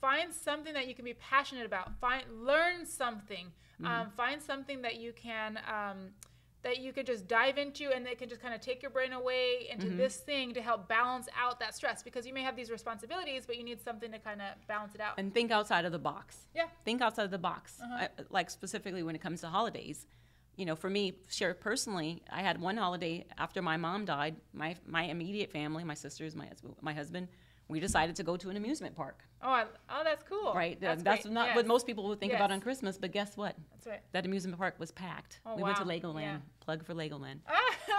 find 0.00 0.32
something 0.32 0.74
that 0.74 0.88
you 0.88 0.94
can 0.94 1.04
be 1.04 1.14
passionate 1.14 1.66
about. 1.66 1.98
Find 2.00 2.24
learn 2.44 2.86
something. 2.86 3.52
Um, 3.84 4.10
find 4.16 4.40
something 4.40 4.82
that 4.82 5.00
you 5.00 5.12
can 5.12 5.58
um, 5.68 6.10
that 6.62 6.78
you 6.78 6.92
can 6.92 7.04
just 7.04 7.26
dive 7.26 7.58
into, 7.58 7.90
and 7.92 8.06
that 8.06 8.18
can 8.18 8.28
just 8.28 8.40
kind 8.40 8.54
of 8.54 8.60
take 8.60 8.80
your 8.80 8.92
brain 8.92 9.12
away 9.12 9.68
into 9.70 9.90
this 9.90 10.18
thing 10.18 10.54
to 10.54 10.62
help 10.62 10.88
balance 10.88 11.26
out 11.36 11.58
that 11.58 11.74
stress. 11.74 12.02
Because 12.02 12.24
you 12.24 12.32
may 12.32 12.42
have 12.42 12.54
these 12.54 12.70
responsibilities, 12.70 13.44
but 13.44 13.56
you 13.56 13.64
need 13.64 13.82
something 13.82 14.12
to 14.12 14.20
kind 14.20 14.40
of 14.40 14.66
balance 14.68 14.94
it 14.94 15.00
out. 15.00 15.14
And 15.18 15.34
think 15.34 15.50
outside 15.50 15.84
of 15.84 15.90
the 15.90 15.98
box. 15.98 16.36
yeah. 16.54 16.66
Think 16.84 17.02
outside 17.02 17.24
of 17.24 17.32
the 17.32 17.38
box. 17.38 17.80
Uh-huh. 17.82 18.04
I, 18.04 18.08
like 18.30 18.50
specifically 18.50 19.02
when 19.02 19.16
it 19.16 19.20
comes 19.20 19.40
to 19.40 19.48
holidays. 19.48 20.06
You 20.54 20.66
know, 20.66 20.76
for 20.76 20.90
me, 20.90 21.14
share 21.28 21.54
personally, 21.54 22.22
I 22.30 22.42
had 22.42 22.60
one 22.60 22.76
holiday 22.76 23.24
after 23.38 23.62
my 23.62 23.76
mom 23.78 24.04
died. 24.04 24.36
My 24.52 24.76
my 24.86 25.04
immediate 25.04 25.50
family, 25.50 25.82
my 25.82 25.94
sisters, 25.94 26.36
my 26.36 26.48
my 26.80 26.92
husband, 26.92 27.28
we 27.72 27.80
decided 27.80 28.14
to 28.16 28.22
go 28.22 28.36
to 28.36 28.50
an 28.50 28.56
amusement 28.56 28.94
park. 28.94 29.24
Oh, 29.42 29.48
I, 29.48 29.64
oh, 29.88 30.02
that's 30.04 30.22
cool. 30.22 30.52
Right? 30.54 30.80
That's, 30.80 31.02
That's, 31.02 31.24
not 31.24 31.48
Yes. 31.48 31.56
what 31.56 31.66
most 31.66 31.86
people 31.86 32.06
would 32.08 32.20
think 32.20 32.32
about 32.32 32.52
on 32.52 32.60
Christmas. 32.60 32.98
But 32.98 33.10
guess 33.10 33.36
what? 33.36 33.56
That's 33.72 33.86
right. 33.86 34.00
That 34.12 34.26
amusement 34.26 34.58
park 34.58 34.76
was 34.78 34.92
packed. 34.92 35.40
Oh, 35.44 35.56
we 35.56 35.62
went 35.62 35.78
to. 35.78 35.84
Legoland. 35.84 36.20
Yeah. 36.20 36.36
Plug 36.60 36.84
for 36.84 36.94
Legoland. 36.94 37.38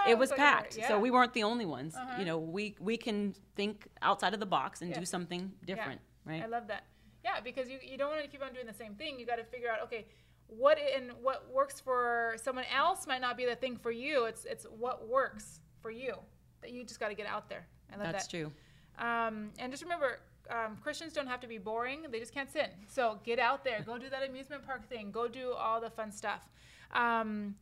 It 0.06 0.18
was 0.18 0.28
so 0.28 0.36
packed, 0.36 0.76
Yeah. 0.76 0.88
so 0.88 0.98
we 0.98 1.10
weren't 1.10 1.32
the 1.32 1.44
only 1.44 1.64
ones. 1.64 1.94
Uh-huh. 1.94 2.18
You 2.18 2.26
know, 2.26 2.38
we 2.38 2.74
we 2.78 2.98
can 2.98 3.34
think 3.56 3.88
outside 4.02 4.34
of 4.34 4.40
the 4.40 4.46
box 4.46 4.82
and 4.82 4.92
do 4.92 5.04
something 5.06 5.50
different, 5.64 6.00
right? 6.26 6.42
I 6.42 6.46
love 6.46 6.66
that. 6.68 6.84
Yeah, 7.24 7.40
because 7.42 7.70
you, 7.70 7.78
you 7.82 7.96
don't 7.96 8.10
want 8.10 8.22
to 8.22 8.28
keep 8.28 8.42
on 8.44 8.52
doing 8.52 8.66
the 8.66 8.74
same 8.74 8.94
thing. 8.96 9.18
You 9.18 9.24
got 9.24 9.36
to 9.36 9.44
figure 9.44 9.70
out 9.70 9.80
okay, 9.84 10.06
what 10.46 10.78
and 10.78 11.10
what 11.22 11.50
works 11.50 11.80
for 11.80 12.36
someone 12.42 12.66
else 12.74 13.06
might 13.06 13.22
not 13.22 13.38
be 13.38 13.46
the 13.46 13.56
thing 13.56 13.76
for 13.76 13.90
you. 13.90 14.24
It's 14.24 14.44
it's 14.44 14.66
what 14.78 15.08
works 15.08 15.60
for 15.80 15.90
you 15.90 16.14
that 16.60 16.70
you 16.70 16.84
just 16.84 17.00
got 17.00 17.08
to 17.08 17.14
get 17.14 17.26
out 17.26 17.48
there. 17.48 17.66
I 17.90 17.96
love 17.96 18.06
that. 18.06 18.12
That's 18.12 18.26
that. 18.26 18.36
true. 18.36 18.52
Um, 18.98 19.50
and 19.58 19.72
just 19.72 19.82
remember, 19.82 20.20
um, 20.50 20.76
Christians 20.82 21.12
don't 21.12 21.26
have 21.26 21.40
to 21.40 21.46
be 21.46 21.58
boring. 21.58 22.06
They 22.10 22.20
just 22.20 22.34
can't 22.34 22.50
sin. 22.50 22.68
So 22.88 23.18
get 23.24 23.38
out 23.38 23.64
there. 23.64 23.82
Go 23.84 23.98
do 23.98 24.10
that 24.10 24.28
amusement 24.28 24.64
park 24.66 24.88
thing. 24.88 25.10
Go 25.10 25.28
do 25.28 25.52
all 25.52 25.80
the 25.80 25.90
fun 25.90 26.12
stuff. 26.12 26.42
Um, 26.92 27.56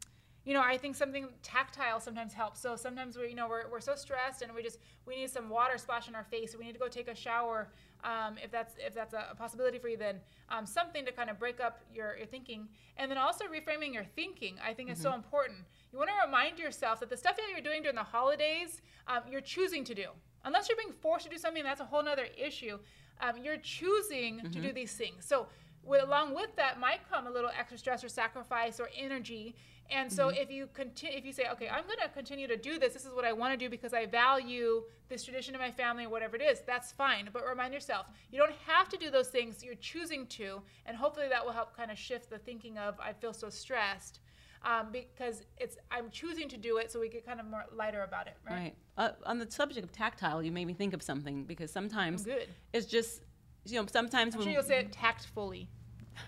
you 0.44 0.54
know, 0.54 0.60
I 0.60 0.76
think 0.76 0.96
something 0.96 1.28
tactile 1.42 2.00
sometimes 2.00 2.32
helps. 2.32 2.60
So 2.60 2.74
sometimes 2.74 3.16
we, 3.16 3.28
you 3.28 3.36
know, 3.36 3.48
we're, 3.48 3.68
we're 3.70 3.80
so 3.80 3.94
stressed 3.94 4.42
and 4.42 4.52
we 4.52 4.62
just 4.62 4.78
we 5.06 5.16
need 5.16 5.30
some 5.30 5.48
water 5.48 5.78
splash 5.78 6.08
in 6.08 6.16
our 6.16 6.24
face. 6.24 6.56
We 6.58 6.64
need 6.64 6.72
to 6.72 6.80
go 6.80 6.88
take 6.88 7.08
a 7.08 7.14
shower. 7.14 7.68
Um, 8.02 8.36
if 8.42 8.50
that's 8.50 8.74
if 8.84 8.92
that's 8.92 9.14
a, 9.14 9.36
possibility 9.38 9.78
for 9.78 9.88
you, 9.88 9.96
then 9.96 10.16
um, 10.48 10.66
something 10.66 11.06
to 11.06 11.12
kind 11.12 11.30
of 11.30 11.38
break 11.38 11.60
up 11.60 11.82
your, 11.94 12.16
your 12.16 12.26
thinking, 12.26 12.66
and 12.96 13.08
then 13.08 13.18
also 13.18 13.44
reframing 13.44 13.94
your 13.94 14.04
thinking. 14.16 14.56
I 14.64 14.74
think 14.74 14.90
is 14.90 14.98
so 14.98 15.14
important. 15.14 15.58
You 15.92 15.98
want 15.98 16.10
to 16.10 16.26
remind 16.26 16.58
yourself 16.58 16.98
that 16.98 17.10
the 17.10 17.16
stuff 17.16 17.36
that 17.36 17.44
you're 17.48 17.60
doing 17.60 17.82
during 17.82 17.94
the 17.94 18.02
holidays, 18.02 18.82
um, 19.06 19.20
you're 19.30 19.40
choosing 19.40 19.84
to 19.84 19.94
do. 19.94 20.06
Unless 20.44 20.68
you're 20.68 20.76
being 20.76 20.92
forced 20.92 21.24
to 21.26 21.30
do 21.30 21.38
something, 21.38 21.62
that's 21.62 21.80
a 21.80 21.84
whole 21.84 22.06
other 22.06 22.26
issue. 22.36 22.78
Um, 23.20 23.36
you're 23.42 23.58
choosing 23.58 24.40
to 24.40 24.60
do 24.60 24.72
these 24.72 24.92
things. 24.94 25.24
So, 25.24 25.46
with, 25.84 26.02
along 26.02 26.34
with 26.34 26.54
that, 26.56 26.78
might 26.78 27.00
come 27.10 27.26
a 27.26 27.30
little 27.30 27.50
extra 27.58 27.78
stress 27.78 28.04
or 28.04 28.08
sacrifice 28.08 28.78
or 28.80 28.88
energy. 28.96 29.54
And 29.90 30.10
so, 30.10 30.28
if 30.28 30.50
you 30.50 30.68
continue, 30.72 31.18
if 31.18 31.24
you 31.24 31.32
say, 31.32 31.48
"Okay, 31.52 31.68
I'm 31.68 31.84
going 31.84 31.98
to 32.02 32.08
continue 32.08 32.46
to 32.46 32.56
do 32.56 32.78
this. 32.78 32.94
This 32.94 33.04
is 33.04 33.12
what 33.12 33.24
I 33.24 33.32
want 33.32 33.52
to 33.52 33.56
do 33.56 33.68
because 33.68 33.92
I 33.92 34.06
value 34.06 34.84
this 35.08 35.22
tradition 35.24 35.54
in 35.54 35.60
my 35.60 35.70
family, 35.70 36.04
or 36.06 36.08
whatever 36.08 36.36
it 36.36 36.42
is," 36.42 36.60
that's 36.62 36.92
fine. 36.92 37.28
But 37.32 37.46
remind 37.46 37.74
yourself, 37.74 38.06
you 38.30 38.38
don't 38.38 38.54
have 38.66 38.88
to 38.90 38.96
do 38.96 39.10
those 39.10 39.28
things. 39.28 39.62
You're 39.62 39.74
choosing 39.74 40.26
to, 40.28 40.62
and 40.86 40.96
hopefully 40.96 41.28
that 41.28 41.44
will 41.44 41.52
help 41.52 41.76
kind 41.76 41.90
of 41.90 41.98
shift 41.98 42.30
the 42.30 42.38
thinking 42.38 42.78
of 42.78 42.98
"I 43.00 43.12
feel 43.12 43.32
so 43.32 43.50
stressed." 43.50 44.20
Um, 44.64 44.88
because 44.92 45.42
it's 45.58 45.76
I'm 45.90 46.08
choosing 46.10 46.48
to 46.48 46.56
do 46.56 46.76
it, 46.76 46.92
so 46.92 47.00
we 47.00 47.08
get 47.08 47.26
kind 47.26 47.40
of 47.40 47.46
more 47.46 47.64
lighter 47.74 48.02
about 48.02 48.28
it, 48.28 48.34
right? 48.48 48.54
Right. 48.56 48.74
Uh, 48.96 49.10
on 49.26 49.38
the 49.38 49.50
subject 49.50 49.84
of 49.84 49.90
tactile, 49.90 50.42
you 50.42 50.52
made 50.52 50.66
me 50.66 50.72
think 50.74 50.94
of 50.94 51.02
something 51.02 51.44
because 51.44 51.70
sometimes 51.72 52.24
Good. 52.24 52.48
it's 52.72 52.86
just, 52.86 53.22
you 53.66 53.80
know, 53.80 53.86
sometimes 53.90 54.34
I'm 54.34 54.38
when 54.38 54.46
sure 54.46 54.52
you'll 54.54 54.62
say 54.62 54.78
it 54.78 54.92
tactfully. 54.92 55.68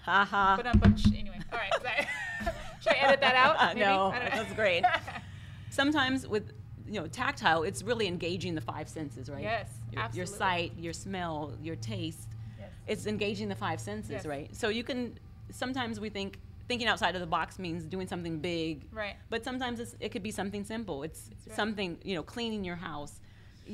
Haha. 0.03 0.57
But 0.57 0.67
anyway, 0.67 1.39
all 1.53 1.59
right. 1.59 1.73
sorry. 1.81 2.09
Should 2.81 2.93
I 2.93 2.97
edit 2.97 3.21
that 3.21 3.35
out? 3.35 3.57
Maybe? 3.75 3.81
no, 3.87 4.09
I 4.09 4.19
don't 4.19 4.25
know. 4.31 4.43
that's 4.43 4.55
great. 4.55 4.85
Sometimes 5.71 6.27
with 6.27 6.53
you 6.87 7.01
know 7.01 7.07
tactile, 7.07 7.63
it's 7.63 7.83
really 7.83 8.07
engaging 8.07 8.55
the 8.55 8.61
five 8.61 8.89
senses, 8.89 9.31
right? 9.31 9.43
Yes, 9.43 9.69
Your, 9.93 10.09
your 10.13 10.27
sight, 10.27 10.73
your 10.79 10.93
smell, 10.93 11.53
your 11.63 11.77
taste. 11.77 12.29
Yes. 12.59 12.71
It's 12.87 13.07
engaging 13.07 13.49
the 13.49 13.55
five 13.55 13.81
senses, 13.81 14.11
Yes. 14.11 14.27
right? 14.27 14.55
So 14.55 14.69
you 14.69 14.85
can. 14.85 15.19
Sometimes 15.51 16.01
we 16.01 16.09
think 16.09 16.39
thinking 16.69 16.89
outside 16.89 17.15
of 17.15 17.21
the 17.21 17.27
box 17.27 17.59
means 17.59 17.85
doing 17.85 18.07
something 18.07 18.39
big, 18.41 18.87
Right. 18.93 19.17
but 19.31 19.45
sometimes 19.45 19.81
it's, 19.81 19.95
it 20.01 20.11
could 20.11 20.23
be 20.23 20.31
something 20.31 20.65
simple. 20.65 21.03
It's 21.03 21.31
right. 21.47 21.57
something 21.57 21.99
you 22.03 22.15
know, 22.15 22.23
cleaning 22.23 22.65
your 22.65 22.77
house, 22.77 23.21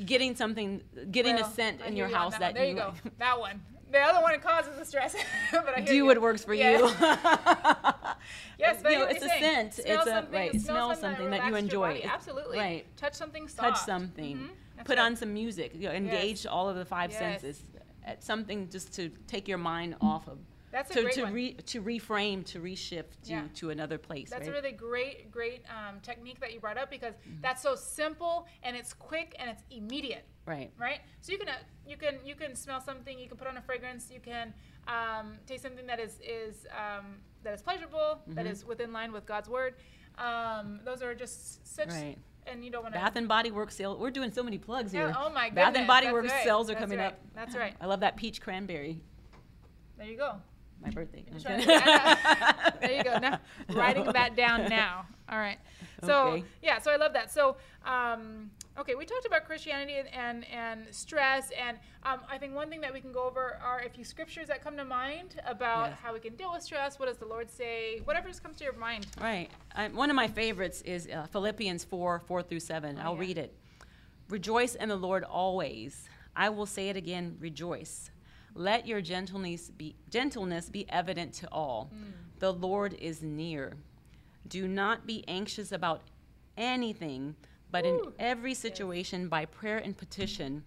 getting 0.05 0.35
something, 0.35 0.81
getting 1.11 1.35
Well, 1.35 1.45
a 1.45 1.51
scent 1.51 1.81
I 1.83 1.87
in 1.87 1.95
your 1.95 2.09
you 2.09 2.15
house 2.15 2.33
that, 2.33 2.39
that. 2.39 2.53
There 2.55 2.65
you, 2.65 2.75
go. 2.75 2.93
That 3.19 3.39
one. 3.39 3.61
The 3.91 3.99
other 3.99 4.21
one 4.21 4.39
causes 4.39 4.77
the 4.79 4.85
stress. 4.85 5.13
but 5.51 5.67
I 5.69 5.77
hear 5.81 5.85
do 5.87 5.95
you. 5.95 6.05
what 6.05 6.21
works 6.21 6.45
for 6.45 6.53
Yes. 6.63 6.79
you. 6.79 6.87
Yes, 8.59 8.79
but 8.83 8.91
You 8.91 8.99
know, 8.99 9.05
it's 9.05 9.23
a 9.23 9.27
saying. 9.27 9.41
scent. 9.41 9.73
Smell 9.73 9.97
It's 9.97 10.07
a- 10.07 10.09
something, 10.11 10.33
right, 10.33 10.61
smell 10.61 10.89
something 10.95 11.01
something 11.15 11.29
that 11.31 11.47
you 11.47 11.55
enjoy. 11.55 12.01
Absolutely. 12.05 12.57
Right. 12.57 12.85
Touch 12.97 13.13
something 13.15 13.47
touch 13.47 13.73
soft. 13.75 13.85
something, 13.85 14.37
Mhm. 14.37 14.85
Put 14.85 14.97
right. 14.97 15.05
on 15.05 15.15
some 15.15 15.33
music, 15.33 15.73
you 15.75 15.87
know, 15.89 15.91
engage 15.93 16.45
all 16.45 16.69
of 16.69 16.75
the 16.75 16.85
five 16.85 17.11
Yes. 17.11 17.19
senses. 17.19 17.63
At 18.03 18.23
something 18.23 18.69
just 18.69 18.93
to 18.95 19.09
take 19.27 19.47
your 19.47 19.57
mind 19.59 19.95
off 20.01 20.27
of, 20.27 20.39
That's 20.71 20.89
a 20.91 20.93
to 20.95 21.01
great 21.03 21.13
to 21.15 21.25
re, 21.25 21.53
to 21.53 21.81
reframe, 21.81 22.45
to 22.45 22.59
reshift 22.59 23.21
to 23.23 23.31
Yeah. 23.31 23.43
to 23.55 23.69
another 23.71 23.97
place. 23.97 24.29
That's 24.29 24.47
right? 24.47 24.49
a 24.49 24.61
really 24.61 24.71
great, 24.71 25.31
great 25.31 25.63
um, 25.69 25.99
technique 26.01 26.39
that 26.39 26.53
you 26.53 26.59
brought 26.59 26.77
up 26.77 26.89
because 26.89 27.13
Mm-hmm. 27.15 27.41
that's 27.41 27.61
so 27.61 27.75
simple 27.75 28.47
and 28.63 28.75
it's 28.75 28.93
quick 28.93 29.35
and 29.39 29.49
it's 29.49 29.63
immediate, 29.69 30.25
right. 30.45 30.71
right? 30.77 30.99
So 31.21 31.31
you 31.33 31.37
can 31.37 31.49
uh, 31.49 31.53
you 31.85 31.97
can 31.97 32.15
you 32.25 32.35
can 32.35 32.55
smell 32.55 32.79
something, 32.81 33.19
you 33.19 33.27
can 33.27 33.37
put 33.37 33.47
on 33.47 33.57
a 33.57 33.61
fragrance, 33.61 34.09
you 34.11 34.19
can 34.21 34.53
um, 34.87 35.33
taste 35.45 35.63
something 35.63 35.85
that 35.87 35.99
is 35.99 36.19
is 36.21 36.65
um, 36.71 37.17
that 37.43 37.53
is 37.53 37.61
pleasurable, 37.61 38.21
that 38.27 38.45
Mm-hmm. 38.45 38.51
is 38.53 38.65
within 38.65 38.93
line 38.93 39.11
with 39.11 39.25
God's 39.25 39.49
word. 39.49 39.75
Um, 40.17 40.79
those 40.85 41.01
are 41.01 41.15
just 41.15 41.65
such, 41.75 41.89
Right. 41.89 42.17
and 42.47 42.63
you 42.63 42.71
don't 42.71 42.83
want 42.83 42.93
to. 42.93 42.99
Bath 42.99 43.15
and 43.15 43.27
Body 43.27 43.51
Works 43.51 43.75
sale. 43.75 43.97
We're 43.97 44.11
doing 44.11 44.31
so 44.31 44.43
many 44.43 44.57
plugs 44.57 44.91
here. 44.91 45.13
oh 45.17 45.29
my 45.29 45.49
god. 45.49 45.55
Bath 45.55 45.75
and 45.75 45.87
Body 45.87 46.05
that's 46.07 46.13
Works 46.13 46.31
right, 46.31 46.43
sales 46.43 46.69
are 46.69 46.73
that's 46.73 46.83
coming 46.83 46.99
right, 46.99 47.07
up. 47.07 47.19
That's 47.35 47.55
right. 47.55 47.73
I 47.81 47.85
love 47.87 48.01
that 48.01 48.15
peach 48.17 48.41
cranberry. 48.41 49.01
There 49.97 50.07
you 50.07 50.17
go. 50.17 50.35
My 50.81 50.89
birthday. 50.89 51.23
Just 51.31 51.45
trying 51.45 51.65
that 51.67 52.65
out. 52.65 52.81
there 52.81 52.91
you 52.91 53.03
go. 53.03 53.17
Now 53.19 53.39
writing 53.69 54.05
that 54.05 54.35
down 54.35 54.67
now. 54.69 55.05
All 55.29 55.37
right. 55.37 55.59
So 56.03 56.27
Okay. 56.29 56.43
yeah, 56.63 56.79
so 56.79 56.91
I 56.91 56.95
love 56.95 57.13
that. 57.13 57.31
So 57.31 57.55
um, 57.85 58.49
okay, 58.79 58.95
we 58.95 59.05
talked 59.05 59.25
about 59.25 59.45
Christianity 59.45 59.93
and 59.95 60.07
and, 60.13 60.45
and 60.49 60.87
stress, 60.93 61.51
and 61.51 61.77
um, 62.03 62.21
I 62.29 62.37
think 62.39 62.55
one 62.55 62.69
thing 62.69 62.81
that 62.81 62.91
we 62.93 62.99
can 62.99 63.11
go 63.11 63.23
over 63.25 63.59
are 63.63 63.79
a 63.85 63.89
few 63.89 64.03
scriptures 64.03 64.47
that 64.47 64.63
come 64.63 64.75
to 64.77 64.85
mind 64.85 65.39
about 65.45 65.89
Yes. 65.91 65.99
how 66.01 66.13
we 66.13 66.19
can 66.19 66.35
deal 66.35 66.51
with 66.51 66.63
stress. 66.63 66.97
What 66.99 67.07
does 67.07 67.17
the 67.17 67.27
Lord 67.27 67.49
say? 67.51 68.01
Whatever 68.05 68.27
just 68.29 68.41
comes 68.41 68.57
to 68.57 68.63
your 68.63 68.73
mind. 68.73 69.05
Right. 69.21 69.49
I, 69.75 69.87
one 69.89 70.09
of 70.09 70.15
my 70.15 70.27
favorites 70.27 70.81
is 70.81 71.07
uh, 71.07 71.27
Philippians 71.31 71.83
4 71.83 72.19
4 72.27 72.41
through 72.43 72.59
7. 72.59 72.97
Oh, 72.97 73.01
I'll 73.03 73.13
yeah. 73.15 73.19
read 73.19 73.37
it. 73.37 73.53
Rejoice 74.29 74.75
in 74.75 74.89
the 74.89 74.95
Lord 74.95 75.23
always. 75.23 76.07
I 76.35 76.49
will 76.49 76.65
say 76.65 76.89
it 76.89 76.95
again, 76.97 77.35
rejoice. 77.39 78.09
Let 78.53 78.87
your 78.87 79.01
gentleness 79.01 79.69
be, 79.69 79.95
gentleness 80.09 80.69
be 80.69 80.89
evident 80.89 81.33
to 81.35 81.47
all. 81.51 81.89
Mm. 81.93 82.39
The 82.39 82.53
Lord 82.53 82.93
is 82.95 83.21
near. 83.21 83.77
Do 84.47 84.67
not 84.67 85.07
be 85.07 85.23
anxious 85.27 85.71
about 85.71 86.01
anything, 86.57 87.35
but 87.71 87.85
in 87.85 88.01
every 88.19 88.53
situation, 88.53 89.29
by 89.29 89.45
prayer 89.45 89.77
and 89.77 89.95
petition, 89.95 90.63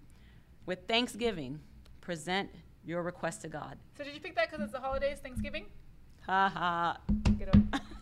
with 0.64 0.86
thanksgiving, 0.88 1.60
present 2.00 2.50
your 2.84 3.02
request 3.02 3.42
to 3.42 3.48
God. 3.48 3.76
So 3.98 4.04
did 4.04 4.14
you 4.14 4.20
pick 4.20 4.34
that 4.36 4.50
because 4.50 4.62
it's 4.62 4.72
the 4.72 4.80
holidays, 4.80 5.18
Thanksgiving? 5.22 5.66
Ha 6.26 6.48
ha. 6.48 6.98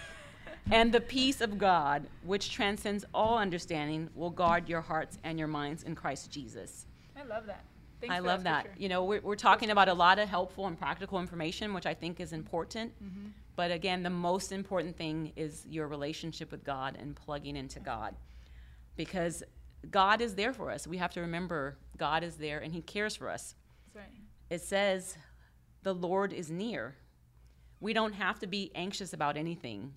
And 0.70 0.90
the 0.90 1.00
peace 1.00 1.40
of 1.42 1.58
God, 1.58 2.06
which 2.24 2.50
transcends 2.50 3.04
all 3.12 3.36
understanding, 3.36 4.08
will 4.14 4.30
guard 4.30 4.68
your 4.68 4.80
hearts 4.80 5.18
and 5.22 5.38
your 5.38 5.48
minds 5.48 5.82
in 5.82 5.94
Christ 5.94 6.30
Jesus. 6.30 6.86
I 7.14 7.24
love 7.24 7.46
that. 7.46 7.64
Thanks 8.03 8.16
I 8.16 8.18
love 8.18 8.42
that. 8.44 8.64
scripture. 8.64 8.82
You 8.82 8.88
know, 8.88 9.05
we're, 9.05 9.20
we're 9.20 9.36
talking 9.36 9.70
about 9.70 9.88
a 9.88 9.94
lot 9.94 10.18
of 10.18 10.28
helpful 10.28 10.66
and 10.66 10.76
practical 10.76 11.20
information, 11.20 11.72
which 11.72 11.86
I 11.86 11.94
think 11.94 12.18
is 12.18 12.32
important. 12.32 12.92
Mm-hmm. 13.03 13.28
But 13.55 13.70
again, 13.70 14.03
the 14.03 14.11
most 14.11 14.50
important 14.50 14.96
thing 14.96 15.32
is 15.36 15.64
your 15.70 15.86
relationship 15.86 16.50
with 16.50 16.64
God 16.64 16.98
and 17.00 17.14
plugging 17.14 17.57
into 17.57 17.78
God. 17.78 18.16
Because 18.96 19.44
God 19.88 20.20
is 20.20 20.34
there 20.34 20.53
for 20.53 20.70
us. 20.70 20.86
We 20.86 20.96
have 20.96 21.12
to 21.12 21.20
remember 21.20 21.78
God 21.96 22.24
is 22.24 22.36
there 22.36 22.59
and 22.59 22.72
He 22.72 22.82
cares 22.82 23.14
for 23.14 23.30
us. 23.30 23.55
That's 23.94 24.05
right. 24.05 24.20
It 24.50 24.62
says, 24.62 25.16
the 25.84 25.94
Lord 25.94 26.32
is 26.32 26.50
near. 26.50 26.96
We 27.80 27.92
don't 27.92 28.14
have 28.14 28.40
to 28.40 28.48
be 28.48 28.72
anxious 28.74 29.12
about 29.12 29.36
anything. 29.36 29.92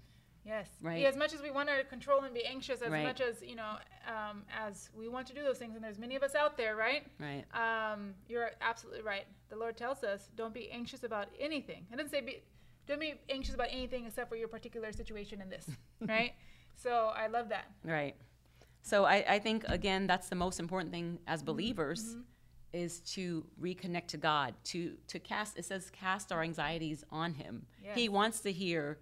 Yes. 0.45 0.69
Right. 0.81 0.99
Yeah, 0.99 1.07
as 1.07 1.17
much 1.17 1.33
as 1.33 1.41
we 1.41 1.49
want 1.49 1.69
to 1.69 1.83
control 1.85 2.21
and 2.21 2.33
be 2.33 2.45
anxious, 2.45 2.81
as 2.81 2.91
Right. 2.91 3.03
much 3.03 3.19
as 3.19 3.41
you 3.41 3.55
know, 3.55 3.77
um, 4.07 4.43
as 4.55 4.89
we 4.97 5.07
want 5.07 5.25
to 5.27 5.33
do 5.33 5.41
those 5.43 5.57
things, 5.57 5.75
and 5.75 5.83
there's 5.83 5.97
many 5.97 6.15
of 6.15 6.21
us 6.23 6.35
out 6.35 6.55
there, 6.55 6.75
right? 6.75 7.03
Right. 7.19 7.43
Um, 7.53 8.13
you're 8.27 8.51
absolutely 8.61 9.01
right. 9.01 9.25
The 9.49 9.55
Lord 9.55 9.75
tells 9.75 10.03
us, 10.03 10.29
don't 10.35 10.53
be 10.53 10.69
anxious 10.71 11.03
about 11.03 11.29
anything. 11.39 11.87
It 11.91 11.95
doesn't 11.95 12.11
say 12.11 12.21
be, 12.21 12.43
don't 12.87 12.99
be 12.99 13.15
anxious 13.29 13.55
about 13.55 13.69
anything 13.71 14.05
except 14.05 14.29
for 14.29 14.35
your 14.35 14.47
particular 14.47 14.91
situation 14.91 15.41
in 15.41 15.49
this, 15.49 15.67
right? 16.07 16.33
So 16.75 17.11
I 17.15 17.25
love 17.27 17.49
that. 17.49 17.65
Right. 17.83 18.15
So 18.83 19.05
I, 19.05 19.25
I 19.27 19.39
think 19.39 19.63
again 19.67 20.05
that's 20.05 20.29
the 20.29 20.35
most 20.35 20.59
important 20.59 20.91
thing 20.91 21.17
as 21.25 21.39
Mm-hmm. 21.39 21.45
believers 21.47 22.17
is 22.71 22.99
to 22.99 23.45
reconnect 23.59 24.07
to 24.07 24.17
God, 24.17 24.53
to 24.65 24.95
to 25.07 25.17
cast 25.17 25.57
it 25.57 25.65
says 25.65 25.89
cast 25.89 26.31
our 26.31 26.43
anxieties 26.43 27.03
on 27.09 27.33
him. 27.33 27.65
He 27.95 28.09
wants 28.09 28.41
to 28.41 28.51
hear 28.51 28.99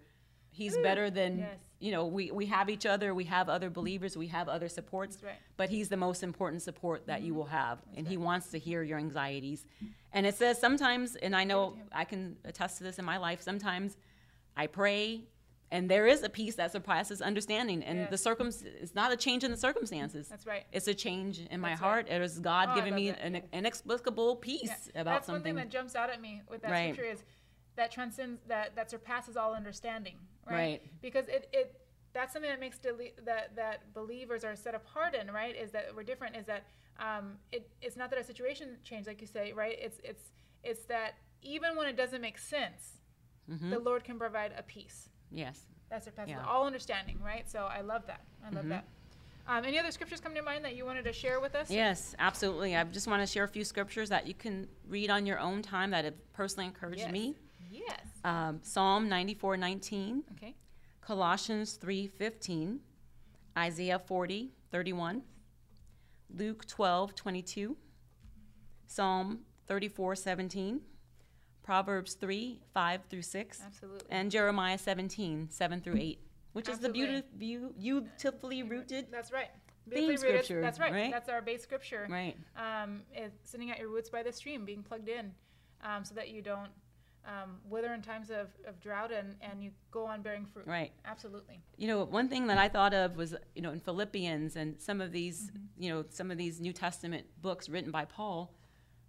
he's 0.54 0.76
better 0.78 1.10
than 1.10 1.38
Yes. 1.38 1.58
you 1.80 1.92
know, 1.92 2.06
we, 2.06 2.30
we 2.30 2.46
have 2.46 2.70
each 2.70 2.86
other, 2.86 3.14
we 3.14 3.24
have 3.24 3.48
other 3.48 3.68
believers, 3.70 4.16
we 4.16 4.28
have 4.28 4.48
other 4.48 4.68
supports. 4.68 5.18
Right. 5.22 5.34
But 5.56 5.68
he's 5.68 5.88
the 5.88 5.96
most 5.96 6.22
important 6.22 6.62
support 6.62 7.06
that 7.06 7.22
you 7.22 7.32
mm-hmm. 7.32 7.38
will 7.38 7.46
have. 7.46 7.82
and 7.96 8.06
he 8.06 8.16
wants 8.16 8.50
to 8.52 8.58
hear 8.58 8.82
your 8.82 8.98
anxieties. 8.98 9.66
And 10.12 10.26
it 10.26 10.36
says 10.36 10.58
sometimes, 10.60 11.16
and 11.16 11.34
I 11.34 11.44
know. 11.44 11.76
I 11.92 12.04
can 12.04 12.36
attest 12.44 12.78
to 12.78 12.84
this 12.84 12.98
in 12.98 13.04
my 13.04 13.18
life, 13.18 13.42
sometimes 13.42 13.96
I 14.56 14.68
pray 14.68 15.24
and 15.74 15.90
there 15.90 16.06
is 16.06 16.22
a 16.22 16.28
peace 16.28 16.54
that 16.54 16.70
surpasses 16.70 17.20
understanding. 17.20 17.82
And 17.82 17.98
Yes. 17.98 18.10
the 18.10 18.18
circum 18.18 18.46
it's 18.46 18.94
not 18.94 19.12
a 19.12 19.16
change 19.16 19.42
in 19.42 19.50
the 19.50 19.56
circumstances. 19.56 20.28
That's 20.28 20.46
right. 20.46 20.64
It's 20.70 20.86
a 20.86 20.94
change 20.94 21.40
in 21.40 21.60
my 21.60 21.70
That's 21.70 21.80
right. 21.80 21.86
heart. 21.88 22.08
It 22.08 22.22
is 22.22 22.38
God 22.38 22.68
Oh, 22.70 22.74
giving 22.76 22.94
me 22.94 23.10
that. 23.10 23.20
an 23.20 23.42
inexplicable 23.52 24.36
peace 24.36 24.90
Yeah. 24.94 25.00
about 25.00 25.14
That's 25.14 25.28
one 25.28 25.42
thing 25.42 25.56
that 25.56 25.70
jumps 25.70 25.96
out 25.96 26.10
at 26.10 26.20
me 26.20 26.42
with 26.48 26.62
that 26.62 26.70
Right. 26.70 26.94
scripture 26.94 27.12
is 27.12 27.24
that 27.76 27.90
transcends 27.90 28.40
that 28.48 28.74
that 28.76 28.90
surpasses 28.90 29.36
all 29.36 29.54
understanding, 29.54 30.16
right? 30.48 30.54
Right. 30.56 30.82
Because 31.02 31.28
it 31.28 31.48
it 31.52 31.80
that's 32.12 32.32
something 32.32 32.50
that 32.50 32.60
makes 32.60 32.78
dele- 32.78 33.14
that 33.24 33.56
that 33.56 33.92
believers 33.92 34.44
are 34.44 34.54
set 34.56 34.74
apart 34.74 35.14
in, 35.14 35.30
right? 35.30 35.56
Is 35.56 35.70
that 35.72 35.94
we're 35.94 36.04
different? 36.04 36.36
Is 36.36 36.46
that 36.46 36.64
um, 37.00 37.32
it, 37.50 37.68
it's 37.82 37.96
not 37.96 38.08
that 38.10 38.16
our 38.16 38.22
situation 38.24 38.76
changed, 38.84 39.08
like 39.08 39.20
you 39.20 39.26
say, 39.26 39.52
right? 39.52 39.76
It's 39.80 39.98
it's 40.04 40.30
it's 40.62 40.84
that 40.86 41.14
even 41.42 41.76
when 41.76 41.86
it 41.88 41.96
doesn't 41.96 42.20
make 42.20 42.38
sense, 42.38 43.00
Mm-hmm. 43.50 43.68
the 43.70 43.78
Lord 43.78 44.04
can 44.04 44.18
provide 44.18 44.52
a 44.56 44.62
peace 44.62 45.10
yes. 45.30 45.66
that 45.90 46.02
surpasses 46.02 46.30
Yeah. 46.30 46.46
all 46.48 46.66
understanding, 46.66 47.18
right? 47.22 47.46
So 47.50 47.66
I 47.66 47.82
love 47.82 48.06
that. 48.06 48.22
I 48.42 48.48
love 48.48 48.64
Mhm. 48.64 48.68
that. 48.70 48.84
Um, 49.46 49.66
any 49.66 49.78
other 49.78 49.90
scriptures 49.90 50.18
come 50.18 50.34
to 50.34 50.40
mind 50.40 50.64
that 50.64 50.74
you 50.76 50.86
wanted 50.86 51.04
to 51.04 51.12
share 51.12 51.38
with 51.40 51.54
us? 51.54 51.70
Yes, 51.70 52.14
absolutely. 52.18 52.74
I 52.74 52.84
just 52.84 53.06
want 53.06 53.20
to 53.20 53.26
share 53.26 53.44
a 53.44 53.48
few 53.48 53.62
scriptures 53.62 54.08
that 54.08 54.26
you 54.26 54.32
can 54.32 54.66
read 54.88 55.10
on 55.10 55.26
your 55.26 55.38
own 55.38 55.60
time 55.60 55.90
that 55.90 56.06
have 56.06 56.14
personally 56.32 56.64
encouraged 56.64 57.00
Yes. 57.00 57.12
me. 57.12 57.36
Um, 58.24 58.60
Psalm 58.62 59.08
94 59.08 59.56
19, 59.58 60.24
Okay. 60.32 60.54
Colossians 61.02 61.74
3 61.74 62.06
15, 62.06 62.80
Isaiah 63.58 63.98
40 63.98 64.50
31, 64.72 65.22
Luke 66.34 66.66
12 66.66 67.14
22, 67.14 67.76
Psalm 68.86 69.40
34 69.66 70.16
17, 70.16 70.80
Proverbs 71.62 72.14
3 72.14 72.60
5 72.72 73.00
through 73.10 73.22
6, 73.22 73.62
Absolutely. 73.66 74.06
and 74.10 74.30
Jeremiah 74.30 74.78
17 74.78 75.50
7 75.50 75.80
through 75.82 75.96
8, 75.98 76.18
which 76.54 76.68
is 76.70 76.78
the 76.78 76.88
Absolutely. 76.88 77.22
beauti- 77.38 77.60
beau- 77.62 77.74
beautifully 77.78 78.62
rooted. 78.62 79.08
That's 79.10 79.32
right. 79.32 79.48
Theme 79.90 80.04
rooted- 80.08 80.18
scripture, 80.20 80.62
That's 80.62 80.78
right. 80.80 80.92
right? 80.92 81.12
That's 81.12 81.28
our 81.28 81.42
base 81.42 81.62
scripture. 81.62 82.06
Right. 82.08 82.38
Um, 82.56 83.02
sitting 83.42 83.70
at 83.70 83.78
your 83.78 83.88
roots 83.90 84.08
by 84.08 84.22
the 84.22 84.32
stream, 84.32 84.64
being 84.64 84.82
plugged 84.82 85.10
in, 85.10 85.34
um, 85.82 86.06
so 86.06 86.14
that 86.14 86.30
you 86.30 86.40
don't 86.40 86.70
um, 87.26 87.56
wither 87.68 87.92
in 87.94 88.02
times 88.02 88.30
of, 88.30 88.48
of 88.66 88.80
drought 88.80 89.10
and, 89.12 89.34
and 89.40 89.62
you 89.62 89.70
go 89.90 90.04
on 90.06 90.22
bearing 90.22 90.44
fruit. 90.44 90.66
Right. 90.66 90.92
Absolutely. 91.04 91.60
You 91.76 91.88
know, 91.88 92.04
one 92.04 92.28
thing 92.28 92.46
that 92.48 92.58
I 92.58 92.68
thought 92.68 92.92
of 92.94 93.16
was, 93.16 93.34
you 93.54 93.62
know, 93.62 93.70
in 93.72 93.80
Philippians 93.80 94.56
and 94.56 94.80
some 94.80 95.00
of 95.00 95.12
these, 95.12 95.50
Mm-hmm. 95.50 95.82
you 95.82 95.90
know, 95.90 96.04
some 96.10 96.30
of 96.30 96.38
these 96.38 96.60
New 96.60 96.72
Testament 96.72 97.26
books 97.40 97.68
written 97.68 97.90
by 97.90 98.04
Paul. 98.04 98.52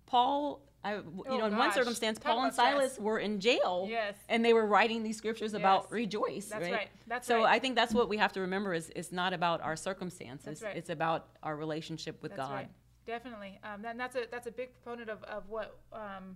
Paul, 0.06 0.62
I, 0.84 0.96
you 0.96 1.04
Oh, 1.28 1.38
know, 1.38 1.46
in 1.48 1.58
one 1.58 1.72
circumstance, 1.72 2.20
Talk 2.20 2.32
Paul 2.34 2.44
and 2.46 2.54
about 2.54 2.54
stress. 2.54 2.74
Silas 2.94 3.00
were 3.00 3.18
in 3.20 3.40
jail. 3.40 3.88
Yes. 3.90 4.16
And 4.30 4.46
they 4.46 4.54
were 4.54 4.66
writing 4.66 5.02
these 5.04 5.18
scriptures 5.18 5.54
about 5.54 5.84
Yes. 5.86 5.92
rejoice. 5.92 6.46
That's 6.48 6.64
right. 6.64 6.72
right. 6.74 6.90
That's 7.08 7.28
so 7.28 7.38
right. 7.44 7.56
I 7.56 7.60
think 7.60 7.76
that's 7.76 7.94
what 7.94 8.08
we 8.08 8.18
have 8.18 8.32
to 8.34 8.42
remember 8.42 8.74
is 8.74 8.92
it's 8.96 9.12
not 9.12 9.34
about 9.34 9.62
our 9.62 9.76
circumstances. 9.76 10.46
That's 10.46 10.62
right. 10.62 10.78
It's 10.78 10.90
about 10.92 11.28
our 11.44 11.56
relationship 11.56 12.22
with 12.22 12.36
That's 12.36 12.48
God. 12.48 12.54
right. 12.54 12.70
Definitely. 13.08 13.60
Um, 13.64 13.84
and 13.86 14.00
that's 14.00 14.16
a 14.16 14.24
that's 14.32 14.48
a 14.48 14.52
big 14.52 14.70
proponent 14.82 15.10
of, 15.10 15.24
of 15.26 15.48
what 15.50 15.78
um, 15.94 16.36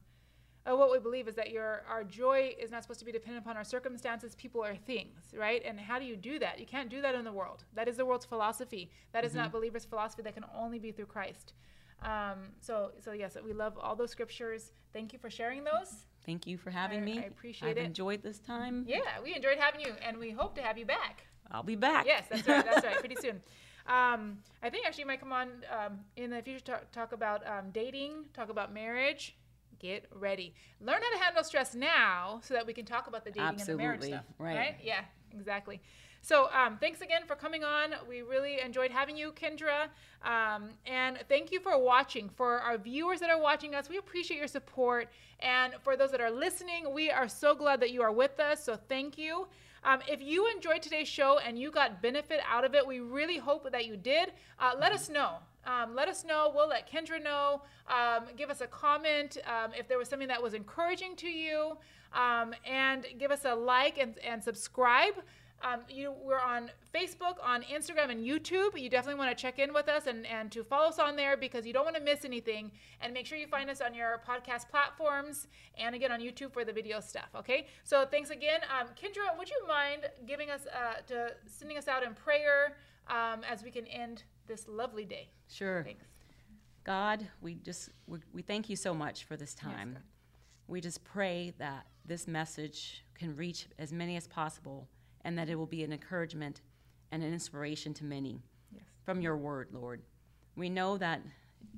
uh, 0.70 0.76
what 0.76 0.91
we 0.91 0.99
believe 0.99 1.28
is 1.28 1.36
that 1.36 1.51
your 1.51 1.84
our 1.89 2.03
joy 2.03 2.53
is 2.59 2.72
not 2.72 2.84
supposed 2.84 2.99
to 2.99 3.05
be 3.05 3.11
dependent 3.11 3.45
upon 3.45 3.57
our 3.57 3.63
circumstances, 3.63 4.36
people, 4.36 4.63
or 4.63 4.76
things, 4.76 5.34
right? 5.38 5.61
And 5.65 5.80
how 5.80 5.99
do 5.99 6.05
you 6.05 6.15
do 6.15 6.39
that? 6.39 6.59
You 6.59 6.65
can't 6.65 6.89
do 6.89 7.01
that 7.01 7.15
in 7.15 7.24
the 7.24 7.32
world. 7.32 7.63
That 7.74 7.88
is 7.88 7.97
the 7.97 8.05
world's 8.05 8.26
philosophy. 8.26 8.91
That 9.13 9.24
is 9.26 9.34
not 9.34 9.51
believers' 9.51 9.86
philosophy. 9.86 10.22
That 10.24 10.34
can 10.34 10.45
only 10.55 10.80
be 10.80 10.91
through 10.91 11.07
Christ. 11.07 11.53
Um, 12.01 12.49
so, 12.61 12.91
so 13.03 13.11
yes, 13.11 13.36
we 13.45 13.51
love 13.53 13.78
all 13.78 13.95
those 13.95 14.11
scriptures. 14.11 14.72
Thank 14.93 15.11
you 15.13 15.20
for 15.20 15.30
sharing 15.30 15.63
those. 15.65 16.05
Thank 16.26 16.47
you 16.47 16.57
for 16.57 16.70
having 16.72 16.99
I- 16.99 17.05
me. 17.05 17.20
I 17.20 17.24
appreciate 17.24 17.70
I've 17.72 17.78
it. 17.78 17.84
enjoyed 17.86 18.24
this 18.24 18.39
time. 18.39 18.86
Yeah, 18.88 18.99
we 19.24 19.36
enjoyed 19.36 19.57
having 19.59 19.82
you, 19.82 19.93
and 20.05 20.17
we 20.17 20.32
hope 20.32 20.55
to 20.55 20.61
have 20.61 20.78
you 20.78 20.86
back. 20.86 21.26
I'll 21.51 21.63
be 21.63 21.76
back. 21.76 22.05
Yes, 22.05 22.26
that's 22.30 22.47
right. 22.47 22.63
That's 22.63 22.86
right. 22.86 22.99
Pretty 22.99 23.15
soon. 23.20 23.41
Um, 23.88 24.38
I 24.61 24.70
think 24.70 24.86
actually 24.86 25.01
you 25.01 25.07
might 25.07 25.20
come 25.20 25.34
on 25.34 25.49
um, 25.76 25.99
in 26.15 26.30
the 26.30 26.41
future 26.43 26.59
talk, 26.63 26.91
talk 26.91 27.11
about 27.11 27.45
um, 27.47 27.72
dating, 27.74 28.26
talk 28.36 28.49
about 28.49 28.72
marriage. 28.72 29.36
Get 29.80 30.05
ready. 30.11 30.53
Learn 30.82 31.01
how 31.01 31.17
to 31.17 31.23
handle 31.23 31.43
stress 31.43 31.73
now, 31.73 32.41
so 32.43 32.53
that 32.53 32.65
we 32.65 32.73
can 32.73 32.86
talk 32.86 33.07
about 33.07 33.23
the 33.23 33.32
dating 33.32 33.47
and 33.47 33.59
the 33.59 33.77
marriage 33.77 34.01
Absolutely. 34.01 34.09
stuff. 34.09 34.25
Right. 34.38 34.75
Yeah. 34.84 35.01
Exactly. 35.38 35.82
So 36.21 36.49
um, 36.51 36.77
thanks 36.80 37.01
again 37.01 37.21
for 37.25 37.36
coming 37.36 37.63
on. 37.63 37.93
We 38.07 38.21
really 38.21 38.59
enjoyed 38.59 38.91
having 38.91 39.15
you, 39.15 39.32
Kendra. 39.32 39.88
Um, 40.23 40.69
and 40.86 41.17
thank 41.30 41.51
you 41.51 41.59
for 41.59 41.77
watching. 41.82 42.30
For 42.30 42.59
our 42.59 42.77
viewers 42.77 43.21
that 43.21 43.30
are 43.30 43.41
watching 43.41 43.73
us, 43.73 43.89
we 43.89 43.97
appreciate 43.97 44.38
your 44.38 44.47
support. 44.47 45.07
And 45.39 45.75
for 45.82 45.95
those 45.95 46.11
that 46.11 46.19
are 46.19 46.32
listening, 46.32 46.93
we 46.93 47.09
are 47.09 47.30
so 47.30 47.55
glad 47.55 47.80
that 47.80 47.91
you 47.91 48.01
are 48.01 48.11
with 48.11 48.39
us. 48.39 48.63
So 48.63 48.77
thank 48.89 49.17
you. 49.17 49.47
Um, 49.84 50.01
if 50.09 50.21
you 50.21 50.51
enjoyed 50.53 50.82
today's 50.82 51.07
show 51.07 51.39
and 51.39 51.57
you 51.57 51.71
got 51.71 52.01
benefit 52.01 52.41
out 52.45 52.65
of 52.65 52.75
it, 52.75 52.86
we 52.86 52.99
really 52.99 53.38
hope 53.38 53.71
that 53.71 53.86
you 53.86 53.95
did. 53.95 54.34
Uh, 54.59 54.73
let 54.77 54.91
us 54.91 55.09
know. 55.09 55.38
Um, 55.66 55.95
let 55.95 56.07
us 56.07 56.24
know. 56.26 56.51
We'll 56.53 56.70
let 56.70 56.89
Kendra 56.89 57.22
know. 57.22 57.62
Um, 57.88 58.26
give 58.38 58.49
us 58.49 58.62
a 58.62 58.68
comment 58.68 59.38
um, 59.45 59.72
if 59.78 59.88
there 59.88 59.97
was 59.97 60.07
something 60.07 60.28
that 60.28 60.41
was 60.41 60.53
encouraging 60.53 61.16
to 61.18 61.28
you. 61.28 61.78
Um, 62.14 62.55
and 62.66 63.05
give 63.20 63.32
us 63.32 63.45
a 63.45 63.53
like 63.53 63.97
and, 63.99 64.18
and 64.20 64.43
subscribe. 64.43 65.14
Um, 65.62 65.82
you, 65.89 66.14
we're 66.24 66.39
on 66.39 66.72
Facebook, 66.93 67.36
on 67.43 67.64
Instagram, 67.64 68.10
and 68.10 68.26
YouTube. 68.26 68.80
You 68.80 68.89
definitely 68.89 69.20
want 69.20 69.36
to 69.36 69.39
check 69.39 69.60
in 69.60 69.74
with 69.74 69.89
us 69.89 70.07
and, 70.07 70.26
and 70.26 70.49
to 70.53 70.64
follow 70.64 70.88
us 70.88 70.99
on 70.99 71.16
there 71.16 71.36
because 71.36 71.66
you 71.66 71.74
don't 71.74 71.84
want 71.84 71.97
to 71.97 72.01
miss 72.01 72.24
anything. 72.24 72.72
And 73.01 73.14
make 73.14 73.26
sure 73.26 73.38
you 73.38 73.47
find 73.47 73.70
us 73.70 73.82
on 73.82 73.93
your 73.93 74.22
podcast 74.28 74.70
platforms 74.70 75.47
and 75.78 75.93
again 75.93 76.12
on 76.12 76.22
YouTube 76.22 76.53
for 76.53 76.64
the 76.64 76.72
video 76.72 76.99
stuff. 76.99 77.30
Okay. 77.36 77.68
So 77.84 78.05
thanks 78.05 78.30
again, 78.30 78.62
Kendra. 79.01 79.38
Would 79.38 79.49
you 79.49 79.62
mind 79.68 80.03
giving 80.26 80.49
us 80.49 80.62
uh, 80.68 81.01
to 81.07 81.34
sending 81.45 81.78
us 81.78 81.88
out 81.88 82.03
in 82.03 82.14
prayer 82.14 82.78
um, 83.10 83.41
as 83.49 83.64
we 83.64 83.72
can 83.72 83.86
end 83.88 84.24
this 84.47 84.68
lovely 84.68 85.05
day? 85.05 85.30
Sure. 85.51 85.84
Thanks. 85.84 86.05
God, 86.84 87.28
we 87.41 87.55
just 87.55 87.89
we, 88.07 88.20
we 88.34 88.41
thank 88.41 88.70
you 88.70 88.76
so 88.76 88.93
much 88.93 89.26
for 89.26 89.36
this 89.38 89.53
time. 89.53 89.93
God. 89.93 90.03
we 90.68 90.82
just 90.82 91.03
pray 91.03 91.53
that 91.60 91.86
this 92.05 92.28
message 92.28 93.03
can 93.16 93.36
reach 93.36 93.68
as 93.78 93.91
many 93.91 94.16
as 94.18 94.28
possible 94.28 94.88
and 95.26 95.38
that 95.38 95.49
it 95.49 95.55
will 95.55 95.66
be 95.68 95.84
an 95.84 95.91
encouragement 95.91 96.62
and 97.12 97.22
an 97.24 97.34
inspiration 97.34 97.93
to 97.95 98.05
many 98.05 98.41
Yes. 98.72 98.84
from 99.03 99.22
your 99.22 99.36
word, 99.38 99.70
Lord. 99.74 100.01
We 100.55 100.70
know 100.70 100.97
that 100.97 101.22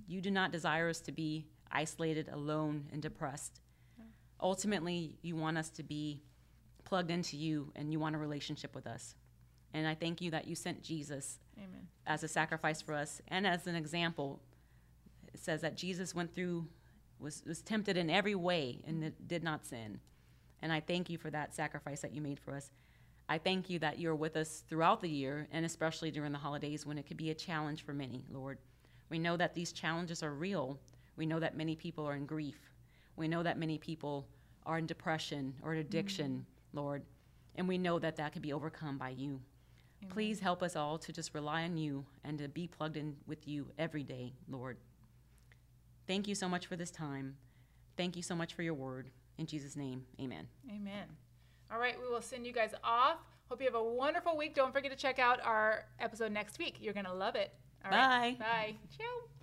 you 0.08 0.22
do 0.22 0.30
not 0.32 0.52
desire 0.52 0.90
us 0.90 1.00
to 1.02 1.12
be 1.12 1.48
isolated, 1.72 2.30
alone, 2.32 2.88
and 2.92 3.02
depressed. 3.02 3.62
Ultimately, 4.40 5.18
you 5.22 5.36
want 5.36 5.58
us 5.58 5.70
to 5.72 5.84
be 5.84 6.22
plugged 6.84 7.12
into 7.12 7.38
you 7.38 7.72
and 7.76 7.92
you 7.92 8.00
want 8.00 8.16
a 8.16 8.18
relationship 8.18 8.76
with 8.76 8.88
us. 8.88 9.16
And 9.74 9.88
I 9.88 9.96
thank 9.96 10.22
you 10.22 10.32
that 10.32 10.48
you 10.48 10.56
sent 10.56 10.84
Jesus 10.84 11.40
Amen. 11.58 11.88
as 12.06 12.24
a 12.24 12.28
sacrifice 12.28 12.82
for 12.82 12.94
us 12.94 13.22
and 13.28 13.48
as 13.48 13.68
an 13.68 13.76
example. 13.76 14.42
It 15.34 15.40
says 15.40 15.62
that 15.62 15.78
Jesus 15.78 16.14
went 16.14 16.34
through, 16.34 16.68
was, 17.20 17.44
was 17.48 17.62
tempted 17.62 17.98
in 17.98 18.10
every 18.10 18.36
way 18.36 18.80
and 18.86 19.14
did 19.28 19.44
not 19.44 19.66
sin. 19.66 20.00
And 20.62 20.72
I 20.72 20.80
thank 20.80 21.10
you 21.10 21.18
for 21.18 21.30
that 21.32 21.56
sacrifice 21.56 22.02
that 22.02 22.14
you 22.14 22.22
made 22.22 22.40
for 22.40 22.54
us. 22.54 22.72
I 23.30 23.38
thank 23.38 23.70
you 23.70 23.80
that 23.80 23.98
you're 23.98 24.16
with 24.16 24.36
us 24.36 24.64
throughout 24.68 25.02
the 25.02 25.10
year 25.10 25.48
and 25.52 25.66
especially 25.66 26.12
during 26.12 26.34
the 26.34 26.38
holidays 26.38 26.86
when 26.86 26.98
it 26.98 27.08
could 27.08 27.18
be 27.18 27.30
a 27.30 27.36
challenge 27.36 27.84
for 27.86 27.94
many, 27.94 28.26
Lord. 28.30 28.58
We 29.10 29.20
know 29.20 29.38
that 29.38 29.54
these 29.54 29.72
challenges 29.72 30.22
are 30.22 30.34
real. 30.34 30.80
We 31.16 31.26
know 31.26 31.40
that 31.40 31.56
many 31.56 31.76
people 31.76 32.06
are 32.06 32.16
in 32.16 32.26
grief. 32.26 32.60
We 33.16 33.28
know 33.28 33.44
that 33.44 33.58
many 33.58 33.78
people 33.78 34.28
are 34.66 34.78
in 34.78 34.86
depression 34.86 35.54
or 35.64 35.74
addiction, 35.74 36.32
mm-hmm. 36.32 36.78
Lord. 36.78 37.04
And 37.56 37.68
we 37.68 37.78
know 37.78 38.00
that 38.00 38.16
that 38.18 38.34
can 38.34 38.42
be 38.42 38.54
overcome 38.54 38.98
by 38.98 39.10
you. 39.10 39.40
Please 40.10 40.40
help 40.40 40.62
us 40.62 40.76
all 40.76 40.98
to 40.98 41.14
just 41.14 41.34
rely 41.34 41.64
on 41.64 41.78
you 41.78 42.06
and 42.24 42.38
to 42.40 42.48
be 42.48 42.68
plugged 42.68 42.98
in 42.98 43.16
with 43.28 43.48
you 43.48 43.68
every 43.78 44.04
day, 44.04 44.34
Lord. 44.50 44.78
Thank 46.08 46.28
you 46.28 46.36
so 46.36 46.50
much 46.50 46.68
for 46.68 46.76
this 46.76 46.92
time. 46.92 47.38
Thank 47.98 48.16
you 48.16 48.24
so 48.24 48.36
much 48.36 48.54
for 48.54 48.64
your 48.64 48.74
word. 48.74 49.10
In 49.38 49.46
Jesus' 49.46 49.76
name, 49.76 50.06
amen. 50.20 50.48
Amen. 50.70 51.06
All 51.72 51.80
right, 51.80 51.96
we 52.02 52.10
will 52.10 52.22
send 52.22 52.46
you 52.46 52.52
guys 52.52 52.74
off. 52.84 53.18
Hope 53.48 53.60
you 53.62 53.66
have 53.66 53.76
a 53.76 53.84
wonderful 53.84 54.38
week. 54.38 54.56
Don't 54.56 54.74
forget 54.74 54.92
to 54.92 54.98
check 54.98 55.20
out 55.20 55.40
our 55.46 55.86
episode 56.00 56.32
next 56.32 56.60
week. 56.60 56.78
You're 56.80 56.94
going 56.94 57.06
to 57.06 57.14
love 57.14 57.36
it. 57.36 57.54
All 57.84 57.92
right. 57.92 58.38
Bye. 58.38 58.46
Bye. 58.46 58.76
Ciao. 58.98 59.41